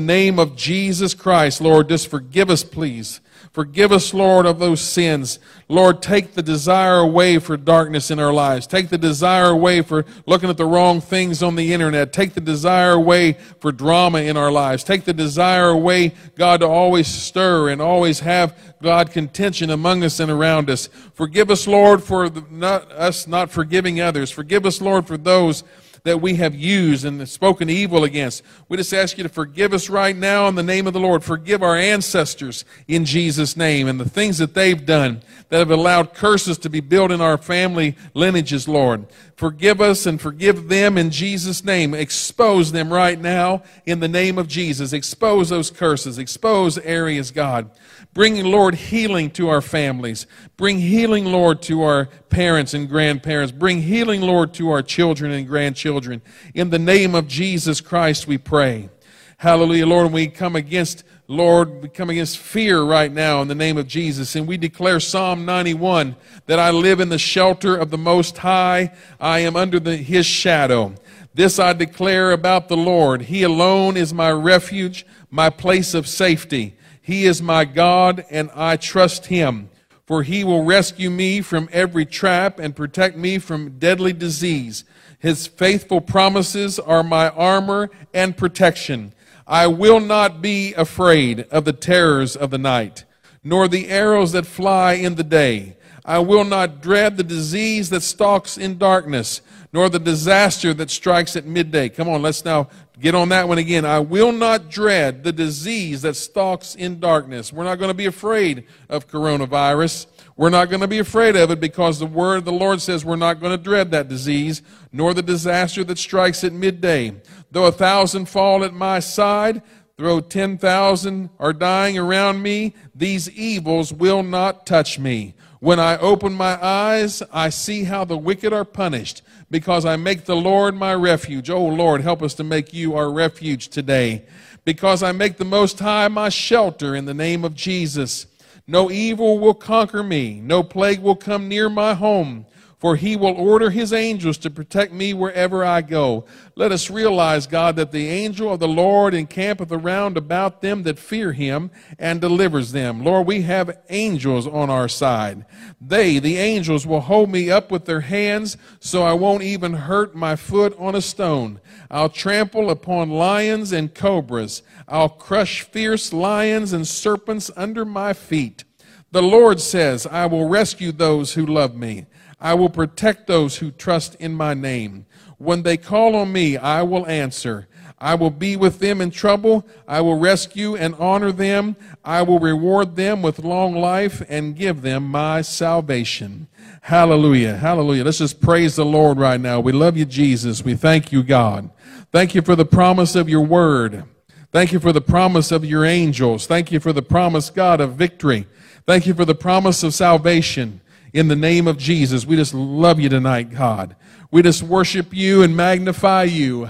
name 0.00 0.38
of 0.38 0.54
Jesus 0.54 1.14
Christ, 1.14 1.60
Lord, 1.62 1.88
just 1.88 2.08
forgive 2.08 2.50
us, 2.50 2.62
please. 2.62 3.20
Forgive 3.52 3.92
us, 3.92 4.14
Lord, 4.14 4.46
of 4.46 4.58
those 4.58 4.80
sins. 4.80 5.38
Lord, 5.68 6.00
take 6.00 6.32
the 6.32 6.42
desire 6.42 6.98
away 6.98 7.38
for 7.38 7.58
darkness 7.58 8.10
in 8.10 8.18
our 8.18 8.32
lives. 8.32 8.66
Take 8.66 8.88
the 8.88 8.96
desire 8.96 9.50
away 9.50 9.82
for 9.82 10.06
looking 10.26 10.48
at 10.48 10.56
the 10.56 10.64
wrong 10.64 11.02
things 11.02 11.42
on 11.42 11.56
the 11.56 11.72
internet. 11.74 12.14
Take 12.14 12.32
the 12.32 12.40
desire 12.40 12.92
away 12.92 13.34
for 13.60 13.70
drama 13.70 14.20
in 14.20 14.38
our 14.38 14.50
lives. 14.50 14.84
Take 14.84 15.04
the 15.04 15.12
desire 15.12 15.68
away, 15.68 16.14
God, 16.34 16.60
to 16.60 16.66
always 16.66 17.06
stir 17.08 17.68
and 17.68 17.82
always 17.82 18.20
have, 18.20 18.56
God, 18.80 19.10
contention 19.10 19.68
among 19.68 20.02
us 20.02 20.18
and 20.18 20.30
around 20.30 20.70
us. 20.70 20.88
Forgive 21.12 21.50
us, 21.50 21.66
Lord, 21.66 22.02
for 22.02 22.30
the, 22.30 22.44
not, 22.50 22.90
us 22.92 23.26
not 23.26 23.50
forgiving 23.50 24.00
others. 24.00 24.30
Forgive 24.30 24.64
us, 24.64 24.80
Lord, 24.80 25.06
for 25.06 25.18
those 25.18 25.61
that 26.04 26.20
we 26.20 26.34
have 26.34 26.54
used 26.54 27.04
and 27.04 27.28
spoken 27.28 27.70
evil 27.70 28.04
against. 28.04 28.42
We 28.68 28.76
just 28.76 28.92
ask 28.92 29.16
you 29.16 29.22
to 29.22 29.28
forgive 29.28 29.72
us 29.72 29.88
right 29.88 30.16
now 30.16 30.48
in 30.48 30.56
the 30.56 30.62
name 30.62 30.86
of 30.86 30.92
the 30.92 31.00
Lord. 31.00 31.22
Forgive 31.22 31.62
our 31.62 31.76
ancestors 31.76 32.64
in 32.88 33.04
Jesus' 33.04 33.56
name 33.56 33.86
and 33.86 34.00
the 34.00 34.08
things 34.08 34.38
that 34.38 34.54
they've 34.54 34.84
done 34.84 35.22
that 35.48 35.58
have 35.58 35.70
allowed 35.70 36.14
curses 36.14 36.58
to 36.58 36.70
be 36.70 36.80
built 36.80 37.12
in 37.12 37.20
our 37.20 37.38
family 37.38 37.96
lineages, 38.14 38.66
Lord. 38.66 39.06
Forgive 39.36 39.80
us 39.80 40.06
and 40.06 40.20
forgive 40.20 40.68
them 40.68 40.98
in 40.98 41.10
Jesus' 41.10 41.64
name. 41.64 41.94
Expose 41.94 42.72
them 42.72 42.92
right 42.92 43.20
now 43.20 43.62
in 43.86 44.00
the 44.00 44.08
name 44.08 44.38
of 44.38 44.48
Jesus. 44.48 44.92
Expose 44.92 45.50
those 45.50 45.70
curses. 45.70 46.18
Expose 46.18 46.78
areas, 46.78 47.30
God. 47.30 47.70
Bring, 48.14 48.44
Lord, 48.44 48.74
healing 48.74 49.30
to 49.32 49.48
our 49.48 49.62
families. 49.62 50.26
Bring 50.58 50.78
healing, 50.78 51.24
Lord, 51.24 51.62
to 51.62 51.82
our 51.82 52.06
parents 52.28 52.74
and 52.74 52.86
grandparents. 52.86 53.52
Bring 53.52 53.80
healing, 53.80 54.20
Lord, 54.20 54.52
to 54.54 54.70
our 54.70 54.82
children 54.82 55.32
and 55.32 55.46
grandchildren. 55.46 56.20
In 56.52 56.68
the 56.68 56.78
name 56.78 57.14
of 57.14 57.26
Jesus 57.26 57.80
Christ, 57.80 58.26
we 58.26 58.36
pray. 58.36 58.90
Hallelujah, 59.38 59.86
Lord. 59.86 60.12
We 60.12 60.28
come 60.28 60.56
against, 60.56 61.04
Lord, 61.26 61.82
we 61.82 61.88
come 61.88 62.10
against 62.10 62.36
fear 62.36 62.82
right 62.82 63.10
now 63.10 63.40
in 63.40 63.48
the 63.48 63.54
name 63.54 63.78
of 63.78 63.88
Jesus. 63.88 64.36
And 64.36 64.46
we 64.46 64.58
declare 64.58 65.00
Psalm 65.00 65.46
91 65.46 66.14
that 66.46 66.58
I 66.58 66.70
live 66.70 67.00
in 67.00 67.08
the 67.08 67.18
shelter 67.18 67.74
of 67.74 67.90
the 67.90 67.98
Most 67.98 68.36
High. 68.36 68.92
I 69.18 69.38
am 69.38 69.56
under 69.56 69.80
the, 69.80 69.96
His 69.96 70.26
shadow. 70.26 70.94
This 71.32 71.58
I 71.58 71.72
declare 71.72 72.32
about 72.32 72.68
the 72.68 72.76
Lord. 72.76 73.22
He 73.22 73.42
alone 73.42 73.96
is 73.96 74.12
my 74.12 74.30
refuge, 74.30 75.06
my 75.30 75.48
place 75.48 75.94
of 75.94 76.06
safety. 76.06 76.76
He 77.02 77.26
is 77.26 77.42
my 77.42 77.64
God, 77.64 78.24
and 78.30 78.50
I 78.54 78.76
trust 78.76 79.26
him. 79.26 79.68
For 80.06 80.22
he 80.22 80.44
will 80.44 80.64
rescue 80.64 81.10
me 81.10 81.40
from 81.40 81.68
every 81.72 82.06
trap 82.06 82.58
and 82.58 82.76
protect 82.76 83.16
me 83.16 83.38
from 83.38 83.78
deadly 83.78 84.12
disease. 84.12 84.84
His 85.18 85.46
faithful 85.46 86.00
promises 86.00 86.78
are 86.78 87.02
my 87.02 87.28
armor 87.30 87.90
and 88.12 88.36
protection. 88.36 89.14
I 89.46 89.66
will 89.66 90.00
not 90.00 90.42
be 90.42 90.74
afraid 90.74 91.40
of 91.50 91.64
the 91.64 91.72
terrors 91.72 92.36
of 92.36 92.50
the 92.50 92.58
night, 92.58 93.04
nor 93.44 93.68
the 93.68 93.88
arrows 93.88 94.32
that 94.32 94.46
fly 94.46 94.94
in 94.94 95.16
the 95.16 95.24
day. 95.24 95.76
I 96.04 96.18
will 96.18 96.44
not 96.44 96.82
dread 96.82 97.16
the 97.16 97.22
disease 97.22 97.90
that 97.90 98.02
stalks 98.02 98.58
in 98.58 98.78
darkness, 98.78 99.40
nor 99.72 99.88
the 99.88 99.98
disaster 99.98 100.74
that 100.74 100.90
strikes 100.90 101.34
at 101.36 101.46
midday. 101.46 101.88
Come 101.88 102.08
on, 102.08 102.22
let's 102.22 102.44
now 102.44 102.68
Get 103.02 103.16
on 103.16 103.30
that 103.30 103.48
one 103.48 103.58
again. 103.58 103.84
I 103.84 103.98
will 103.98 104.30
not 104.30 104.70
dread 104.70 105.24
the 105.24 105.32
disease 105.32 106.02
that 106.02 106.14
stalks 106.14 106.76
in 106.76 107.00
darkness. 107.00 107.52
We're 107.52 107.64
not 107.64 107.80
going 107.80 107.90
to 107.90 107.94
be 107.94 108.06
afraid 108.06 108.64
of 108.88 109.08
coronavirus. 109.08 110.06
We're 110.36 110.50
not 110.50 110.68
going 110.70 110.82
to 110.82 110.88
be 110.88 111.00
afraid 111.00 111.34
of 111.34 111.50
it 111.50 111.58
because 111.58 111.98
the 111.98 112.06
word 112.06 112.36
of 112.36 112.44
the 112.44 112.52
Lord 112.52 112.80
says 112.80 113.04
we're 113.04 113.16
not 113.16 113.40
going 113.40 113.50
to 113.50 113.62
dread 113.62 113.90
that 113.90 114.06
disease, 114.06 114.62
nor 114.92 115.14
the 115.14 115.22
disaster 115.22 115.82
that 115.82 115.98
strikes 115.98 116.44
at 116.44 116.52
midday. 116.52 117.20
Though 117.50 117.66
a 117.66 117.72
thousand 117.72 118.28
fall 118.28 118.62
at 118.62 118.72
my 118.72 119.00
side, 119.00 119.62
though 119.96 120.20
ten 120.20 120.56
thousand 120.56 121.30
are 121.40 121.52
dying 121.52 121.98
around 121.98 122.40
me, 122.40 122.72
these 122.94 123.28
evils 123.30 123.92
will 123.92 124.22
not 124.22 124.64
touch 124.64 125.00
me. 125.00 125.34
When 125.58 125.80
I 125.80 125.98
open 125.98 126.34
my 126.34 126.56
eyes, 126.64 127.20
I 127.32 127.48
see 127.48 127.82
how 127.82 128.04
the 128.04 128.16
wicked 128.16 128.52
are 128.52 128.64
punished 128.64 129.22
because 129.52 129.84
I 129.84 129.96
make 129.96 130.24
the 130.24 130.34
Lord 130.34 130.74
my 130.74 130.94
refuge. 130.94 131.50
Oh 131.50 131.66
Lord, 131.66 132.00
help 132.00 132.22
us 132.22 132.32
to 132.34 132.42
make 132.42 132.72
you 132.72 132.96
our 132.96 133.12
refuge 133.12 133.68
today. 133.68 134.24
Because 134.64 135.02
I 135.02 135.12
make 135.12 135.36
the 135.36 135.44
Most 135.44 135.78
High 135.78 136.08
my 136.08 136.30
shelter 136.30 136.96
in 136.96 137.04
the 137.04 137.12
name 137.12 137.44
of 137.44 137.54
Jesus. 137.54 138.26
No 138.66 138.90
evil 138.90 139.38
will 139.38 139.52
conquer 139.54 140.02
me, 140.02 140.40
no 140.40 140.62
plague 140.62 141.00
will 141.00 141.16
come 141.16 141.48
near 141.48 141.68
my 141.68 141.92
home 141.92 142.46
for 142.82 142.96
he 142.96 143.14
will 143.14 143.36
order 143.36 143.70
his 143.70 143.92
angels 143.92 144.36
to 144.36 144.50
protect 144.50 144.92
me 144.92 145.14
wherever 145.14 145.64
I 145.64 145.82
go. 145.82 146.24
Let 146.56 146.72
us 146.72 146.90
realize, 146.90 147.46
God, 147.46 147.76
that 147.76 147.92
the 147.92 148.08
angel 148.08 148.52
of 148.52 148.58
the 148.58 148.66
Lord 148.66 149.14
encampeth 149.14 149.70
around 149.70 150.16
about 150.16 150.62
them 150.62 150.82
that 150.82 150.98
fear 150.98 151.32
him 151.32 151.70
and 151.96 152.20
delivers 152.20 152.72
them. 152.72 153.04
Lord, 153.04 153.28
we 153.28 153.42
have 153.42 153.78
angels 153.88 154.48
on 154.48 154.68
our 154.68 154.88
side. 154.88 155.46
They, 155.80 156.18
the 156.18 156.38
angels, 156.38 156.84
will 156.84 157.02
hold 157.02 157.30
me 157.30 157.52
up 157.52 157.70
with 157.70 157.84
their 157.84 158.00
hands 158.00 158.56
so 158.80 159.04
I 159.04 159.12
won't 159.12 159.44
even 159.44 159.74
hurt 159.74 160.16
my 160.16 160.34
foot 160.34 160.74
on 160.76 160.96
a 160.96 161.00
stone. 161.00 161.60
I'll 161.88 162.08
trample 162.08 162.68
upon 162.68 163.10
lions 163.10 163.70
and 163.70 163.94
cobras. 163.94 164.64
I'll 164.88 165.08
crush 165.08 165.62
fierce 165.62 166.12
lions 166.12 166.72
and 166.72 166.84
serpents 166.88 167.48
under 167.56 167.84
my 167.84 168.12
feet. 168.12 168.64
The 169.12 169.22
Lord 169.22 169.60
says, 169.60 170.04
I 170.06 170.26
will 170.26 170.48
rescue 170.48 170.90
those 170.90 171.34
who 171.34 171.46
love 171.46 171.76
me. 171.76 172.06
I 172.42 172.54
will 172.54 172.68
protect 172.68 173.28
those 173.28 173.58
who 173.58 173.70
trust 173.70 174.16
in 174.16 174.34
my 174.34 174.52
name. 174.52 175.06
When 175.38 175.62
they 175.62 175.76
call 175.76 176.16
on 176.16 176.32
me, 176.32 176.56
I 176.56 176.82
will 176.82 177.06
answer. 177.06 177.68
I 178.00 178.16
will 178.16 178.30
be 178.30 178.56
with 178.56 178.80
them 178.80 179.00
in 179.00 179.12
trouble. 179.12 179.64
I 179.86 180.00
will 180.00 180.18
rescue 180.18 180.74
and 180.74 180.96
honor 180.96 181.30
them. 181.30 181.76
I 182.04 182.22
will 182.22 182.40
reward 182.40 182.96
them 182.96 183.22
with 183.22 183.38
long 183.38 183.76
life 183.76 184.24
and 184.28 184.56
give 184.56 184.82
them 184.82 185.06
my 185.06 185.42
salvation. 185.42 186.48
Hallelujah. 186.80 187.58
Hallelujah. 187.58 188.02
Let's 188.02 188.18
just 188.18 188.40
praise 188.40 188.74
the 188.74 188.84
Lord 188.84 189.18
right 189.18 189.40
now. 189.40 189.60
We 189.60 189.70
love 189.70 189.96
you, 189.96 190.04
Jesus. 190.04 190.64
We 190.64 190.74
thank 190.74 191.12
you, 191.12 191.22
God. 191.22 191.70
Thank 192.10 192.34
you 192.34 192.42
for 192.42 192.56
the 192.56 192.64
promise 192.64 193.14
of 193.14 193.28
your 193.28 193.46
word. 193.46 194.02
Thank 194.50 194.72
you 194.72 194.80
for 194.80 194.92
the 194.92 195.00
promise 195.00 195.52
of 195.52 195.64
your 195.64 195.84
angels. 195.84 196.48
Thank 196.48 196.72
you 196.72 196.80
for 196.80 196.92
the 196.92 197.02
promise, 197.02 197.50
God, 197.50 197.80
of 197.80 197.94
victory. 197.94 198.48
Thank 198.84 199.06
you 199.06 199.14
for 199.14 199.24
the 199.24 199.36
promise 199.36 199.84
of 199.84 199.94
salvation 199.94 200.80
in 201.12 201.28
the 201.28 201.36
name 201.36 201.68
of 201.68 201.76
Jesus. 201.78 202.26
We 202.26 202.36
just 202.36 202.54
love 202.54 202.98
you 202.98 203.08
tonight, 203.08 203.50
God. 203.50 203.96
We 204.30 204.42
just 204.42 204.62
worship 204.62 205.14
you 205.14 205.42
and 205.42 205.56
magnify 205.56 206.24
you. 206.24 206.66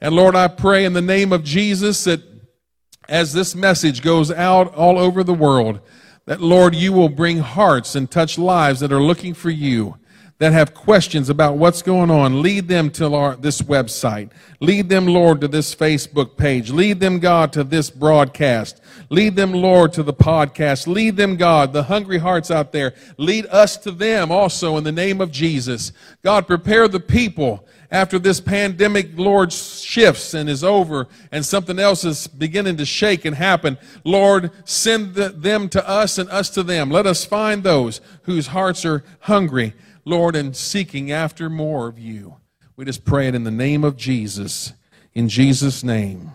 And 0.00 0.16
Lord, 0.16 0.36
I 0.36 0.48
pray 0.48 0.84
in 0.84 0.92
the 0.92 1.02
name 1.02 1.32
of 1.32 1.44
Jesus 1.44 2.04
that 2.04 2.22
as 3.08 3.32
this 3.32 3.54
message 3.54 4.02
goes 4.02 4.30
out 4.30 4.74
all 4.74 4.98
over 4.98 5.22
the 5.22 5.34
world, 5.34 5.80
that 6.26 6.40
Lord, 6.40 6.74
you 6.74 6.92
will 6.92 7.10
bring 7.10 7.38
hearts 7.38 7.94
and 7.94 8.10
touch 8.10 8.38
lives 8.38 8.80
that 8.80 8.92
are 8.92 9.02
looking 9.02 9.34
for 9.34 9.50
you 9.50 9.96
that 10.38 10.52
have 10.52 10.74
questions 10.74 11.30
about 11.30 11.56
what's 11.56 11.80
going 11.80 12.10
on, 12.10 12.42
lead 12.42 12.66
them 12.66 12.90
to 12.90 13.14
our, 13.14 13.36
this 13.36 13.62
website. 13.62 14.30
Lead 14.58 14.88
them, 14.88 15.06
Lord, 15.06 15.40
to 15.42 15.48
this 15.48 15.74
Facebook 15.74 16.36
page. 16.36 16.70
Lead 16.70 16.98
them, 16.98 17.20
God, 17.20 17.52
to 17.52 17.62
this 17.62 17.88
broadcast. 17.88 18.80
Lead 19.10 19.36
them, 19.36 19.52
Lord, 19.52 19.92
to 19.92 20.02
the 20.02 20.12
podcast. 20.12 20.88
Lead 20.88 21.16
them, 21.16 21.36
God, 21.36 21.72
the 21.72 21.84
hungry 21.84 22.18
hearts 22.18 22.50
out 22.50 22.72
there. 22.72 22.94
Lead 23.16 23.46
us 23.46 23.76
to 23.78 23.92
them 23.92 24.32
also 24.32 24.76
in 24.76 24.82
the 24.82 24.90
name 24.90 25.20
of 25.20 25.30
Jesus. 25.30 25.92
God, 26.22 26.48
prepare 26.48 26.88
the 26.88 27.00
people 27.00 27.64
after 27.92 28.18
this 28.18 28.40
pandemic, 28.40 29.10
Lord, 29.14 29.52
shifts 29.52 30.34
and 30.34 30.50
is 30.50 30.64
over 30.64 31.06
and 31.30 31.46
something 31.46 31.78
else 31.78 32.04
is 32.04 32.26
beginning 32.26 32.76
to 32.78 32.84
shake 32.84 33.24
and 33.24 33.36
happen. 33.36 33.78
Lord, 34.02 34.50
send 34.64 35.14
them 35.14 35.68
to 35.68 35.88
us 35.88 36.18
and 36.18 36.28
us 36.30 36.50
to 36.50 36.64
them. 36.64 36.90
Let 36.90 37.06
us 37.06 37.24
find 37.24 37.62
those 37.62 38.00
whose 38.22 38.48
hearts 38.48 38.84
are 38.84 39.04
hungry 39.20 39.74
Lord, 40.04 40.36
and 40.36 40.54
seeking 40.54 41.10
after 41.10 41.48
more 41.48 41.88
of 41.88 41.98
you. 41.98 42.36
We 42.76 42.84
just 42.84 43.04
pray 43.04 43.28
it 43.28 43.34
in 43.34 43.44
the 43.44 43.50
name 43.50 43.84
of 43.84 43.96
Jesus. 43.96 44.72
In 45.14 45.28
Jesus' 45.28 45.82
name. 45.82 46.32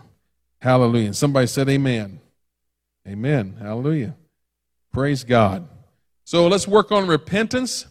Hallelujah. 0.60 1.14
Somebody 1.14 1.46
said, 1.46 1.68
Amen. 1.68 2.20
Amen. 3.06 3.56
Hallelujah. 3.60 4.16
Praise 4.92 5.24
God. 5.24 5.68
So 6.24 6.46
let's 6.48 6.66
work 6.66 6.92
on 6.92 7.06
repentance 7.06 7.86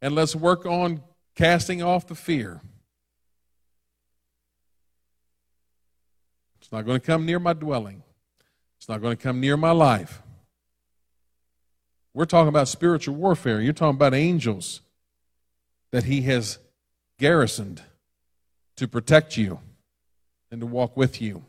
and 0.00 0.14
let's 0.14 0.34
work 0.34 0.66
on 0.66 1.02
casting 1.34 1.82
off 1.82 2.06
the 2.06 2.14
fear. 2.14 2.60
It's 6.60 6.72
not 6.72 6.84
going 6.84 7.00
to 7.00 7.06
come 7.06 7.24
near 7.24 7.38
my 7.38 7.52
dwelling, 7.52 8.02
it's 8.78 8.88
not 8.88 9.00
going 9.00 9.16
to 9.16 9.22
come 9.22 9.40
near 9.40 9.56
my 9.56 9.70
life. 9.70 10.22
We're 12.12 12.24
talking 12.24 12.48
about 12.48 12.68
spiritual 12.68 13.14
warfare. 13.14 13.60
You're 13.60 13.74
talking 13.74 13.96
about 13.96 14.14
angels 14.14 14.80
that 15.92 16.04
He 16.04 16.22
has 16.22 16.58
garrisoned 17.18 17.82
to 18.76 18.86
protect 18.86 19.36
you 19.36 19.60
and 20.50 20.60
to 20.60 20.66
walk 20.66 20.96
with 20.96 21.20
you. 21.20 21.44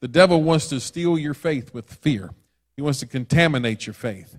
The 0.00 0.08
devil 0.08 0.42
wants 0.42 0.68
to 0.68 0.80
steal 0.80 1.18
your 1.18 1.34
faith 1.34 1.74
with 1.74 1.92
fear, 1.92 2.30
he 2.76 2.82
wants 2.82 3.00
to 3.00 3.06
contaminate 3.06 3.86
your 3.86 3.94
faith. 3.94 4.36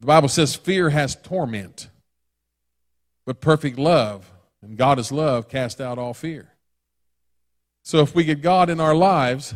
The 0.00 0.06
Bible 0.06 0.28
says 0.28 0.54
fear 0.54 0.90
has 0.90 1.16
torment, 1.16 1.88
but 3.24 3.40
perfect 3.40 3.78
love, 3.78 4.30
and 4.62 4.76
God 4.76 4.98
is 4.98 5.10
love, 5.10 5.48
cast 5.48 5.80
out 5.80 5.98
all 5.98 6.14
fear. 6.14 6.50
So 7.82 7.98
if 7.98 8.14
we 8.14 8.24
get 8.24 8.40
God 8.40 8.70
in 8.70 8.80
our 8.80 8.94
lives, 8.94 9.54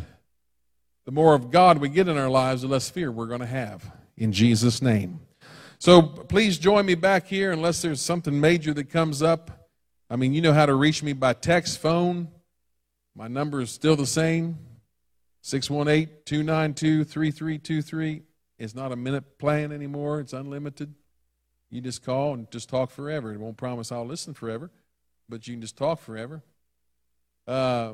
the 1.05 1.11
more 1.11 1.33
of 1.33 1.51
God 1.51 1.79
we 1.79 1.89
get 1.89 2.07
in 2.07 2.17
our 2.17 2.29
lives, 2.29 2.61
the 2.61 2.67
less 2.67 2.89
fear 2.89 3.11
we're 3.11 3.25
going 3.25 3.39
to 3.39 3.45
have. 3.45 3.91
In 4.17 4.31
Jesus' 4.31 4.81
name. 4.81 5.21
So 5.81 6.01
please 6.01 6.57
join 6.57 6.85
me 6.85 6.95
back 6.95 7.25
here 7.25 7.53
unless 7.53 7.81
there's 7.81 8.01
something 8.01 8.37
major 8.37 8.73
that 8.73 8.89
comes 8.89 9.23
up. 9.23 9.69
I 10.09 10.17
mean, 10.17 10.33
you 10.33 10.41
know 10.41 10.51
how 10.51 10.65
to 10.65 10.73
reach 10.75 11.01
me 11.01 11.13
by 11.13 11.31
text, 11.31 11.79
phone. 11.79 12.27
My 13.15 13.29
number 13.29 13.61
is 13.61 13.71
still 13.71 13.95
the 13.95 14.05
same 14.05 14.57
618 15.41 16.09
292 16.25 17.05
3323. 17.05 18.23
It's 18.57 18.75
not 18.75 18.91
a 18.91 18.97
minute 18.97 19.39
plan 19.39 19.71
anymore, 19.71 20.19
it's 20.19 20.33
unlimited. 20.33 20.93
You 21.69 21.79
just 21.79 22.03
call 22.03 22.33
and 22.33 22.51
just 22.51 22.67
talk 22.67 22.91
forever. 22.91 23.31
It 23.31 23.39
won't 23.39 23.55
promise 23.55 23.89
I'll 23.89 24.05
listen 24.05 24.33
forever, 24.33 24.69
but 25.29 25.47
you 25.47 25.53
can 25.53 25.61
just 25.61 25.77
talk 25.77 26.01
forever. 26.01 26.43
Uh, 27.47 27.93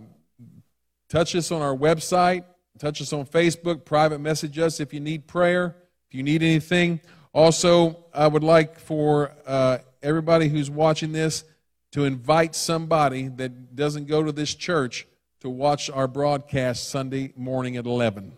touch 1.08 1.36
us 1.36 1.52
on 1.52 1.62
our 1.62 1.76
website, 1.76 2.46
touch 2.80 3.00
us 3.00 3.14
on 3.14 3.28
Facebook, 3.28 3.86
private 3.86 4.20
message 4.20 4.58
us 4.58 4.80
if 4.80 4.92
you 4.92 5.00
need 5.00 5.28
prayer, 5.28 5.76
if 6.10 6.16
you 6.16 6.24
need 6.24 6.42
anything. 6.42 7.00
Also, 7.36 8.06
I 8.14 8.28
would 8.28 8.44
like 8.44 8.80
for 8.80 9.32
uh, 9.46 9.78
everybody 10.02 10.48
who's 10.48 10.70
watching 10.70 11.12
this 11.12 11.44
to 11.92 12.06
invite 12.06 12.56
somebody 12.56 13.28
that 13.28 13.76
doesn't 13.76 14.08
go 14.08 14.24
to 14.24 14.32
this 14.32 14.56
church 14.56 15.06
to 15.42 15.50
watch 15.50 15.90
our 15.90 16.08
broadcast 16.08 16.90
Sunday 16.90 17.34
morning 17.36 17.78
at 17.78 17.86
11 17.86 18.32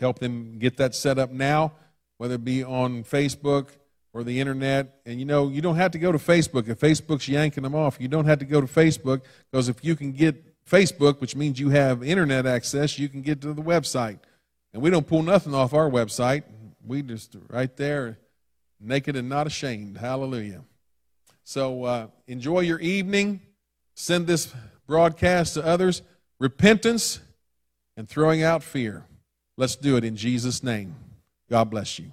help 0.00 0.18
them 0.18 0.58
get 0.58 0.78
that 0.78 0.94
set 0.94 1.18
up 1.18 1.30
now, 1.30 1.72
whether 2.16 2.34
it 2.34 2.44
be 2.44 2.64
on 2.64 3.04
Facebook 3.04 3.68
or 4.12 4.24
the 4.24 4.40
internet. 4.40 5.00
And 5.06 5.20
you 5.20 5.26
know, 5.26 5.48
you 5.48 5.60
don't 5.60 5.76
have 5.76 5.92
to 5.92 5.98
go 5.98 6.10
to 6.10 6.18
Facebook. 6.18 6.68
If 6.68 6.80
Facebook's 6.80 7.28
yanking 7.28 7.62
them 7.62 7.74
off, 7.74 8.00
you 8.00 8.08
don't 8.08 8.24
have 8.24 8.38
to 8.40 8.44
go 8.44 8.60
to 8.60 8.66
Facebook 8.66 9.20
because 9.50 9.68
if 9.68 9.84
you 9.84 9.94
can 9.94 10.12
get 10.12 10.66
Facebook, 10.66 11.20
which 11.20 11.36
means 11.36 11.60
you 11.60 11.68
have 11.68 12.02
internet 12.02 12.46
access, 12.46 12.98
you 12.98 13.08
can 13.08 13.20
get 13.22 13.40
to 13.42 13.52
the 13.52 13.62
website. 13.62 14.18
And 14.72 14.82
we 14.82 14.90
don't 14.90 15.06
pull 15.06 15.22
nothing 15.22 15.54
off 15.54 15.74
our 15.74 15.90
website. 15.90 16.44
We 16.86 17.02
just 17.02 17.36
right 17.48 17.74
there, 17.76 18.18
naked 18.80 19.16
and 19.16 19.28
not 19.28 19.46
ashamed. 19.46 19.98
Hallelujah. 19.98 20.64
So 21.44 21.84
uh, 21.84 22.06
enjoy 22.26 22.60
your 22.60 22.78
evening. 22.80 23.40
Send 23.94 24.26
this 24.26 24.52
broadcast 24.86 25.54
to 25.54 25.64
others. 25.64 26.02
Repentance 26.38 27.20
and 27.96 28.08
throwing 28.08 28.42
out 28.42 28.62
fear. 28.62 29.04
Let's 29.56 29.76
do 29.76 29.96
it 29.96 30.04
in 30.04 30.16
Jesus' 30.16 30.62
name. 30.62 30.94
God 31.50 31.70
bless 31.70 31.98
you. 31.98 32.12